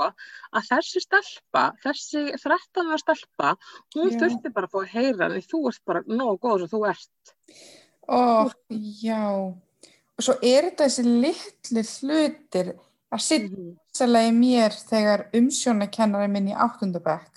að 0.53 0.67
þessi 0.69 1.01
stelpa, 1.03 1.63
þessi 1.83 2.23
13 2.37 2.87
ára 2.89 2.97
stelpa, 3.01 3.55
hún 3.95 4.11
Já. 4.11 4.19
þurfti 4.19 4.53
bara 4.53 4.67
að 4.67 4.71
fá 4.71 4.79
að 4.83 4.93
heyra 4.95 5.29
því 5.33 5.41
þú 5.51 5.67
ert 5.69 5.85
bara 5.85 6.01
nóg 6.07 6.39
góð 6.39 6.59
sem 6.59 6.73
þú 6.79 6.89
ert 6.89 7.33
Ó, 8.09 8.51
já. 9.01 9.23
Og 10.13 10.21
svo 10.21 10.33
er 10.43 10.69
þetta 10.69 10.85
þessi 10.89 11.03
litlu 11.23 11.83
hlutir 11.83 12.73
að 13.13 13.21
sitta 13.21 13.55
Mhm. 13.55 13.77
sérlega 13.93 14.29
í 14.29 14.33
mér 14.33 14.71
þegar 14.89 15.29
umsjónakennari 15.33 16.29
minn 16.29 16.47
í 16.49 16.55
áttundabæk 16.55 17.29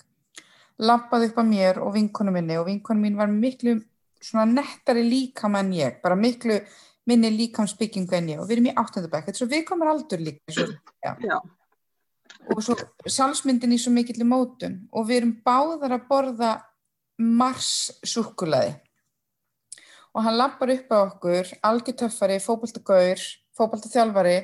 lappaði 0.79 1.29
upp 1.29 1.37
að 1.37 1.47
mér 1.49 1.77
og 1.81 1.93
vinkonu 1.93 2.31
minni 2.31 2.57
og 2.57 2.67
vinkonu 2.67 2.99
mín 3.01 3.15
var 3.17 3.27
miklu 3.27 3.81
svona 4.21 4.45
nettari 4.53 5.03
líkam 5.09 5.55
en 5.57 5.71
ég, 5.71 6.01
bara 6.01 6.15
miklu 6.15 6.59
minni 7.07 7.31
líkamsbyggingu 7.33 8.17
en 8.17 8.31
ég 8.33 8.41
og 8.41 8.49
við 8.49 8.57
erum 8.57 8.69
í 8.71 8.75
áttundabæk, 8.75 9.27
þetta 9.27 9.35
er 9.35 9.41
svo 9.41 9.49
viðkomar 9.51 9.91
aldur 9.93 10.23
líka 10.23 10.53
svo, 10.53 10.65
ja. 11.05 11.13
Já. 11.23 11.37
og 12.51 12.63
svo 12.63 12.75
sjálfsmyndin 13.05 13.75
í 13.75 13.79
svo 13.81 13.93
mikill 13.95 14.27
mótun 14.27 14.81
og 14.91 15.07
við 15.07 15.21
erum 15.21 15.37
báðar 15.45 15.97
að 15.97 16.09
borða 16.09 16.51
Mars 17.17 17.89
súkkulaði 18.05 18.75
og 20.13 20.25
hann 20.25 20.37
lappar 20.37 20.73
upp 20.73 20.91
á 20.93 20.97
okkur 20.99 21.49
algjörtöffari, 21.69 22.37
fókbaltagaur 22.43 23.23
fókbaltaþjálfari 23.57 24.37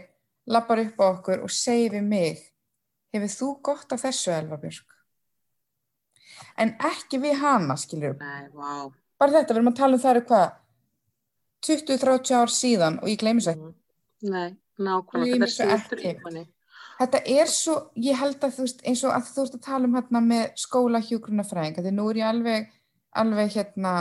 lappar 0.54 0.82
upp 0.86 1.04
á 1.04 1.06
okkur 1.12 1.46
og 1.46 1.54
segir 1.54 1.98
við 1.98 2.10
mig 2.10 2.42
hefur 3.14 3.36
þú 3.38 3.52
gott 3.70 3.94
af 3.94 4.04
þessu 4.08 4.34
Elva 4.34 4.58
Björk 4.62 4.98
en 6.58 6.76
ekki 6.90 7.20
við 7.22 7.40
hana 7.42 7.78
skilur 7.80 8.18
Nei, 8.20 8.50
vá. 8.54 8.90
bara 9.20 9.40
þetta, 9.40 9.54
við 9.54 9.60
erum 9.60 9.72
að 9.74 9.80
tala 9.80 9.98
um 9.98 10.04
það 10.04 10.16
eru 10.16 10.26
hvað 10.32 10.48
20-30 11.68 12.34
ár 12.38 12.52
síðan 12.52 13.00
og 13.02 13.12
ég 13.12 13.22
gleymis 13.22 13.48
ekki. 13.52 13.72
Nei, 14.34 14.56
nákvæmlega, 14.80 15.38
Gleymi 15.38 15.50
þetta 15.52 15.98
er 15.98 16.04
í 16.04 16.14
manni. 16.24 16.44
þetta 17.00 17.22
er 17.36 17.52
svo, 17.52 17.78
ég 18.00 18.20
held 18.20 18.44
að 18.44 18.58
þú 18.58 18.68
veist 18.68 18.84
eins 18.88 19.04
og 19.04 19.16
að 19.16 19.32
þú 19.32 19.46
ert 19.46 19.58
að 19.60 19.66
tala 19.68 19.90
um 19.90 19.96
hérna 19.98 20.24
með 20.24 20.44
skóla 20.64 21.04
hjúgrunafræðinga, 21.04 21.86
því 21.86 21.96
nú 21.96 22.10
er 22.12 22.22
ég 22.22 22.30
alveg 22.30 22.70
alveg 23.24 23.56
hérna 23.58 23.94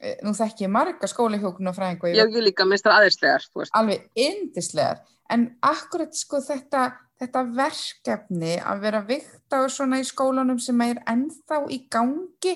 eh, 0.00 0.18
nú 0.24 0.34
þekki 0.36 0.66
ég 0.66 0.74
marga 0.74 1.10
skóla 1.10 1.40
hjúgrunafræðinga 1.40 2.06
og 2.06 2.12
ég 2.12 2.20
Já, 2.20 2.26
ég 2.26 2.44
líka, 2.50 2.66
minnst 2.68 2.86
það 2.86 2.98
aðeinslegar, 2.98 3.48
alveg 3.80 4.26
yndislegar. 4.28 5.00
En 5.30 5.46
akkurat 5.62 6.14
sko 6.18 6.42
þetta 6.42 6.90
þetta 7.20 7.42
verkefni 7.52 8.54
að 8.64 8.84
vera 8.86 9.00
vikta 9.04 9.64
og 9.64 9.72
svona 9.72 10.00
í 10.00 10.06
skólanum 10.08 10.60
sem 10.62 10.78
er 10.84 11.02
ennþá 11.10 11.64
í 11.68 11.82
gangi 11.92 12.54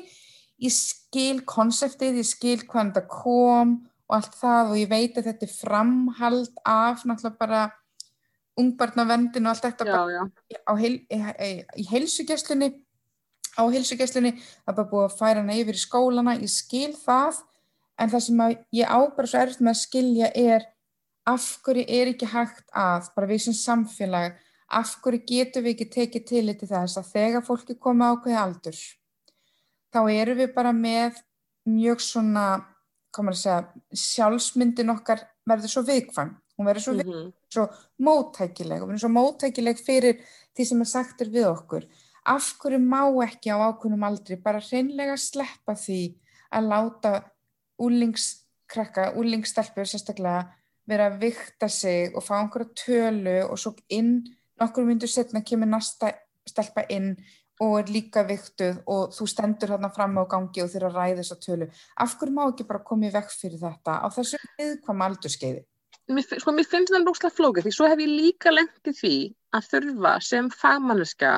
ég 0.64 0.72
skil 0.72 1.42
konseptið, 1.48 2.20
ég 2.22 2.28
skil 2.28 2.60
hvaðan 2.62 2.94
þetta 2.94 3.10
kom 3.10 3.74
og 3.74 3.93
allt 4.16 4.36
það 4.38 4.72
og 4.72 4.78
ég 4.80 4.90
veit 4.90 5.18
að 5.18 5.30
þetta 5.30 5.46
er 5.46 5.54
framhald 5.54 6.60
af 6.64 7.04
náttúrulega 7.04 7.40
bara 7.40 7.62
ungbarnavendin 8.60 9.46
og 9.46 9.54
allt 9.54 9.66
þetta 9.66 9.86
Já, 9.88 10.26
já, 10.54 10.74
heil, 10.78 10.96
í, 11.10 11.86
heilsugjæslunni 11.90 12.70
á 13.58 13.62
heilsugjæslunni 13.70 14.34
það 14.36 14.70
er 14.70 14.78
bara 14.78 14.90
búið 14.92 15.08
að 15.08 15.18
færa 15.18 15.42
hana 15.42 15.58
yfir 15.58 15.78
í 15.78 15.82
skólana 15.82 16.36
ég 16.38 16.52
skil 16.52 16.92
það 16.98 17.42
en 17.98 18.10
það 18.10 18.24
sem 18.26 18.42
ég 18.78 18.90
á 18.90 18.98
bara 19.16 19.30
svo 19.30 19.42
erfitt 19.42 19.62
með 19.62 19.74
að 19.74 19.82
skilja 19.82 20.30
er 20.34 20.66
af 21.30 21.46
hverju 21.64 21.84
er 21.88 22.10
ekki 22.12 22.28
hægt 22.30 22.66
að 22.76 23.08
bara 23.16 23.30
við 23.30 23.46
sem 23.46 23.56
samfélag 23.58 24.38
af 24.74 24.96
hverju 25.02 25.22
getum 25.28 25.64
við 25.64 25.76
ekki 25.76 25.90
tekið 25.98 26.26
til 26.30 26.46
til 26.52 26.70
þess 26.70 27.00
að 27.00 27.10
þegar 27.12 27.46
fólki 27.46 27.78
koma 27.78 28.12
ákveði 28.12 28.38
aldur 28.40 28.80
þá 29.94 30.00
erum 30.10 30.40
við 30.42 30.54
bara 30.54 30.72
með 30.74 31.20
mjög 31.70 32.02
svona 32.04 32.46
komur 33.14 33.36
að 33.36 33.42
segja, 33.42 33.60
sjálfsmyndin 34.04 34.92
okkar 34.94 35.22
verður 35.48 35.72
svo 35.72 35.84
viðkvæm. 35.88 36.32
Hún 36.54 36.68
verður 36.68 36.84
svo 36.84 36.94
mhm, 36.98 37.28
svo 37.50 37.66
móttækileg 38.06 38.82
og 38.82 38.88
við 38.88 38.94
erum 38.94 39.02
svo 39.02 39.12
móttækileg 39.14 39.80
fyrir 39.82 40.20
því 40.54 40.66
sem 40.68 40.82
er 40.84 40.90
sagtur 40.90 41.30
við 41.34 41.48
okkur. 41.50 41.86
Af 42.30 42.54
hverju 42.60 42.80
má 42.80 43.02
ekki 43.26 43.52
á 43.52 43.58
ákveðnum 43.68 44.06
aldri 44.06 44.38
bara 44.40 44.62
hreinlega 44.64 45.16
sleppa 45.20 45.74
því 45.76 46.00
að 46.54 46.68
láta 46.70 47.14
úlingskrakka, 47.82 49.10
úlingstelpur 49.18 49.88
sérstaklega 49.88 50.46
vera 50.88 51.08
að 51.10 51.20
vikta 51.24 51.68
sig 51.68 52.14
og 52.14 52.24
fá 52.24 52.36
einhverja 52.38 52.76
tölu 52.78 53.38
og 53.48 53.58
svo 53.60 53.74
inn 53.92 54.18
nokkur 54.60 54.86
myndur 54.86 55.10
setna 55.10 55.42
kemur 55.44 55.70
næsta 55.70 56.12
stelpa 56.48 56.84
inn 56.92 57.14
og 57.62 57.76
er 57.78 57.92
líka 57.94 58.24
viktuð 58.26 58.80
og 58.90 59.12
þú 59.14 59.28
stendur 59.30 59.74
þarna 59.74 59.90
fram 59.94 60.16
á 60.18 60.24
gangi 60.30 60.64
og 60.64 60.72
þeirra 60.72 60.90
ræði 60.94 61.20
þessa 61.20 61.36
tölu. 61.44 61.68
Af 62.02 62.16
hverju 62.18 62.34
má 62.34 62.42
ekki 62.48 62.66
bara 62.66 62.82
koma 62.88 63.06
í 63.06 63.14
vekk 63.14 63.30
fyrir 63.30 63.62
þetta 63.62 64.00
á 64.02 64.06
þessu 64.14 64.40
viðkvæma 64.58 65.10
aldurskeiði? 65.10 65.62
sko, 66.04 66.52
mér 66.52 66.66
finnst 66.68 66.92
það 66.92 67.06
rókslega 67.08 67.36
flókið, 67.36 67.64
því 67.64 67.72
svo 67.72 67.86
hef 67.88 68.00
ég 68.02 68.10
líka 68.10 68.52
lent 68.52 68.90
í 68.90 68.92
því 68.92 69.14
að 69.56 69.68
þurfa 69.70 70.14
sem 70.20 70.50
fagmanniska 70.52 71.34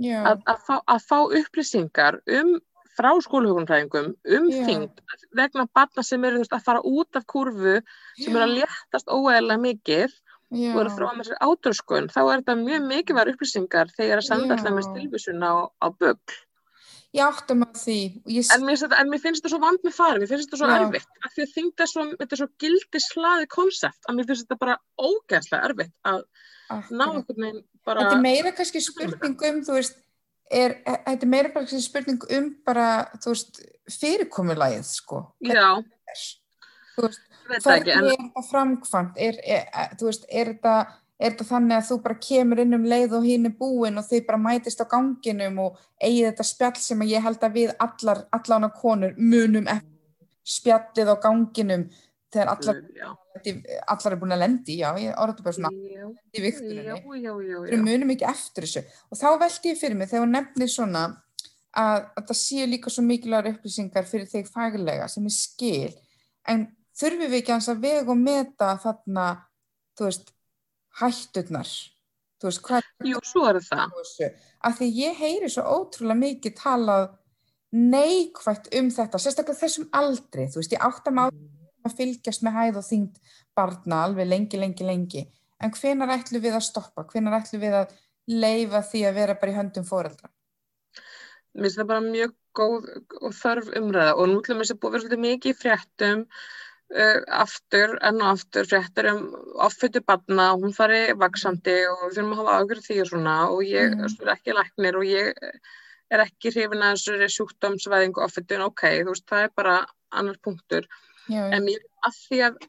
Já, 0.00 0.18
að, 0.24 0.42
að, 0.48 0.58
fá, 0.66 0.74
að 0.88 1.06
fá 1.06 1.16
upplýsingar 1.40 2.18
um 2.40 2.58
frá 2.96 3.10
skólahugunfræðingum 3.24 4.10
um 4.12 4.48
Já. 4.50 4.64
þyngd 4.66 5.02
vegna 5.36 5.66
barna 5.72 6.04
sem 6.04 6.24
eru 6.24 6.40
veist, 6.42 6.52
að 6.52 6.66
fara 6.66 6.82
út 6.84 7.16
af 7.16 7.26
kurvu 7.28 7.78
sem 8.18 8.34
eru 8.34 8.44
að 8.44 8.56
léttast 8.58 9.08
óæðilega 9.08 9.62
mikið 9.64 10.16
já, 10.50 10.70
og 10.74 10.80
eru 10.82 10.90
að 10.90 10.98
þróa 10.98 11.16
með 11.16 11.30
sér 11.30 11.42
átröskun 11.46 12.10
þá 12.12 12.20
er 12.26 12.42
þetta 12.42 12.56
mjög 12.60 12.86
mikilvæg 12.90 13.32
upplýsingar 13.34 13.90
þegar 13.96 14.12
er 14.16 14.22
að 14.22 14.28
senda 14.28 14.48
Já. 14.48 14.54
alltaf 14.58 14.76
með 14.76 14.88
stilvísun 14.90 15.44
á, 15.46 15.52
á 15.70 15.86
bugl 15.90 16.38
ég 17.10 17.26
áttum 17.26 17.64
að 17.66 17.80
því 17.80 17.98
ég 18.30 18.52
en 18.54 18.66
mér, 18.66 18.84
en 19.00 19.10
mér 19.10 19.22
finnst 19.22 19.42
þetta 19.42 19.52
svo 19.54 19.62
vand 19.62 19.82
með 19.86 19.96
farið, 19.96 20.22
mér 20.22 20.30
finnst 20.30 20.46
þetta 20.50 20.60
svo 20.60 20.70
Já. 20.70 20.76
erfitt 20.78 21.26
af 21.26 21.34
því 21.34 21.46
að 21.46 21.90
svo, 21.90 22.04
þetta 22.20 22.36
er 22.36 22.42
svo 22.42 22.48
gildislaði 22.62 23.50
konsept 23.50 24.06
að 24.06 24.18
mér 24.18 24.28
finnst 24.30 24.46
þetta 24.46 24.60
bara 24.62 24.76
ógeðslega 25.00 25.70
erfitt 25.70 25.96
að 26.06 26.22
ná 26.70 26.76
Akkurat. 26.76 27.16
einhvern 27.16 27.42
veginn 27.44 27.64
bara 27.86 28.04
Þetta 28.04 28.16
er 28.18 28.22
meira 28.22 28.52
kannski 28.54 28.82
spurning 28.84 29.42
um, 29.48 29.60
þú 29.66 29.76
veist, 29.78 29.96
er, 30.50 30.76
e- 30.86 31.00
þetta 31.08 31.26
er 31.26 31.32
meira 31.32 31.52
kannski 31.54 31.82
spurning 31.82 32.26
um 32.36 32.48
bara, 32.66 32.86
þú 33.22 33.34
veist, 33.34 33.62
fyrirkomulagið, 34.00 34.86
sko. 34.86 35.24
já, 35.42 35.66
Þú 36.94 37.06
veist, 37.06 37.26
hvernig 37.50 37.94
er 37.94 38.08
þetta 38.10 38.42
framkvæmt? 38.48 39.20
Er, 39.20 39.38
er, 39.44 39.94
veist, 40.00 40.26
er 40.30 40.52
þetta, 40.54 40.74
er 41.20 41.34
þetta 41.34 41.48
þannig 41.50 41.76
að 41.76 41.88
þú 41.90 42.00
bara 42.06 42.18
kemur 42.26 42.62
inn 42.64 42.78
um 42.78 42.88
leið 42.92 43.16
og 43.18 43.28
hinn 43.28 43.50
er 43.50 43.56
búin 43.58 44.00
og 44.00 44.06
þið 44.08 44.26
bara 44.28 44.42
mætist 44.48 44.82
á 44.82 44.86
ganginum 44.90 45.62
og 45.66 45.80
eigið 46.00 46.28
þetta 46.30 46.48
spjall 46.50 46.76
sem 46.82 47.06
ég 47.08 47.24
held 47.26 47.46
að 47.46 47.56
við 47.58 47.72
allar, 47.86 48.26
allan 48.36 48.68
á 48.68 48.70
konur 48.74 49.16
munum 49.18 49.66
eftir 49.66 49.88
spjallið 50.50 51.12
á 51.12 51.16
ganginum 51.22 51.88
þegar 52.30 52.52
allar, 52.52 52.78
allar 53.90 54.14
er 54.14 54.20
búin 54.20 54.34
að 54.34 54.42
lendi, 54.44 54.76
já, 54.80 54.90
ég 55.02 55.16
orði 55.18 55.44
bara 55.46 55.56
svona 55.56 55.70
já, 55.74 56.04
já, 57.18 57.34
við 57.66 57.82
munum 57.82 58.12
ekki 58.14 58.28
eftir 58.30 58.66
þessu. 58.66 58.84
Og 59.10 59.18
þá 59.18 59.28
velti 59.42 59.72
ég 59.72 59.80
fyrir 59.80 59.98
mig 59.98 60.10
þegar 60.10 60.24
hún 60.24 60.36
nefnir 60.36 60.70
svona 60.70 61.04
að, 61.70 62.06
að 62.18 62.28
það 62.30 62.38
séu 62.42 62.68
líka 62.70 62.92
svo 62.92 63.04
mikilvægur 63.06 63.56
upplýsingar 63.56 64.06
fyrir 64.10 64.30
þig 64.30 64.50
faglega 64.50 65.08
sem 65.10 65.26
er 65.26 65.34
skil 65.34 65.90
en 66.50 66.66
þurfum 66.96 67.30
við 67.30 67.38
ekki 67.40 67.56
að 67.56 67.82
vega 67.84 68.10
og 68.10 68.20
meta 68.20 68.74
þarna 68.82 69.26
þú 69.98 70.08
veist, 70.08 70.32
hætturnar? 71.00 71.70
Þú 72.40 72.48
veist, 72.48 72.62
hvað 72.64 72.80
er 72.80 73.08
Jú, 73.10 73.22
svo 73.24 73.46
er 73.50 73.60
það. 73.64 73.96
af 74.60 74.78
því 74.78 74.88
ég 74.96 75.18
heyri 75.20 75.48
svo 75.52 75.64
ótrúlega 75.64 76.20
mikið 76.20 76.54
talað 76.56 77.08
neikvægt 77.70 78.72
um 78.74 78.88
þetta 78.90 79.20
sérstaklega 79.20 79.60
þessum 79.60 79.88
aldri, 79.94 80.48
þú 80.50 80.60
veist, 80.60 80.72
ég 80.74 80.82
áttam 80.82 81.20
á 81.22 81.24
að 81.86 81.96
fylgjast 81.96 82.42
með 82.44 82.56
hæð 82.58 82.80
og 82.80 82.86
þyngd 82.88 83.20
barna 83.56 84.02
alveg 84.06 84.28
lengi, 84.28 84.60
lengi, 84.60 84.84
lengi. 84.84 85.22
En 85.60 85.72
hvenar 85.76 86.12
ætlum 86.16 86.42
við 86.42 86.56
að 86.56 86.66
stoppa, 86.66 87.04
hvenar 87.08 87.38
ætlum 87.40 87.62
við 87.62 87.76
að 87.82 87.94
leifa 88.30 88.82
því 88.86 89.02
að 89.08 89.18
vera 89.20 89.36
bara 89.40 89.52
í 89.52 89.56
höndum 89.56 89.86
foreldra? 89.88 90.30
Mér 91.54 91.66
finnst 91.66 91.80
það 91.80 91.90
bara 91.90 92.04
mjög 92.06 92.34
góð 92.56 92.88
og 93.20 93.34
þörf 93.36 93.70
umræða. 93.80 94.16
Og 94.16 94.30
nú 94.30 94.40
til 94.44 94.54
að 94.54 94.60
mér 94.60 94.68
sé 94.70 94.76
búið 94.78 94.96
að 94.96 95.04
svolítið 95.04 95.22
mikið 95.24 95.58
fréttum 95.60 96.24
uh, 96.94 97.20
aftur 97.40 97.96
enn 98.06 98.22
og 98.22 98.32
aftur 98.34 98.68
fréttur 98.70 99.10
um 99.12 99.20
offötu 99.66 100.02
barna 100.06 100.52
og 100.54 100.64
hún 100.64 100.74
fari 100.76 101.02
vaksandi 101.18 101.76
og 101.90 102.08
við 102.08 102.16
þurfum 102.18 102.32
að 102.34 102.42
hafa 102.42 102.56
ágjörð 102.60 102.88
því 102.88 102.98
og 103.04 103.12
svona 103.12 103.36
og 103.50 103.62
ég 103.66 103.94
mm. 103.94 104.08
er 104.08 104.34
ekki 104.34 104.56
læknir 104.56 104.98
og 105.00 105.06
ég 105.08 105.46
er 106.10 106.24
ekki 106.24 106.52
hrifin 106.54 106.82
að 106.82 106.98
þessu 106.98 107.30
sjúkdómsvæðingu 107.36 108.24
offötu 108.24 108.58
en 108.58 108.66
ok, 108.66 108.84
þú 109.04 109.14
veist, 109.14 109.28
það 109.30 109.46
er 109.46 109.56
bara 109.56 109.78
annar 110.10 110.38
punktur. 110.42 110.88
Já, 111.30 111.44
en 111.54 111.62
mér 111.62 111.82
að 112.06 112.16
því 112.24 112.40
að 112.48 112.60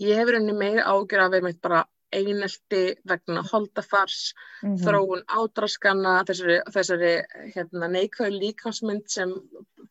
ég 0.00 0.20
hefur 0.20 0.38
henni 0.38 0.56
meira 0.56 0.88
ágjör 0.88 1.26
af 1.26 1.36
einmitt 1.36 1.60
bara 1.64 1.84
einelti 2.14 2.82
vegna 3.08 3.42
holdafars 3.50 4.32
mhm, 4.62 4.78
þróun 4.80 5.24
ádraskana, 5.28 6.14
þessari, 6.28 6.58
þessari 6.72 7.12
hérna, 7.52 7.90
neikvæðu 7.92 8.38
líkansmynd 8.38 9.10
sem 9.12 9.34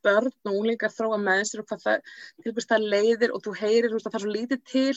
börn 0.08 0.32
og 0.52 0.54
unglingar 0.58 0.94
þróa 0.96 1.20
með 1.24 1.44
sér 1.52 1.64
og 1.64 1.70
hvað 1.72 1.86
það, 1.86 2.12
til 2.44 2.54
hvers 2.58 2.70
það 2.74 2.88
leiðir 2.96 3.34
og 3.38 3.44
þú 3.46 3.56
heyrir, 3.62 3.90
þú 3.92 3.98
veist, 4.00 4.08
að 4.08 4.14
það 4.16 4.20
er 4.20 4.26
svo 4.26 4.36
lítið 4.38 4.64
til 4.72 4.96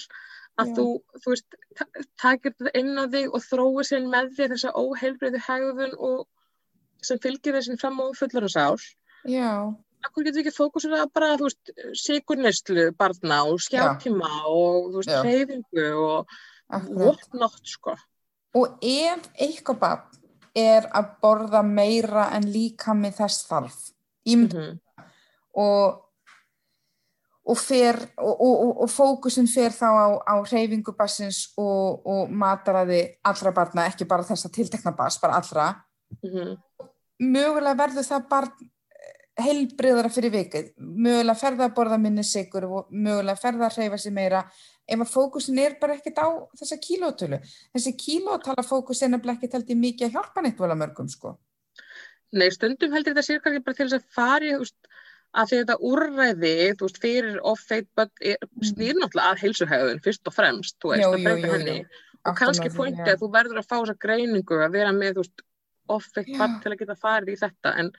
að 0.61 0.67
Já. 0.71 0.75
þú, 0.77 0.87
þú 1.25 1.33
veist, 1.35 1.59
ta- 1.79 2.05
takir 2.25 2.55
þetta 2.59 2.73
inn 2.81 2.99
á 2.99 3.05
þig 3.15 3.29
og 3.39 3.45
þróir 3.51 3.87
sér 3.91 4.09
með 4.13 4.33
þér 4.39 4.55
þessa 4.57 4.73
óheilbreyðu 4.83 5.43
hegðun 5.47 5.95
og 6.11 6.27
sem 7.07 7.21
fylgir 7.23 7.55
þessin 7.57 7.79
fram 7.81 8.01
á 8.03 8.07
fullorðansár. 8.19 8.83
já, 9.27 9.53
Akkur 10.01 10.25
getur 10.25 10.41
við 10.41 10.47
ekki 10.47 10.57
fókusur 10.57 10.95
að 10.97 11.11
bara, 11.13 11.35
þú 11.37 11.49
veist, 11.51 11.71
sigurneyslu 12.01 12.87
barna 12.97 13.43
og 13.49 13.59
skjátíma 13.61 14.31
og, 14.49 14.91
þú 14.95 15.03
veist, 15.03 15.13
hreyfingu 15.27 15.89
og 16.01 16.31
akkurat 16.73 17.19
whatnot, 17.21 17.61
sko. 17.69 17.97
og 18.57 18.79
ef 18.83 19.29
eitthvað 19.37 19.79
barn 19.83 20.21
er 20.57 20.89
að 20.97 21.11
borða 21.23 21.61
meira 21.67 22.25
en 22.35 22.49
líkami 22.51 23.13
þess 23.15 23.45
þarf 23.51 23.77
ímynd 24.27 24.55
Mm 24.57 24.79
og 25.55 26.07
og, 27.51 27.59
fer, 27.59 27.97
og, 28.21 28.41
og, 28.41 28.81
og, 28.85 28.91
fókusin 28.93 29.49
fer 29.51 29.73
þá 29.75 29.87
á, 29.91 30.07
á 30.23 30.35
hreyfingu 30.45 30.93
bassins 30.95 31.49
og, 31.59 32.05
og 32.07 32.31
mataræði 32.31 33.01
allra 33.27 33.53
barna, 33.57 33.87
ekki 33.91 34.07
bara 34.07 34.27
þessa 34.29 34.53
tiltekna 34.55 34.93
bass, 34.97 35.19
bara 35.19 35.41
allra 35.41 35.71
-hmm. 36.23 36.59
mögulega 37.19 37.75
verður 37.75 38.07
það 38.07 38.29
barn 38.29 38.71
heilbriðara 39.41 40.11
fyrir 40.13 40.33
vikið, 40.35 40.73
mögulega 40.77 41.39
ferða 41.39 41.69
að 41.69 41.75
borða 41.75 41.99
minni 41.99 42.25
sigur 42.25 42.65
og 42.65 42.87
mögulega 42.91 43.41
ferða 43.41 43.67
að 43.67 43.77
hreyfa 43.79 43.99
sér 43.99 44.13
meira 44.13 44.45
ef 44.87 45.01
að 45.01 45.13
fókusin 45.13 45.59
er 45.59 45.77
bara 45.81 45.95
ekkert 45.95 46.19
á 46.19 46.29
þessa 46.59 46.77
kílótölu. 46.77 47.39
Þessi 47.75 47.93
kílótala 47.97 48.65
fókus 48.67 49.03
er 49.03 49.15
ekkert 49.15 49.53
held 49.53 49.71
ég 49.71 49.79
mikið 49.79 50.07
að 50.07 50.13
hjálpa 50.17 50.43
neitt 50.43 50.59
vola 50.59 50.75
mörgum 50.75 51.09
sko. 51.09 51.39
Nei, 52.33 52.51
stundum 52.51 52.93
heldur 52.95 53.15
þetta 53.15 53.27
sér 53.27 53.41
kannski 53.43 53.65
bara 53.65 53.77
til 53.79 53.89
þess 53.89 53.99
að 53.99 54.11
fari, 54.15 54.51
þú 54.55 54.65
veist, 54.65 54.90
að 55.39 55.51
þetta 55.55 55.77
úrræði, 55.87 56.53
veist, 56.81 56.99
fyrir 57.03 57.37
off-fate 57.47 57.87
but 57.97 58.11
snýr 58.67 58.97
náttúrulega 58.99 59.31
að 59.35 59.43
heilsuhæðun 59.45 60.01
fyrst 60.03 60.27
og 60.27 60.35
fremst, 60.35 60.77
þú 60.83 60.91
veist, 60.95 61.05
Jú, 61.05 61.11
að 61.15 61.25
breyta 61.27 61.53
henni 61.55 61.77
jú. 61.79 61.85
og 62.27 62.37
kannski 62.41 62.67
já. 63.07 63.15
að 63.15 63.21
þú 63.23 63.29
verður 63.37 63.61
að 63.61 63.69
fá 63.71 63.77
þessa 63.79 63.99
greiningu 64.03 64.59
að 64.65 64.73
vera 64.75 64.93
með, 64.97 65.21
Já. 66.27 66.39
but 66.39 66.63
til 66.63 66.73
að 66.73 66.79
geta 66.83 66.97
farið 66.99 67.31
í 67.35 67.39
þetta, 67.41 67.71
en 67.79 67.93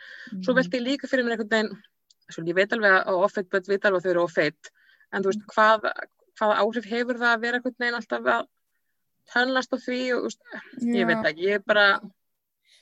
svo 0.43 0.51
Mhm. 0.53 0.57
velti 0.59 0.77
ég 0.79 0.85
líka 0.87 1.07
fyrir 1.07 1.23
mér 1.25 1.37
einhvern 1.37 1.49
veginn, 1.55 1.77
svo 2.31 2.43
ég 2.43 2.55
veit 2.55 2.69
alveg 2.71 3.05
að 3.05 3.23
off-fate 3.23 3.49
but 3.49 3.67
veit 3.67 3.81
alveg 3.81 3.99
að 3.99 4.03
þau 4.05 4.11
eru 4.11 4.23
off-fate, 4.23 4.71
en 5.13 5.23
þú 5.23 5.27
veist, 5.31 5.41
Mhm. 5.41 5.51
hvað, 5.55 5.79
hvað 6.39 6.57
áhrif 6.61 6.85
hefur 6.85 7.15
það 7.15 7.31
að 7.35 7.41
vera 7.41 7.57
einhvern 7.59 7.79
veginn 7.79 7.95
alltaf 7.95 8.23
að 8.23 8.47
tönlast 9.31 9.71
á 9.71 9.77
því 9.79 9.99
og, 10.17 10.23
veist, 10.23 10.41
ég 10.83 11.07
veit 11.07 11.23
ekki, 11.31 11.41
ég 11.47 11.53
er 11.55 11.59
bara, 11.59 11.99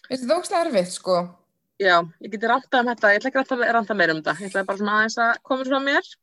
það 0.09 0.29
er 0.29 0.37
ógstlega 0.41 0.65
erfitt 0.65 0.91
sko. 0.91 1.35
Já, 1.79 1.95
ég 2.19 2.33
geti 2.35 2.51
rántað 2.51 2.83
um 2.83 2.91
þetta, 2.93 3.13
ég 3.13 3.21
ætla 3.21 3.31
ekki 3.31 3.57
að 3.57 3.65
ranta 3.77 3.97
meira 3.97 4.15
um 4.15 4.21
þetta, 4.21 4.37
ég 4.43 4.51
ætla 4.51 4.65
bara 4.67 4.81
svona 4.81 4.97
aðeins 4.99 5.19
að 5.25 5.33
koma 5.49 5.67
frá 5.67 5.79
mér. 5.83 6.13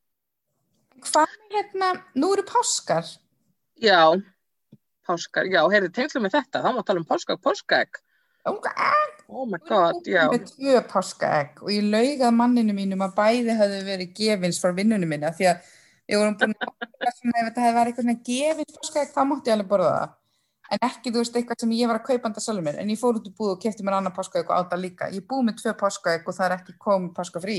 Hvað 1.06 1.36
með 1.36 1.58
hérna, 1.58 1.92
nú 2.16 2.32
eru 2.36 2.46
páskar. 2.48 3.12
Já, 3.82 4.00
páskar, 5.06 5.48
já, 5.52 5.60
heyrðu, 5.72 5.92
tengslum 5.96 6.24
með 6.26 6.38
þetta, 6.38 6.64
þá 6.64 6.70
má 6.72 6.82
tala 6.86 7.02
um 7.02 7.08
páska 7.08 7.36
og 7.36 7.44
páskaegg. 7.44 8.02
Unga, 8.46 8.72
Oh 9.28 9.44
my 9.44 9.58
god, 9.68 10.06
já. 10.06 10.28
með 10.30 10.44
tvö 10.52 10.80
páskaegg 10.86 11.64
og 11.64 11.70
ég 11.74 11.86
laugað 11.90 12.34
manninu 12.36 12.74
mínum 12.76 13.00
að 13.02 13.16
bæði 13.16 13.56
hafði 13.58 13.80
verið 13.88 14.12
gefins 14.14 14.60
frá 14.62 14.70
vinnunum 14.76 15.10
minna 15.10 15.32
því 15.34 15.48
að 15.50 15.72
við 16.06 16.20
vorum 16.20 16.36
búin 16.38 16.54
að 16.54 16.68
ef 17.08 17.16
þetta 17.24 17.64
hefði 17.64 17.74
verið 17.74 17.90
eitthvað 17.90 18.04
svona 18.04 18.20
gefins 18.28 18.76
páskaegg 18.76 19.10
þá 19.16 19.20
mátti 19.26 19.50
ég 19.50 19.56
alveg 19.56 19.70
borða 19.72 19.90
það 19.96 20.14
en 20.74 20.86
ekki 20.90 21.12
þú 21.14 21.22
veist 21.22 21.36
eitthvað 21.38 21.64
sem 21.64 21.74
ég 21.78 21.90
var 21.90 22.00
að 22.00 22.06
kaupa 22.10 22.30
anda 22.30 22.42
sjálfur 22.44 22.66
mér. 22.66 22.78
En 22.82 22.92
ég 22.92 23.00
fór 23.00 23.18
út 23.20 23.26
í 23.28 23.34
búð 23.36 23.54
og 23.54 23.62
kefti 23.62 23.86
mér 23.86 23.98
annar 24.00 24.14
páskaegg 24.16 24.50
og 24.50 24.56
áta 24.58 24.78
líka. 24.80 25.10
Ég 25.14 25.26
búið 25.28 25.50
með 25.50 25.60
tvö 25.62 25.74
páskaegg 25.82 26.26
og 26.26 26.38
það 26.38 26.46
er 26.48 26.56
ekki 26.60 26.78
komið 26.82 27.12
páska 27.16 27.42
frí. 27.44 27.58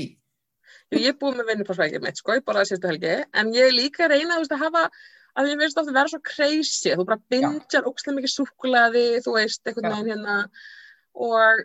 Jú, 0.92 1.00
Ég 1.04 1.16
búin 1.20 1.36
með 1.36 1.50
vinnupáskaeggið 1.52 2.04
mitt, 2.04 2.20
sko, 2.20 2.34
ég 2.38 2.44
borðaði 2.46 2.70
síðustu 2.70 2.90
helgi, 2.90 3.14
en 3.40 3.50
ég 3.56 3.72
líka 3.76 4.08
reyna, 4.08 4.36
þú 4.36 4.44
veist, 4.44 4.54
að 4.56 4.62
hafa, 4.64 4.82
að 5.40 5.48
ég 5.50 5.58
veist 5.60 5.80
ofta 5.80 5.94
vera 5.96 6.12
svo 6.12 6.20
crazy, 6.24 6.92
þú 6.96 7.04
bara 7.08 7.20
bingjar 7.32 7.88
ókslega 7.88 8.16
mikið 8.16 8.32
súkkulaði, 8.34 9.04
þú 9.24 9.34
veist, 9.36 9.62
Já. 9.64 9.74
veginn 9.76 10.08
hérna, 10.12 10.36
og 11.28 11.64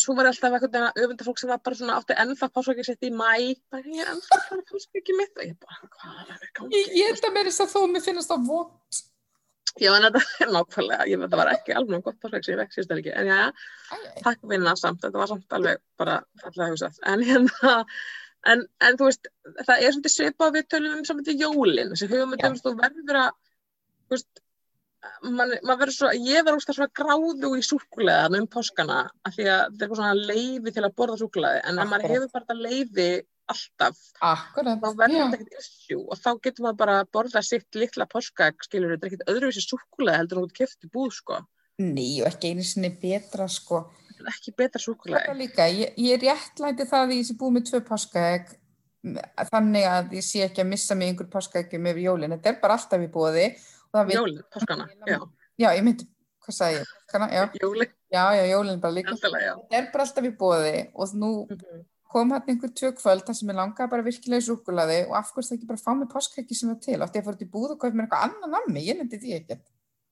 svo 0.00 0.16
var 0.16 0.30
alltaf 0.30 0.48
einhvern 0.48 0.72
veginn 0.72 0.88
að 0.88 1.00
öfunda 1.04 1.26
fólk 1.28 1.42
sem 1.42 1.52
var 1.52 1.60
bara 1.68 1.76
svona 1.76 1.98
átti 2.00 2.16
ennþá 2.24 2.48
páskaeggið 2.56 2.88
sitt 2.88 3.04
í 3.04 3.12
mæ, 3.12 3.32
bara 3.72 3.84
ég 3.92 4.00
er 4.04 4.12
ennþá 4.14 4.40
bara 4.48 4.66
páskaeggið 4.72 5.20
mitt, 5.20 5.34
og 5.36 5.44
ég 5.50 5.56
bara, 5.60 5.92
hvað 5.96 6.22
er 6.22 6.32
að 6.38 6.52
gangi? 6.56 6.72
ég, 6.78 6.84
ég 7.02 7.12
Já, 9.80 9.92
en 9.96 10.04
þetta 10.04 10.20
er 10.44 10.50
nákvæmlega, 10.56 11.06
ég 11.08 11.20
veit, 11.20 11.30
það 11.32 11.40
var 11.40 11.50
ekki 11.54 11.76
alveg 11.78 12.02
gott 12.04 12.18
páskaegg 12.20 12.44
sem 12.44 12.54
ég 12.54 12.60
vekk 12.60 12.74
síðustu 12.74 12.96
helgi, 12.96 13.12
en 13.16 13.30
já, 13.30 13.38
takk 14.20 14.42
vinna 14.50 14.74
samt, 14.76 15.00
þetta 15.04 15.22
var 15.22 15.30
samt 15.30 15.56
alveg 15.56 15.80
bara 16.00 16.18
fallega 16.42 16.74
hugsað, 16.74 16.98
en 17.08 17.24
hérna 17.28 17.72
en, 18.52 18.64
en 18.84 19.00
þú 19.00 19.08
veist, 19.08 19.30
það 19.62 19.74
er 19.78 19.94
svolítið 19.94 20.14
svipað 20.16 20.56
við 20.58 20.68
tölum 20.74 20.98
um 20.98 21.04
saman 21.08 21.26
til 21.28 21.38
jólin 21.40 21.92
þessi 21.94 22.10
hugmyndum, 22.12 22.58
þú 22.60 22.74
verður 22.82 23.20
að 23.22 23.30
þú 23.32 24.16
veist, 24.16 24.42
man, 25.24 25.56
man 25.62 25.80
verður 25.80 25.96
svo 25.96 26.12
ég 26.18 26.44
verður 26.44 26.60
úrst 26.60 26.72
að 26.72 26.80
svona 26.80 26.96
gráðu 27.00 27.54
í 27.56 27.66
súkulega 27.66 28.30
um 28.38 28.48
páskana, 28.52 29.02
af 29.24 29.36
því 29.38 29.48
að 29.54 29.64
þetta 29.70 29.88
er 29.88 30.00
svona 30.02 30.32
leiði 30.32 30.74
til 30.76 30.84
að 30.84 30.96
borða 31.00 31.20
súkulega, 31.22 31.64
en 31.70 31.80
ef 31.80 31.92
maður 31.94 32.16
hefur 32.16 32.34
bara 32.36 32.58
leiði 32.60 33.10
alltaf. 33.50 33.98
Akkurat 34.22 34.78
þá 34.82 34.88
verður 34.98 35.18
þetta 35.18 35.38
ekkert 35.40 35.58
issue 35.58 36.02
og 36.06 36.20
þá 36.20 36.30
getur 36.44 36.66
maður 36.66 36.78
bara 36.82 36.98
að 37.02 37.10
borða 37.16 37.42
sitt 37.46 37.74
litla 37.74 38.06
páskaegg, 38.06 38.62
skilur 38.68 38.94
þetta 38.94 39.06
er 39.06 39.12
ekkert 39.12 39.32
öðruvísi 39.34 39.64
súkulega 39.66 40.20
heldur 40.22 40.42
en 40.42 40.48
þú 40.48 40.56
kefti 40.60 40.90
búð, 40.92 41.10
sko. 41.18 41.40
Ný 41.82 42.06
og 42.22 42.28
ekki 42.30 42.52
einu 42.52 42.64
sinni 42.66 42.92
betra 43.02 43.48
sko. 43.50 43.82
Ekki 44.22 44.52
betra 44.54 44.78
Þetta 44.78 44.84
súkulega 44.84 45.34
líka, 45.34 45.66
ég, 45.74 45.94
ég 45.98 46.20
réttlæti 46.22 46.86
það 46.86 47.06
að 47.08 47.14
ég 47.16 47.26
sé 47.26 47.34
búið 47.40 47.56
með 47.56 47.68
tvö 47.70 47.80
páskaegg 47.88 48.52
þannig 49.50 49.86
að 49.90 50.12
ég 50.14 50.24
sé 50.26 50.44
ekki 50.46 50.62
að 50.62 50.68
missa 50.70 50.94
mig 50.94 51.10
einhver 51.10 51.26
páskaeggjum 51.32 51.88
yfir 51.90 52.04
jólin, 52.06 52.34
þetta 52.36 52.52
er 52.52 52.58
bara 52.62 52.76
alltaf 52.78 53.02
í 53.02 53.08
veit, 54.06 54.14
jólin, 54.14 54.42
páskana, 54.54 54.86
já, 55.08 55.18
já 55.58 55.68
ég 55.74 55.82
myndi, 55.82 56.06
hvað 56.44 56.56
sagði 56.58 56.78
ég, 56.78 56.92
páskana, 57.00 57.28
já, 57.34 57.42
jólin, 57.64 57.90
já, 58.14 58.22
já, 58.38 58.44
jólin 58.52 58.80
bara 58.84 58.94
líka, 58.94 59.16
þetta 59.18 59.80
er 59.80 59.88
bara 59.90 60.06
alltaf 60.06 60.28
í 60.28 60.32
búiði 60.38 60.84
og 60.94 61.16
nú 61.18 61.32
Mhm. 61.50 61.82
Kom 62.12 62.32
hann 62.34 62.48
einhver 62.48 62.72
tvö 62.76 62.92
kvöld 62.98 63.26
þar 63.26 63.38
sem 63.38 63.52
ég 63.52 63.58
langaði 63.58 63.92
bara 63.94 64.06
virkilega 64.06 64.44
í 64.44 64.46
súkulaði 64.46 64.98
og 65.08 65.18
af 65.18 65.32
hverju 65.32 65.48
það 65.48 65.58
ekki 65.58 65.68
bara 65.72 65.82
fá 65.82 65.92
mig 65.98 66.10
páskaeggi 66.12 66.58
sem 66.58 66.72
er 66.72 66.80
til, 66.84 66.98
átti 67.00 67.18
ég 67.18 67.22
að 67.22 67.28
fara 67.28 67.38
út 67.38 67.44
í 67.44 67.52
búð 67.52 67.74
og 67.74 67.78
kaupa 67.82 67.96
mér 67.96 68.08
eitthvað 68.08 68.26
annan 68.28 68.56
nammi, 68.56 68.82
ég 68.86 68.98
nefndi 68.98 69.20
því 69.22 69.36
ekkert. 69.38 69.64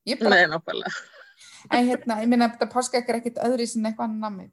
Ég 0.09 0.23
bara, 0.23 0.39
Nei, 1.71 1.77
en 1.77 1.87
hérna, 1.91 2.17
ég 2.23 2.31
minna 2.31 2.49
að 2.51 2.73
páskaegg 2.73 3.09
er 3.11 3.21
ekkert 3.21 3.41
öðri 3.45 3.69
sem 3.69 3.85
eitthvað 3.85 4.09
annan 4.09 4.27
nammi. 4.27 4.49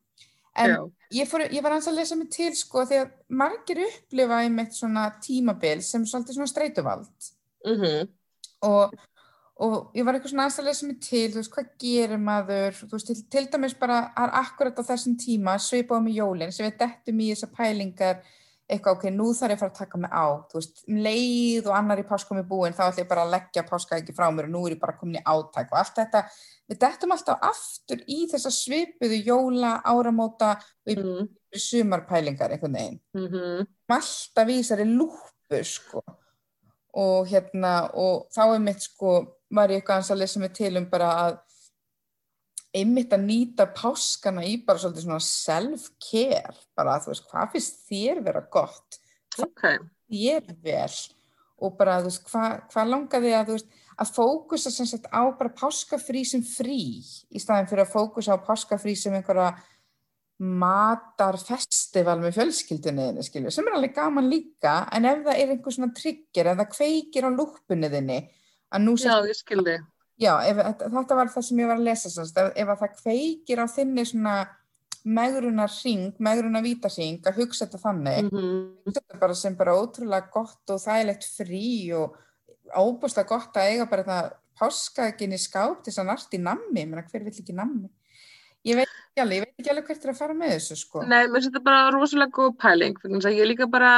En 0.57 0.73
ég, 1.13 1.27
fór, 1.29 1.45
ég 1.53 1.61
var 1.63 1.75
hans 1.75 1.87
að 1.89 1.99
lesa 1.99 2.17
mig 2.17 2.31
til 2.33 2.49
sko 2.57 2.83
því 2.89 3.01
að 3.03 3.11
margir 3.41 3.83
upplifa 3.85 4.39
einmitt 4.43 4.73
svona 4.75 5.05
tímabil 5.21 5.83
sem 5.85 6.05
svolítið 6.07 6.39
svona 6.39 6.51
streituvald. 6.51 7.29
Mhm, 7.67 8.09
og, 8.65 8.95
og 9.63 9.95
ég 9.97 10.05
var 10.05 10.17
eitthvað 10.17 10.33
svona 10.33 10.45
aðeins 10.45 10.59
að 10.61 10.67
lesa 10.69 10.87
mig 10.87 10.97
til, 11.01 11.27
þú 11.33 11.41
veist, 11.41 11.53
hvað 11.55 11.69
gerir 11.81 12.19
maður? 12.21 12.75
Þú 12.77 12.91
veist, 12.93 13.07
til, 13.09 13.21
til 13.33 13.45
dæmis 13.53 13.77
bara 13.79 14.01
er 14.23 14.33
akkurat 14.41 14.77
á 14.77 14.83
þessum 14.91 15.15
tíma 15.17 15.55
svipað 15.61 16.03
um 16.03 16.09
í 16.11 16.17
jólin 16.19 16.53
sem 16.53 16.67
við 16.67 16.75
dettum 16.83 17.23
í 17.23 17.31
þessar 17.31 17.55
pælingar 17.57 18.19
eitthvað, 18.67 18.97
ok, 18.97 19.05
nú 19.15 19.29
þarf 19.31 19.53
ég 19.53 19.55
að 19.55 19.61
fara 19.61 19.71
að 19.71 19.79
taka 19.79 19.99
mig 20.01 20.11
á. 20.11 20.27
Þú 20.51 20.59
veist, 20.59 20.81
um 20.91 20.99
leið 21.05 21.69
og 21.69 21.75
annar 21.77 22.01
í 22.01 22.05
páskomi 22.07 22.43
búin 22.47 22.75
þá 22.75 22.83
ætlum 22.89 23.05
ég 23.05 23.09
bara 23.09 23.23
að 23.23 23.33
leggja 23.37 23.63
páska 23.67 23.99
ekki 24.01 24.15
frá 24.17 24.27
mér 24.35 24.49
og 24.49 24.53
nú 24.53 24.63
er 24.67 24.75
ég 24.75 24.81
bara 24.81 24.95
komin 24.99 25.21
í 25.21 25.23
átæk 25.23 25.71
og 25.71 25.79
allt 25.79 26.01
þetta. 26.01 26.23
Við 26.67 26.81
dettum 26.81 27.15
alltaf 27.15 27.47
aftur 27.47 28.03
í 28.11 28.19
þessa 28.27 28.51
svipuðu 28.51 29.21
jóla, 29.23 29.77
áramóta 29.87 30.51
og 30.59 30.91
í 30.91 30.97
mhm, 30.99 31.29
sumarpælingar 31.55 32.57
einhvern 32.57 32.75
veginn. 32.75 32.99
Mhm, 33.15 33.69
alltaf 33.95 34.51
í 34.51 34.59
þessari 34.59 34.89
lúpu 34.91 35.63
sko. 35.71 36.03
Og 36.97 37.31
hérna 37.31 37.77
og 37.95 38.27
þá 38.35 38.43
er 38.49 38.63
mitt 38.67 38.83
sko 38.83 39.15
var 39.53 39.71
ég 39.71 39.81
eitthvað 39.81 40.11
að 40.13 40.21
lesa 40.21 40.41
mig 40.41 40.53
til 40.57 40.73
um 40.79 40.87
bara 40.91 41.11
að 41.25 41.37
einmitt 42.77 43.13
að 43.15 43.25
nýta 43.25 43.67
páskana 43.73 44.43
í 44.45 44.57
bara 44.65 44.81
svolítið 44.81 45.07
svona 45.07 45.23
self-care 45.23 46.55
bara 46.77 46.97
þú 47.03 47.13
veist 47.13 47.29
hvað 47.31 47.53
finnst 47.55 47.79
þér 47.87 48.23
vera 48.25 48.43
gott? 48.53 48.99
Ok, 49.41 49.63
þér 50.11 50.51
vel? 50.65 50.97
Og 51.63 51.77
bara 51.79 52.01
þú 52.01 52.11
veist 52.11 52.27
hvað 52.27 52.57
hva 52.73 52.85
langaði 52.85 53.33
að 53.33 53.49
þú 53.49 53.57
veist 53.57 53.79
að 53.97 54.13
fókusa 54.13 54.73
sem 54.73 54.89
sagt 54.89 55.07
á 55.09 55.25
bara 55.39 55.55
páskafrí 55.57 56.21
sem 56.27 56.43
frí 56.45 56.99
í 57.01 57.41
staðin 57.41 57.69
fyrir 57.69 57.87
að 57.87 57.95
fókusa 57.95 58.37
á 58.37 58.45
páskafrí 58.45 58.93
sem 58.99 59.15
einhverja 59.17 59.55
matarfestival 60.37 62.19
með 62.21 62.35
fjölskyldunni 62.35 63.23
skilju, 63.25 63.49
sem 63.49 63.65
er 63.65 63.77
alveg 63.79 63.95
gaman 63.95 64.29
líka 64.29 64.83
en 64.93 65.07
ef 65.09 65.23
það 65.25 65.39
er 65.41 65.53
einhver 65.55 65.73
svona 65.73 65.95
tryggir 65.97 66.51
ef 66.51 66.59
það 66.59 66.75
kveikir 66.75 67.25
á 67.25 67.29
að 67.31 67.39
nú 67.39 68.19
já, 68.99 69.15
ég 69.29 69.37
skildi, 69.37 69.77
já 70.19 70.33
ef, 70.49 70.61
þetta 70.83 71.19
var 71.19 71.33
það 71.33 71.49
sem 71.49 71.61
ég 71.63 71.71
var 71.71 71.79
að 71.79 71.89
lesa 71.89 72.11
ef, 72.11 72.53
ef 72.53 72.71
að 72.73 72.79
það 72.83 72.95
kveikir 73.01 73.63
á 73.63 73.65
þinni 73.71 74.07
svona 74.07 74.37
megrunar 75.07 75.71
ring, 75.85 76.15
megrunar 76.19 76.65
vítasing 76.65 77.21
að 77.27 77.43
hugsa 77.43 77.65
þetta 77.65 77.79
þannig 77.85 78.31
mhm, 78.31 78.57
hugsa 78.87 79.03
þetta 79.03 79.21
bara 79.21 79.37
sem 79.39 79.55
bara 79.55 79.77
ótrúlega 79.79 80.33
gott 80.33 80.73
og 80.73 80.81
þægilegt 80.83 81.29
frí 81.37 81.69
og 81.95 82.17
óbúslega 82.75 83.29
gott 83.29 83.55
að 83.55 83.71
eiga 83.71 83.87
bara 83.87 84.03
þetta 84.03 84.43
páskaðinni 84.57 85.39
skáp 85.39 85.83
til 85.83 85.91
þess 85.91 86.01
að 86.01 86.09
narti 86.11 86.41
nammi, 86.41 86.81
ég 86.81 86.89
meina 86.89 87.05
hver 87.07 87.23
vill 87.23 87.35
ekki 87.35 87.55
nammi? 87.55 87.89
Ég 88.67 88.79
veit 88.79 88.89
ekki 88.89 89.21
alveg, 89.23 89.37
ég 89.37 89.43
veit 89.45 89.61
ekki 89.61 89.71
alveg 89.71 89.89
hvert 89.91 90.05
er 90.05 90.11
að 90.11 90.19
fara 90.19 90.35
með 90.35 90.53
þessu 90.55 90.77
sko. 90.81 91.03
Nei, 91.07 91.27
mér 91.31 91.45
þetta 91.45 91.61
bara 91.63 91.91
rosalega 91.93 92.33
góð 92.35 92.55
pæling 92.63 92.97
vegna 93.03 93.19
þess 93.19 93.29
að 93.29 93.37
ég 93.37 93.45
er 93.45 93.51
líka 93.51 93.67
bara, 93.71 93.91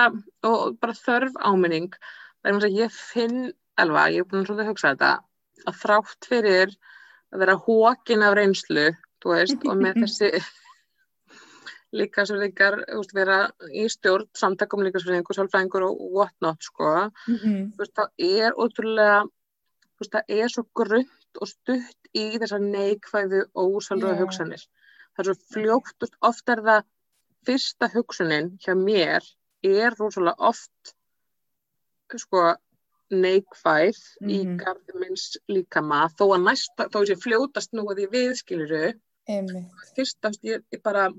og 0.45 0.75
bara 0.83 0.97
þörf 0.99 1.39
áminning. 1.39 1.95
Ég 2.75 2.93
finn 2.93 3.39
alveg, 3.83 4.15
ég 4.15 4.23
er 4.23 4.29
búin 4.29 4.45
svolítið 4.47 4.65
að 4.65 4.71
hugsa 4.71 4.93
þetta 4.93 5.11
að 5.69 5.77
þrátt 5.83 6.29
fyrir 6.31 6.73
að 7.29 7.43
vera 7.43 7.59
hókin 7.65 8.25
af 8.25 8.35
reynslu, 8.37 8.87
þú 9.21 9.35
veist 9.35 9.67
og 9.67 9.79
með 9.83 9.99
þessi 10.03 10.31
líka 11.95 12.25
þú 12.29 12.37
veist, 12.39 13.15
vera 13.17 13.39
í 13.73 13.87
stjórn, 13.89 14.29
samtakum 14.37 14.83
líka 14.85 15.01
svo 15.01 15.15
einhver 15.15 15.37
sálfræðingur 15.37 15.87
og 15.87 16.03
what 16.13 16.35
not, 16.41 16.61
sko 16.61 17.09
mm 17.09 17.35
-hmm. 17.35 17.63
þú 17.73 17.77
veist, 17.81 17.95
það 17.95 18.09
er 18.17 18.51
ótrúlega 18.53 19.23
þú 19.23 19.99
veist, 20.03 20.13
það 20.13 20.23
er 20.37 20.49
svo 20.49 20.63
grönt 20.73 21.41
og 21.41 21.47
stutt 21.47 22.01
í 22.13 22.37
þessar 22.37 22.61
neikvæðu 22.61 23.41
ósálfræðu 23.55 24.15
Já. 24.15 24.21
hugsanir 24.21 24.63
það 25.13 25.19
er 25.19 25.25
svo 25.25 25.35
fljótt, 25.53 25.95
þú 25.97 26.05
veist, 26.05 26.17
oft 26.21 26.49
er 26.49 26.61
það 26.69 26.81
fyrsta 27.45 27.89
hugsunin 27.93 28.57
hjá 28.61 28.73
mér 28.75 29.23
er 29.63 29.93
rosalega 29.99 30.35
oft 30.37 30.95
sko 32.17 32.55
neikvæð 33.11 33.97
í 34.21 34.39
Mhm. 34.45 34.57
garði 34.63 34.99
minns 35.01 35.37
líkama 35.49 36.01
þó 36.17 36.25
að 36.35 36.43
næsta, 36.47 36.89
þó 36.89 36.97
að 37.01 37.09
ég 37.13 37.23
fljótast 37.23 37.73
nú 37.73 37.85
að 37.89 38.03
ég 38.05 38.11
viðskiluru 38.13 38.93
Einmitt. 39.27 39.71
fyrst 39.95 40.21
að 40.23 40.39
ég, 40.43 40.63
ég 40.73 40.81
bara 40.83 41.09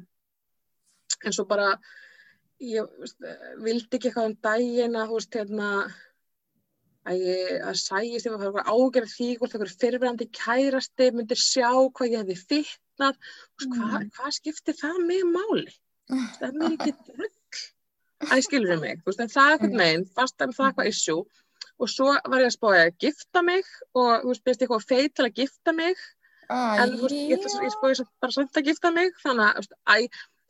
eins 1.24 1.38
og 1.40 1.48
bara 1.48 1.78
ég 2.60 2.86
veist, 2.98 3.16
vildi 3.62 3.96
ekki 3.98 4.10
eitthvað 4.10 4.26
um 4.30 4.36
daginn 4.42 4.96
að, 4.96 5.08
veist, 5.14 5.32
hérna, 5.34 5.70
að 7.06 7.16
ég, 7.24 7.60
að 7.64 7.76
sæjist 7.80 8.26
ég 8.26 8.32
var 8.36 8.46
að 8.46 8.52
fara 8.52 8.74
ágjörð 8.76 9.14
því 9.16 9.28
hvort 9.38 9.54
einhver 9.54 9.74
fyrirverandi 9.80 10.26
kærasti 10.30 11.10
myndi 11.16 11.34
sjá 11.40 11.70
hvað 11.90 12.10
ég 12.12 12.20
hefði 12.20 12.66
hvað, 13.00 13.16
Mm. 13.66 14.10
hvað 14.12 14.32
skiptir 14.36 14.74
það 14.76 15.06
mig 15.06 15.22
máli? 15.24 15.72
Það 16.10 16.42
er 16.42 16.52
mér 16.52 16.72
ekki 16.76 16.92
rugg. 17.20 17.60
Æ, 18.20 18.36
skilur 18.44 18.74
þið 18.76 18.80
mig, 18.80 18.98
þú 19.00 19.06
veist, 19.08 19.20
en 19.20 19.28
það 19.32 19.46
er 19.48 19.54
eitthvað 19.58 19.76
meginn, 19.80 20.04
fast 20.14 20.36
að 20.38 20.52
það 20.52 20.60
er 20.66 20.72
eitthvað 20.72 20.90
issue 20.92 21.24
og 21.80 21.90
svo 21.90 22.12
var 22.12 22.42
ég 22.42 22.50
að 22.50 22.56
spája 22.56 22.86
að 22.88 23.04
gifta 23.06 23.42
mig 23.44 23.64
og, 23.96 24.10
þú 24.22 24.32
veist, 24.32 24.44
byrst 24.46 24.64
eitthvað 24.64 24.88
feit 24.90 25.14
til 25.16 25.26
að 25.26 25.40
gifta 25.40 25.74
mig? 25.76 26.02
En 26.50 26.96
þú 26.96 27.06
veist, 27.06 27.16
ég, 27.30 27.46
ég, 27.46 27.74
spóði 27.74 28.06
bara 28.22 28.36
samt 28.36 28.60
að 28.60 28.70
gifta 28.70 28.92
mig 28.94 29.12
þannig 29.22 29.60
að, 29.60 29.70
æ, 29.86 29.94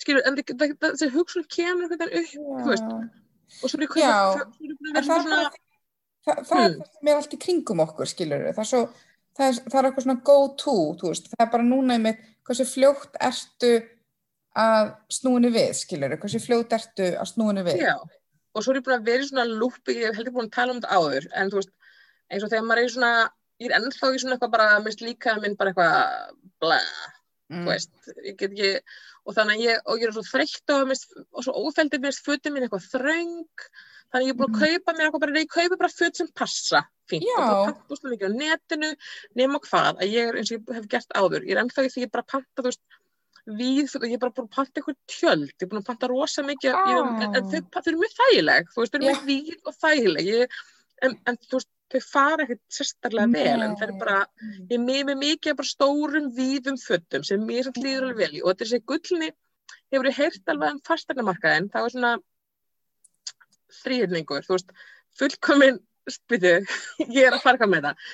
skilur, 0.01 0.24
en 0.26 0.39
þessi 0.41 1.11
hugsun 1.14 1.47
kemur 1.53 1.87
einhvern 1.87 2.03
veginn 2.09 2.24
upp, 2.24 2.64
þú 2.64 2.72
veist, 2.72 2.91
og 3.61 3.72
svo 3.72 3.81
er 3.81 3.87
ég 3.87 3.95
að 4.07 4.41
vera 4.87 5.03
er 5.03 5.07
svona, 5.07 5.41
það, 6.26 6.43
það 6.49 6.64
er 6.64 6.74
það 6.74 6.91
sem 6.97 7.12
er 7.12 7.20
allt 7.20 7.37
í 7.37 7.41
kringum 7.45 7.85
okkur, 7.85 8.11
skilur 8.11 8.47
það 8.49 8.62
er 8.64 8.70
svo, 8.72 8.83
það 9.37 9.47
er, 9.47 9.61
það 9.66 9.81
er 9.81 9.89
eitthvað 9.91 10.07
svona 10.07 10.22
go 10.31 10.39
to, 10.64 10.76
þú 11.01 11.12
veist, 11.12 11.33
það 11.35 11.47
er 11.47 11.53
bara 11.55 11.68
núna 11.68 11.99
einmitt, 11.99 12.22
hversu 12.49 12.66
fljótt 12.68 13.20
ertu 13.31 13.74
að 14.61 14.95
snúinu 15.12 15.53
við, 15.55 15.74
skilur 15.78 16.16
hversu 16.16 16.41
fljótt 16.43 16.72
ertu 16.74 17.12
að 17.14 17.31
snúinu 17.35 17.66
við. 17.68 17.85
já, 17.85 17.95
og 18.55 18.65
svo 18.65 18.73
er 18.75 18.81
ég 18.81 18.87
búin 18.87 18.99
að 18.99 19.05
vera 19.11 19.23
í 19.25 19.29
svona 19.29 19.45
lúpi, 19.49 19.95
ég 20.01 20.09
hef 20.11 20.17
heldur 20.21 20.35
búin 20.35 20.49
að 20.51 20.57
tala 20.57 20.73
um 20.75 20.81
þetta 20.81 20.97
áður, 20.99 21.29
en 21.39 21.51
þú 21.53 21.61
veist, 21.61 21.73
eins 22.31 22.45
og 22.47 22.51
þegar 22.51 22.67
maður 22.67 22.83
er 22.83 22.89
í 22.91 22.95
svona, 22.97 23.13
ég 23.61 23.71
er 23.71 23.77
ennþá 23.79 24.11
í 24.15 24.21
svona 24.23 24.37
eitthvað 24.39 24.55
bara, 24.57 24.69
mist 24.85 25.01
líka 25.05 25.37
minn 25.41 25.57
bara 25.57 25.73
eitthvað, 25.73 26.37
blæ, 26.61 26.81
Mm. 27.51 27.65
þú 27.65 27.71
veist, 27.73 27.91
ég 28.23 28.37
get 28.39 28.53
ekki, 28.55 28.69
og 29.27 29.35
þannig 29.35 29.59
ég, 29.65 29.81
og 29.91 29.99
ég 29.99 30.07
er 30.07 30.13
svo 30.15 30.23
þreytt 30.23 30.71
og, 30.71 30.85
mist, 30.87 31.09
og 31.35 31.43
svo 31.43 31.51
óþeldið 31.67 32.05
mér 32.05 32.15
fötin 32.23 32.55
mín 32.55 32.63
eitthvað 32.63 32.85
þröng, 32.93 33.65
þannig 34.15 34.29
ég 34.29 34.31
er 34.31 34.39
búin 34.39 34.47
að 34.47 34.55
Mhm. 34.55 34.61
kaupa 34.63 34.93
mér 34.95 35.07
eitthvað 35.09 35.21
bara, 35.25 35.41
ég 35.41 35.49
kaupa 35.51 35.77
bara 35.81 35.89
föt 35.91 36.15
sem 36.17 36.29
passa, 36.29 36.85
fínt, 37.11 37.27
Já. 37.27 37.35
og 37.35 37.43
það 37.43 37.65
panta 37.67 37.91
úrslega 37.91 38.13
mikið 38.15 38.31
á 38.31 38.39
netinu, 38.39 38.97
nema 39.35 39.59
hvað, 39.67 39.99
að 39.99 40.13
ég 40.15 40.29
er 40.29 40.35
eins 40.39 40.53
og 40.53 40.61
ég 40.63 40.75
hef 40.77 40.87
gert 40.89 41.09
áður, 41.19 41.43
ég 41.43 41.51
er 41.51 41.63
ennþá 41.65 41.85
í 41.85 41.91
því 41.91 42.03
ég 42.07 42.11
bara 42.13 42.23
panta, 42.23 42.47
þú 42.63 42.63
veist, 42.71 42.81
við, 43.59 43.91
og 43.99 44.07
ég 44.07 44.17
er 44.17 44.23
bara 44.23 44.35
búin 44.37 44.49
að 44.49 44.55
panta 44.57 44.81
eitthvað 44.81 44.97
tjöld, 45.11 45.51
ég 45.51 45.65
er 45.65 45.71
búin 45.71 45.81
að 45.83 45.89
panta 45.91 46.09
rosa 46.11 46.45
mikið, 46.47 46.77
Ah. 46.77 46.89
ég, 46.91 47.11
en, 47.25 47.35
en 47.39 47.51
þau, 47.51 47.61
þau 47.75 47.83
eru 47.91 48.01
mjög 48.01 48.15
þægileg, 48.21 48.71
þau 48.75 48.81
eru 48.85 49.03
mjög 49.05 49.21
víð 49.29 49.59
og 49.65 49.77
þægileg, 49.85 50.31
ég, 50.31 50.57
en, 51.07 51.17
en 51.27 51.39
þú 51.47 51.59
veist, 51.59 51.71
þau 51.91 52.01
fara 52.07 52.45
ekkert 52.47 52.63
sérstaklega 52.71 53.33
vel, 53.35 53.63
en 53.67 53.77
þau 53.77 53.85
eru 53.87 53.95
Nei. 53.97 54.01
bara, 54.05 54.19
ég 54.71 54.83
með 54.85 55.05
mig 55.11 55.21
mikið 55.25 55.57
bara 55.59 55.71
stórum 55.73 56.31
víðum 56.37 56.79
fötum 56.79 57.25
sem 57.27 57.47
mér 57.47 57.67
samt 57.67 57.81
líður 57.83 58.09
alveg 58.11 58.21
vel 58.23 58.39
í 58.39 58.43
og 58.45 58.53
þetta 58.53 58.67
er 58.67 58.71
þessi 58.71 58.87
gullni, 58.93 59.31
hefur 59.91 60.11
ég 60.11 60.21
heyrt 60.21 60.53
alveg 60.55 60.77
um 60.77 60.83
fastagnamarkaðin, 60.87 61.71
það 61.73 61.87
var 61.87 61.95
svona 61.97 62.13
þrýðningur, 63.81 64.47
þú 64.47 64.57
veist, 64.57 64.75
fullkomin, 65.19 65.81
spytu, 66.11 66.55
ég 67.19 67.27
er 67.27 67.35
að 67.35 67.51
eitthvað 67.55 67.75
með 67.75 67.91
það, 67.91 68.07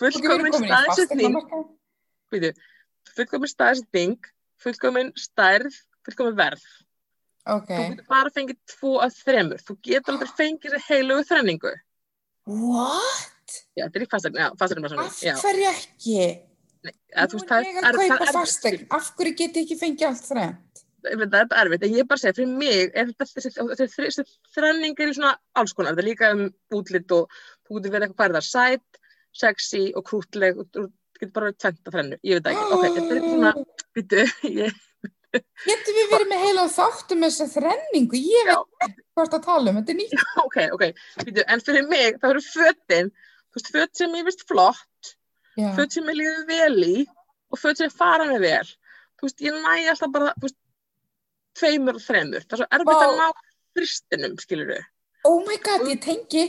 Þú 0.00 0.08
getur 0.08 0.20
fullkomin 0.24 0.54
komin 0.54 0.64
í 0.64 0.68
staðsetning, 0.70 1.34
fasteignamarkað. 1.36 2.60
Spytu, 3.20 3.30
fullkomin 3.30 3.52
staðsetning, 3.52 4.30
fullkomin 4.60 5.12
stærð, 5.18 5.76
fullkomin 6.06 6.38
verð. 6.38 6.64
Ok. 7.50 7.70
Þú 7.70 7.84
getur 7.94 8.08
bara 8.10 8.30
fengið 8.34 8.58
tvo 8.74 8.96
að 9.04 9.16
þremur, 9.24 9.62
þú 9.64 9.76
getur 9.88 10.14
aldrei 10.14 10.32
fengið 10.40 10.74
þessi 10.76 10.92
heilugu 10.94 11.26
þrenningu. 11.30 11.72
What? 12.50 13.56
Já, 13.76 13.86
þetta 13.86 13.98
er 13.98 14.04
í 14.04 14.10
fastagnamarkaðin, 14.10 15.34
Af 15.34 15.44
hverju 15.44 15.68
ekki? 15.70 16.20
Eða, 16.80 17.26
þú 17.28 17.36
Nú 17.36 17.40
veist, 17.40 17.44
er 17.44 17.50
það 17.50 17.60
er- 17.60 17.66
að 17.66 17.82
það 17.82 17.88
er 17.90 18.10
kaupa 18.10 18.24
erfitt, 18.24 18.36
fasteign. 18.36 18.86
Af 18.90 19.08
hverju 19.16 19.36
get 19.36 19.56
ég 19.56 19.64
ekki 19.66 19.78
fengið 19.80 20.06
allt 20.08 20.26
þrennt? 20.30 20.66
ég 21.00 21.16
veit 21.16 21.30
að 21.32 21.36
þetta 21.40 21.56
er 21.56 21.66
erfitt, 21.66 21.84
en 21.86 21.94
ég 21.94 22.02
er 22.02 22.08
bara 22.10 22.18
að 22.18 22.22
segja, 22.24 22.36
fyrir 22.36 22.56
mig 22.60 22.90
er 22.94 23.06
þetta 23.08 23.24
þessi, 23.24 23.50
þessi, 23.56 23.86
þessi 24.04 24.24
þrenning 24.52 24.98
er 25.00 25.08
í 25.08 25.14
svona 25.16 25.30
alls 25.56 25.72
konar, 25.72 25.94
þetta 25.94 26.02
er 26.04 26.08
líka 26.10 26.32
um 26.34 26.42
útlit 26.76 27.14
og 27.16 27.30
þú 27.64 27.78
getur 27.78 27.94
verið 27.94 28.04
eitthvað 28.04 28.18
hvað 28.20 28.28
er 28.28 28.36
það, 28.36 28.48
sæt, 28.50 29.00
sexy 29.32 29.82
og 29.96 30.04
krútleg 30.04 30.58
og 30.60 30.68
þú 30.74 30.84
getur 31.20 31.34
bara 31.38 31.52
tvent 31.56 31.80
að 31.80 31.96
þrennu, 31.96 32.20
ég 32.26 32.38
veit 32.38 32.48
ekki, 32.52 32.68
ok, 32.76 32.86
þetta 32.96 33.16
er 33.16 33.26
svona, 33.26 33.52
býtu, 33.96 34.24
ég, 34.60 34.78
Getum 35.30 35.94
við 35.94 36.08
verið 36.10 36.30
með 36.32 36.40
heila 36.42 36.62
þáttum 36.72 37.20
með 37.22 37.34
þessa 37.36 37.60
þrenningu? 37.60 38.18
Ég 38.18 38.48
veit 38.48 38.86
ekki 38.86 39.04
hvað 39.14 39.28
það 39.34 39.42
tala 39.44 39.70
um. 39.70 39.76
Þetta 39.78 39.92
er 39.92 39.98
nýtt. 40.00 40.24
ok, 40.42 40.56
ok, 40.74 40.84
býtu, 41.20 41.44
en 41.46 41.62
fyrir 41.66 41.86
mig, 41.90 42.16
það 42.22 42.32
eru 42.34 42.42
fötin, 42.48 43.10
þú 43.50 43.60
veist, 43.60 43.70
föt 43.76 44.00
sem 44.00 44.16
ég 44.18 44.26
veist 44.26 44.42
flott, 44.48 45.12
Já. 45.60 45.68
föt 45.78 45.94
sem 45.94 46.10
ég 46.10 46.18
líður 46.18 46.48
vel 46.48 46.88
í 46.88 46.96
og 47.50 47.60
föt 47.62 47.82
sem 47.82 47.92
fara 47.94 48.26
mig 48.30 48.42
vel, 48.42 48.66
þú 49.20 49.28
veist, 49.28 49.44
ég 49.46 49.60
næ 49.62 49.76
alltaf 49.92 50.14
bara, 50.16 50.34
veist, 50.42 50.58
tveimur 51.60 52.00
og 52.00 52.04
þremur, 52.04 52.46
það 52.46 52.56
er 52.56 52.62
svo 52.64 52.70
erfitt 52.78 52.98
Vá. 52.98 53.06
að 53.06 53.16
ná 53.20 53.28
fristinum, 53.78 54.36
skilur 54.42 54.72
við. 54.74 54.84
Oh 55.28 55.40
my 55.46 55.60
god, 55.62 55.86
ég 55.90 56.02
tengi. 56.02 56.44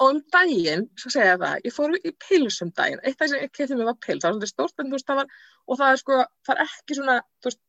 Og 0.00 0.14
um 0.14 0.20
daginn, 0.32 0.86
svo 0.98 1.12
segja 1.12 1.34
ég 1.34 1.40
það, 1.42 1.64
ég 1.66 1.74
fór 1.76 1.96
í 1.98 2.12
pils 2.24 2.60
um 2.64 2.70
daginn, 2.76 3.02
eitt 3.04 3.18
af 3.18 3.26
það 3.26 3.32
sem 3.32 3.42
ég 3.44 3.50
kefti 3.56 3.76
mig 3.76 3.88
var 3.88 3.98
pils, 4.00 4.22
það 4.22 4.30
var 4.30 4.36
svolítið 4.36 4.52
stórt, 4.54 4.76
en 4.78 4.88
þú 4.88 4.96
veist, 4.96 5.08
það 5.10 5.18
var, 5.20 5.34
og 5.66 5.80
það 5.80 5.92
er 5.92 6.00
sko, 6.00 6.20
það 6.48 6.54
er 6.54 6.62
ekki 6.64 6.96
svona, 6.96 7.16
þú 7.40 7.50
veist, 7.50 7.60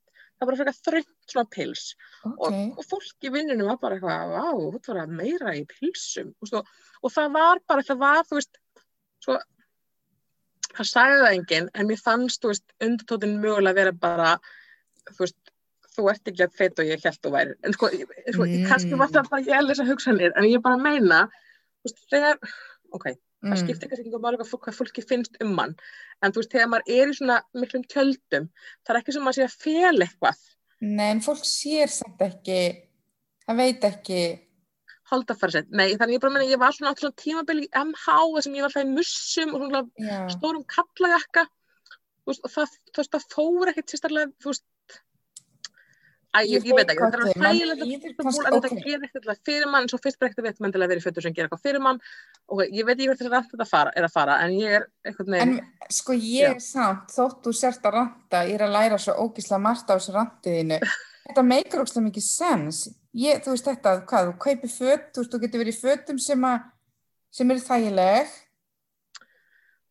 það 0.41 0.49
bara 0.49 0.59
frekar 0.61 0.77
þröngt 0.88 1.34
svona 1.34 1.51
pils 1.53 1.84
Ok. 2.21 2.32
og, 2.32 2.55
og 2.79 2.88
fólk 2.88 3.27
í 3.27 3.34
vinnunum 3.34 3.71
var 3.71 3.82
bara 3.82 3.97
eitthvað, 3.97 4.32
vá, 4.32 4.47
þú 4.55 4.69
ert 4.79 4.89
bara 4.93 5.05
meira 5.19 5.55
í 5.59 5.65
pilsum, 5.73 6.32
þú 6.38 6.47
veist, 6.47 6.57
og, 6.61 6.88
og 7.01 7.15
það 7.17 7.36
var 7.36 7.63
bara, 7.73 7.86
það 7.89 8.01
var, 8.05 8.23
þú 8.29 8.39
veist, 8.39 8.61
svo, 9.25 9.38
það 10.71 10.91
sagði 10.93 11.21
það 11.25 11.36
enginn, 11.36 11.69
en 11.75 11.91
mér 11.91 12.03
fannst, 12.07 12.41
þú 12.41 12.53
veist, 12.53 12.67
undirtótin 12.88 13.38
mögulega 13.43 13.79
vera 13.82 13.95
bara, 14.07 14.34
þú 15.11 15.25
veist, 15.25 15.39
þú 15.91 16.09
ert 16.13 16.32
ekki 16.32 16.47
að 16.47 16.57
feit 16.57 16.79
og 16.79 16.88
ég 16.88 17.03
held 17.03 17.19
þú 17.19 17.36
væri, 17.36 17.59
en 17.67 17.75
sko, 17.75 17.91
sko 17.91 18.45
mm. 18.47 18.55
Mm. 18.55 18.67
kannski 18.71 18.99
var 19.03 19.11
það 19.11 19.32
bara 19.36 19.47
ég 19.49 19.71
að 19.75 19.89
hugsanir, 19.91 20.36
en 20.39 20.47
ég 20.47 20.63
bara 20.63 20.79
meina, 20.79 21.25
veist, 21.86 22.01
þegar, 22.11 22.38
ok, 22.93 23.05
það 23.09 23.17
Mm. 23.41 23.57
skiptir 23.57 23.89
kannski 23.89 24.05
ekki 24.05 24.19
máli 24.21 24.38
hvað, 24.38 24.49
fólk- 24.51 24.65
hvað 24.67 24.77
fólki 24.77 25.01
finnst 25.07 25.38
um 25.41 25.55
mann 25.57 25.75
en 26.21 26.32
þú 26.32 26.41
veist, 26.43 26.51
þegar 26.53 26.69
maður 26.69 26.91
er 26.93 27.07
í 27.09 27.15
svona 27.17 27.38
miklum 27.57 27.84
tjöldum 27.89 28.49
það 28.86 28.93
er 28.95 28.99
ekki 29.01 29.13
sem 29.15 29.23
maður 29.25 29.39
sé 29.39 29.47
að 29.47 29.57
fel 29.65 29.97
eitthvað 30.05 30.38
Nei, 30.82 31.11
en 31.11 31.21
fólk 31.21 31.43
sér 31.45 31.89
samt 31.89 32.21
ekki, 32.21 32.59
það 33.47 33.57
veit 33.57 33.82
ekki. 33.89 34.21
holdafæri 35.11 35.51
sett, 35.51 35.71
nei, 35.75 35.95
þannig 35.99 36.15
ég 36.15 36.21
bara 36.23 36.32
meina 36.34 36.51
ég 36.53 36.59
var 36.61 36.71
svona 36.71 36.91
átt 36.93 37.01
svona 37.01 37.17
tímabil 37.19 37.63
í 37.65 37.67
MH 37.75 38.05
þar 38.05 38.43
sem 38.45 38.53
ég 38.55 38.61
var 38.61 38.71
það 38.71 38.86
í 38.86 38.93
mussum 38.95 39.49
og 39.55 39.61
svona 39.65 39.82
Já. 39.99 40.19
stórum 40.38 40.63
kallajakka 40.71 41.43
þú 42.21 42.29
veist, 42.32 42.45
og 42.45 42.51
það, 42.53 42.77
veist, 42.95 43.11
það 43.11 43.25
fór 43.34 43.71
ekkert 43.73 43.89
sérstaklega, 43.91 44.32
þú 44.39 44.53
veist 44.53 44.63
Æ, 46.32 46.39
ég, 46.47 46.63
ég 46.63 46.75
veit 46.77 46.88
ekki, 46.88 47.07
það 47.11 47.15
er 47.27 47.39
hræðilegt 47.41 47.82
mann 47.82 47.89
að 47.91 47.91
búin 47.91 48.13
kannski- 48.21 48.45
að 48.47 48.53
þetta 48.55 48.84
gera 48.86 49.07
eitthvað 49.07 49.39
fyrir 49.49 49.67
mann, 49.67 49.88
svo 49.91 49.97
fyrst 49.99 50.19
bara 50.19 50.29
ekkert 50.32 50.45
veit 50.45 50.61
mendilega 50.63 50.91
verið 50.93 51.03
fötur 51.03 51.25
sem 51.25 51.34
gera 51.36 51.49
eitthvað 51.49 51.63
fyrir 51.65 51.82
mann 51.84 51.99
og 52.47 52.61
ég 52.71 52.86
veit 52.88 52.95
ekki 52.95 53.07
hvert 53.09 53.19
þessi 53.19 53.32
rætt 53.34 53.49
þetta 53.51 53.67
fara, 53.67 53.91
er 53.99 54.07
að 54.07 54.13
fara 54.13 54.38
en 54.45 54.53
ég 54.55 54.75
er 54.77 54.86
eitthvað 55.03 55.27
En 55.27 55.34
neginn, 55.36 55.65
sko 55.91 56.15
ég 56.15 56.55
er 56.55 56.61
samt, 56.63 57.11
þótt 57.11 57.41
þú 57.43 57.53
sért 57.59 57.84
að 57.89 57.97
ranta, 57.97 58.45
ég 58.47 58.55
er 58.55 58.63
að 58.63 58.75
læra 58.77 58.99
svo 59.03 59.17
ógísla 59.25 59.59
margt 59.59 59.91
á 59.91 59.95
þessu 59.97 60.15
rantiðinu. 60.15 60.79
Þetta 61.27 61.43
meikar 61.43 61.84
ógísla 61.84 62.05
mikið 62.07 62.25
sens. 62.29 62.79
Ég, 63.11 63.43
þú 63.43 63.51
veist 63.51 63.67
þetta, 63.67 63.93
hvað, 64.07 64.32
þú 64.32 64.38
kaupir 64.47 64.71
föt, 64.71 65.05
þú 65.11 65.21
veist, 65.21 65.34
þú 65.36 65.41
getur 65.43 65.61
verið 65.65 65.75
í 65.75 65.82
fötum 65.82 66.19
sem, 66.19 66.47
að, 66.47 66.63
sem 67.36 67.51
eru 67.51 67.59
þægileg. 67.67 68.32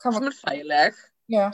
Sem 0.00 0.16
var, 0.16 0.24
er 0.32 0.40
þægileg 0.40 1.00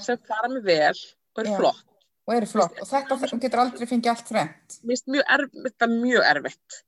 sem 0.01 0.19
fara 0.25 0.49
mig 0.49 0.63
vel 0.65 0.95
og 0.95 1.43
er 1.43 1.51
Já. 1.51 1.57
flott 1.59 1.85
og 2.27 2.35
eru 2.35 2.51
flott. 2.51 2.81
Og 2.83 2.91
þetta, 2.91 3.21
getur 3.39 3.63
aldrei 3.63 3.87
fengið 3.87 4.13
allt 4.13 4.31
þrennt. 4.31 4.81
mér 4.83 4.97
finnst 4.97 5.13
mjög 5.15 5.33
erfitt, 5.39 5.63
þetta 5.69 5.89
er 5.89 5.97
mjög 5.97 6.31
erfitt 6.35 6.83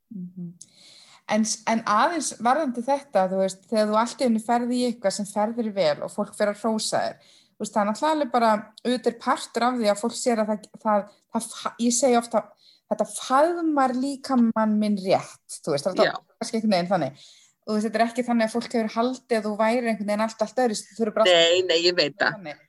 En, 1.28 1.44
en 1.68 1.82
aðeins 1.92 2.30
varðandi 2.40 2.82
þetta, 2.84 3.26
þú 3.28 3.40
veist, 3.42 3.64
þegar 3.68 3.90
þú 3.90 3.96
allt 4.00 4.22
í 4.22 4.24
henni 4.24 4.40
ferði 4.44 4.78
í 4.78 4.84
eitthvað 4.88 5.14
sem 5.18 5.26
ferðir 5.28 5.74
vel 5.76 5.96
og 6.06 6.12
fólk 6.12 6.30
fer 6.38 6.52
að 6.54 6.62
hrósa 6.62 7.02
þér, 7.02 7.34
þú 7.36 7.64
veist, 7.64 7.74
það 7.74 7.80
er 7.82 7.88
náttúrulega 7.90 8.14
alveg 8.16 8.30
bara, 8.32 8.52
auðvitað 8.86 9.10
er 9.10 9.18
partur 9.26 9.66
af 9.66 9.76
því 9.76 9.90
að 9.92 10.00
fólk 10.00 10.16
sér 10.16 10.40
að 10.40 10.52
það, 10.52 10.70
það, 10.86 11.04
það 11.34 11.84
ég 11.84 11.96
segi 11.98 12.18
ofta, 12.22 12.42
þetta 12.88 13.08
faðmar 13.12 13.94
líka 13.98 14.40
mann 14.40 14.74
minn 14.80 14.96
rétt, 15.04 15.58
þú 15.60 15.76
veist, 15.76 15.90
það 15.90 16.02
er 16.06 16.16
kannski 16.16 16.58
einhvern 16.58 16.76
veginn 16.78 16.90
þannig. 16.94 17.28
Og 17.68 17.82
þetta 17.84 18.00
er 18.00 18.06
ekki 18.06 18.24
þannig 18.24 18.48
að 18.48 18.54
fólk 18.56 18.78
hefur 18.78 18.94
haldið 18.94 19.38
að 19.38 19.46
þú 19.50 19.54
væri 19.58 19.90
einhvern 19.90 20.08
veginn 20.08 20.24
allt 20.24 20.44
allt 20.46 20.62
öðru, 20.64 20.80
þú 20.96 21.04
eru 21.04 21.16
bara 21.18 21.28
nei, 21.28 21.60
nei, 21.68 21.78
ég 21.84 21.98
veit 21.98 22.16
það 22.16 22.38
þannig. 22.38 22.62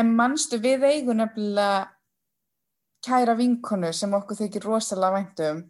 En 0.00 0.14
manstu, 0.18 0.58
við 0.58 0.88
eigum 0.88 1.20
nefnilega 1.20 1.84
kæra 3.06 3.34
vinkonu 3.38 3.92
sem 3.92 4.12
okkur 4.14 4.38
þykir 4.42 4.66
rosalega 4.70 5.16
væntum 5.20 5.64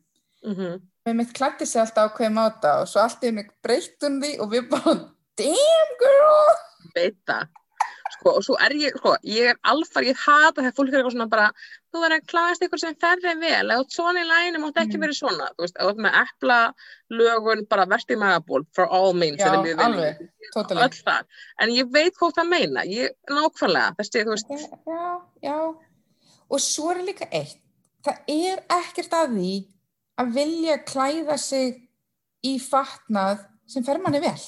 mm 0.46 0.80
með 1.02 1.16
mitt 1.18 1.32
klætti 1.34 1.66
sig 1.66 1.80
alltaf 1.82 2.12
á 2.12 2.14
hverju 2.14 2.30
máta 2.30 2.72
og 2.80 2.86
svo 2.86 3.00
allt 3.02 3.24
í 3.24 3.26
henni 3.32 3.42
breytt 3.66 4.04
hún 4.06 4.20
því 4.22 4.36
og 4.44 4.52
við 4.52 4.68
bara 4.70 4.92
damn 5.40 5.96
girl! 5.98 6.52
Veit 6.94 7.16
það 7.26 7.48
sko, 8.12 8.34
og 8.38 8.44
svo 8.46 8.54
er 8.62 8.74
ég, 8.78 8.94
sko, 9.00 9.16
ég 9.26 9.48
er 9.50 9.58
alfar 9.66 10.06
ég 10.06 10.18
hata 10.22 10.60
þegar 10.62 10.76
fólk 10.76 10.92
er 10.92 11.00
eitthvað 11.00 11.14
svona 11.16 11.26
bara 11.32 11.48
þú 11.90 12.02
verður 12.04 12.16
að 12.20 12.28
klæðast 12.30 12.64
ykkur 12.66 12.80
sem 12.82 12.94
ferði 13.02 13.32
vel. 13.40 13.72
Eða 13.74 13.86
svona 13.90 14.22
í 14.22 14.28
læginu, 14.28 14.60
mátt 14.62 14.78
ekki 14.82 14.96
Mm. 14.98 15.02
verið 15.04 15.18
svona. 15.18 15.48
Þú 15.56 15.64
veist, 15.64 15.80
ert 15.82 16.02
með 16.06 16.18
epla 16.22 16.58
lögun 17.10 17.66
bara 17.68 17.86
verst 17.86 18.10
í 18.14 18.16
magaból, 18.22 18.62
for 18.72 18.86
all 18.86 19.12
means 19.12 19.40
Já, 19.40 19.50
alveg, 19.52 20.22
totally. 20.54 21.24
en 21.60 21.68
ég 21.70 21.90
veit 21.90 22.14
hvað 22.14 22.36
það 22.38 22.48
meina. 22.48 22.84
Ég, 22.86 23.10
nákvæmlega, 23.28 23.96
þessi, 23.98 24.24
þú 24.24 24.36
veist. 24.36 24.54
Já, 24.86 25.20
já 25.42 25.58
og 26.52 26.60
svo 26.60 26.92
er 26.92 27.02
líka 27.06 27.28
eitt 27.32 27.62
það 28.02 28.34
er 28.34 28.62
ekkert 28.80 29.16
að 29.16 29.36
því 29.36 29.52
að 30.22 30.34
vilja 30.36 30.76
klæða 30.86 31.38
sig 31.40 31.80
í 32.46 32.58
fatnað 32.62 33.46
sem 33.70 33.84
fer 33.86 34.00
manni 34.02 34.20
vel. 34.22 34.38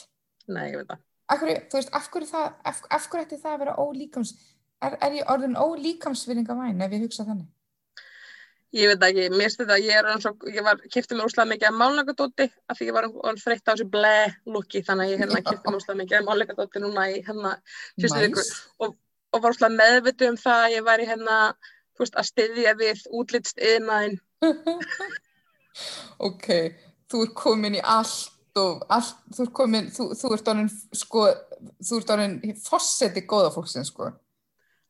Nei, 0.50 0.70
ég 0.72 0.80
veit 0.80 0.90
það. 0.90 1.02
Af 1.24 1.40
hverju, 1.40 1.61
þú 1.70 1.78
veist, 1.78 1.92
af 1.96 2.09
hverju, 2.12 2.28
það, 2.28 2.48
af, 2.68 2.80
af 2.92 3.05
hverju 3.09 3.24
ætti 3.24 3.40
það 3.40 3.55
að 3.55 3.61
vera 3.62 3.76
ólíkams, 3.80 4.32
er, 4.84 4.96
er 5.07 5.20
ég 5.20 5.30
orðin 5.32 5.57
ólíkamsvinninga 5.57 6.57
væn 6.59 6.82
ef 6.84 6.96
ég 6.96 7.05
hugsa 7.07 7.24
þannig? 7.28 7.48
Ég 8.74 8.90
veit 8.90 9.07
ekki, 9.07 9.28
mér 9.30 9.46
finnst 9.46 9.61
þetta, 9.62 9.78
ég 9.78 9.96
er 10.00 10.09
eins 10.11 10.26
og, 10.28 10.44
ég 10.50 10.66
var, 10.66 10.80
kipti 10.90 11.14
mér 11.14 11.28
úrslega 11.28 11.46
mikið 11.52 11.68
af 11.70 11.76
málnægadóti 11.78 12.48
af 12.50 12.76
því 12.76 12.88
ég 12.88 12.96
var 12.96 13.07
orðin 13.07 13.40
freytt 13.40 13.62
á 13.64 13.70
þessu 13.70 13.86
ble 13.92 14.14
lukki 14.50 14.82
þannig 14.84 15.07
að 15.07 15.12
ég 15.12 15.22
hérna 15.22 15.42
kipti 15.46 15.70
mér 15.70 15.78
úrslega 15.78 16.00
mikið 16.00 16.18
af 16.18 16.26
málnægadóti 16.26 16.82
núna 16.82 17.05
í 17.12 17.20
hérna 17.22 17.52
og, 18.82 18.96
og 19.30 19.38
var 19.38 19.55
úrslega 19.55 19.78
meðvituð 19.78 20.32
um 20.32 20.40
það 20.42 20.64
að 20.64 20.74
ég 20.74 20.88
væri 20.90 21.07
hérna, 21.12 21.38
veist, 22.03 22.16
að 22.18 22.30
styðja 22.30 22.74
við 22.80 23.05
útlitst 23.20 23.62
yðnaðin. 23.62 24.18
Ok, 26.22 26.47
þú 27.11 27.24
ert 27.24 27.32
komin 27.34 27.74
í 27.74 27.80
allt 27.82 28.59
og 28.61 28.84
allt, 28.95 29.16
þú 29.34 29.47
ert 29.47 29.55
komin, 29.59 29.88
þú, 29.90 30.05
þú 30.14 30.28
ert 30.36 30.51
orðin, 30.53 30.68
sko, 30.95 31.24
þú 31.82 31.99
ert 31.99 32.12
orðin 32.14 32.36
fósetti 32.62 33.24
góða 33.26 33.51
fólksinn, 33.55 33.86
sko. 33.88 34.12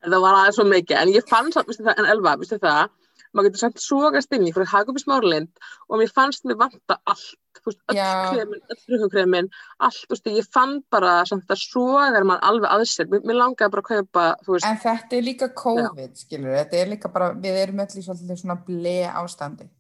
En 0.05 0.13
það 0.13 0.25
var 0.27 0.37
aðeins 0.37 0.59
svo 0.59 0.67
mikið, 0.69 0.99
en 1.01 1.15
ég 1.15 1.31
fann 1.31 1.49
samt, 1.55 1.71
veistu 1.71 1.87
það, 1.87 2.03
en 2.03 2.11
Elva, 2.13 2.35
veistu 2.41 2.59
það, 2.61 2.93
maður 3.33 3.49
getur 3.49 3.63
samt 3.63 3.81
sogast 3.81 4.37
inn 4.37 4.45
í 4.45 4.53
fyrir 4.53 4.69
hagum 4.69 5.01
í 5.01 5.03
smáralind 5.03 5.65
og 5.89 6.03
mér 6.03 6.13
fannst 6.13 6.45
mér 6.45 6.61
vanta 6.61 6.99
allt, 7.09 7.39
veist, 7.69 7.81
öll 7.91 7.99
Já. 7.99 8.11
kremin, 8.33 8.61
öll 8.73 8.81
frukukremin, 8.83 9.49
allt, 9.87 10.03
veist, 10.11 10.29
ég 10.33 10.51
fann 10.57 10.77
bara 10.93 11.15
samt 11.29 11.51
að 11.51 11.63
sogar 11.63 12.27
mann 12.29 12.43
alveg 12.45 12.69
að 12.71 12.85
sér, 12.91 13.09
mér, 13.13 13.39
langaði 13.39 13.75
bara 13.77 13.85
að 13.85 13.91
kaupa, 13.93 14.27
veist, 14.49 14.69
En 14.69 14.83
þetta 14.85 15.19
er 15.19 15.27
líka 15.29 15.51
COVID, 15.63 16.21
skilur, 16.21 16.53
þetta 16.59 16.79
er 16.83 16.93
líka 16.93 17.13
bara, 17.15 17.33
við 17.47 17.63
erum 17.63 17.83
öll 17.87 17.99
í 18.01 18.05
svona 18.05 18.59
ble 18.69 18.99
ástandi. 19.13 19.71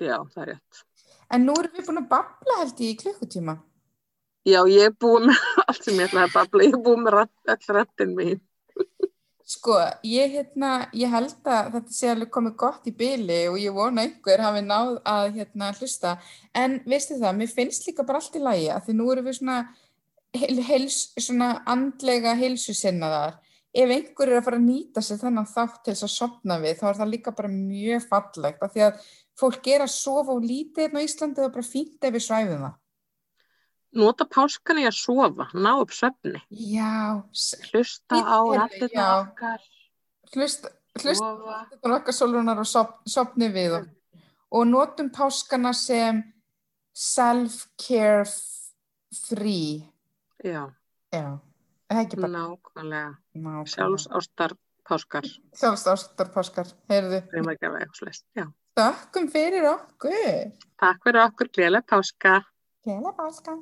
já, 0.00 0.16
það 0.34 0.44
er 0.44 0.54
rétt. 0.54 0.84
En 1.30 1.44
nú 1.46 1.54
erum 1.60 1.74
við 1.76 1.86
búin 1.86 2.00
að 2.02 2.08
babla 2.10 2.62
held 2.62 2.80
í 2.82 2.94
klukkutíma. 2.98 3.60
Já, 4.48 4.60
ég 4.72 4.88
er 4.88 4.94
búið 4.96 5.28
með 5.28 5.42
allt 5.68 5.84
sem 5.84 5.98
ég 6.00 6.08
ætlaði 6.08 6.26
að 6.26 6.36
babla, 6.38 6.64
ég 6.64 6.76
er 6.78 6.84
búið 6.86 7.02
með 7.04 7.14
rant, 7.16 7.34
öll 7.54 7.74
rantin 7.76 8.14
mín. 8.16 8.40
Sko, 9.50 9.74
ég, 10.06 10.30
hérna, 10.30 10.68
ég 10.94 11.10
held 11.10 11.48
að 11.50 11.72
þetta 11.74 11.94
sé 11.94 12.10
alveg 12.12 12.28
komið 12.30 12.52
gott 12.60 12.84
í 12.86 12.92
byli 12.94 13.38
og 13.50 13.56
ég 13.58 13.74
vona 13.74 14.04
einhver 14.04 14.42
hafi 14.44 14.60
náð 14.62 14.92
að 15.10 15.30
hérna, 15.40 15.72
hlusta. 15.74 16.12
En 16.54 16.76
veistu 16.86 17.16
það, 17.18 17.38
mér 17.40 17.50
finnst 17.50 17.88
líka 17.88 18.04
bara 18.06 18.20
allt 18.22 18.38
í 18.38 18.42
lagi 18.44 18.68
að 18.70 18.84
því 18.86 18.94
nú 18.98 19.08
erum 19.10 19.26
við 19.26 19.38
svona, 19.40 19.56
heil, 20.38 20.60
heils, 20.68 20.98
svona 21.18 21.48
andlega 21.74 22.36
heilsusinnaðar. 22.38 23.40
Ef 23.74 23.94
einhver 23.96 24.30
er 24.30 24.38
að 24.38 24.46
fara 24.46 24.60
að 24.60 24.68
nýta 24.68 25.02
sér 25.02 25.18
þennan 25.24 25.50
þátt 25.50 25.82
til 25.82 25.96
þess 25.96 26.06
að 26.06 26.14
sopna 26.14 26.60
við, 26.62 26.78
þá 26.78 26.86
er 26.92 27.00
það 27.00 27.12
líka 27.16 27.34
bara 27.40 27.50
mjög 27.56 28.06
fallegt. 28.12 28.62
Af 28.62 28.76
því 28.76 28.86
að 28.86 29.04
fólk 29.42 29.72
er 29.74 29.86
að 29.88 29.94
sofa 29.96 30.36
og 30.36 30.46
lítið 30.46 30.86
hérna 30.86 31.02
á 31.02 31.06
Íslandi 31.08 31.46
og 31.48 31.56
bara 31.58 31.66
ef 31.66 32.14
við 32.14 32.26
svæfum 32.28 32.64
það. 32.68 32.79
Nota 33.90 34.22
páskan 34.30 34.78
í 34.78 34.84
að 34.86 34.94
sofa, 34.94 35.48
ná 35.58 35.72
upp 35.82 35.90
svefni, 35.90 36.38
Já, 36.54 37.18
hlusta 37.72 38.18
á 38.22 38.38
já. 38.94 39.06
okkar, 39.24 39.64
hlusta, 40.30 40.70
hlusta 40.94 41.26
sofa. 41.26 41.56
þetta 41.72 41.90
okkar 41.96 42.14
sólrunar 42.14 42.60
og 42.62 42.68
sop, 42.70 42.92
sopni 43.10 43.48
við 43.50 43.74
og, 43.80 43.88
og 44.54 44.68
notum 44.70 45.08
páskana 45.10 45.72
sem 45.74 46.20
self-care 46.94 48.30
free. 49.26 49.82
Já, 50.44 50.70
já, 51.10 51.40
nákvæmlega, 51.90 53.10
sjálfsástar 53.74 54.54
páskar, 54.86 55.26
sjálfstástar 55.58 56.30
páskar, 56.30 56.70
heyrðu. 56.86 57.24
Þakkum 58.78 59.26
fyrir 59.34 59.66
okkur. 59.66 60.54
Takk 60.78 61.02
fyrir 61.02 61.24
okkur, 61.26 61.50
gleðilega 61.58 61.90
páska. 61.90 62.38
Gleðilega 62.86 63.18
páska 63.18 63.58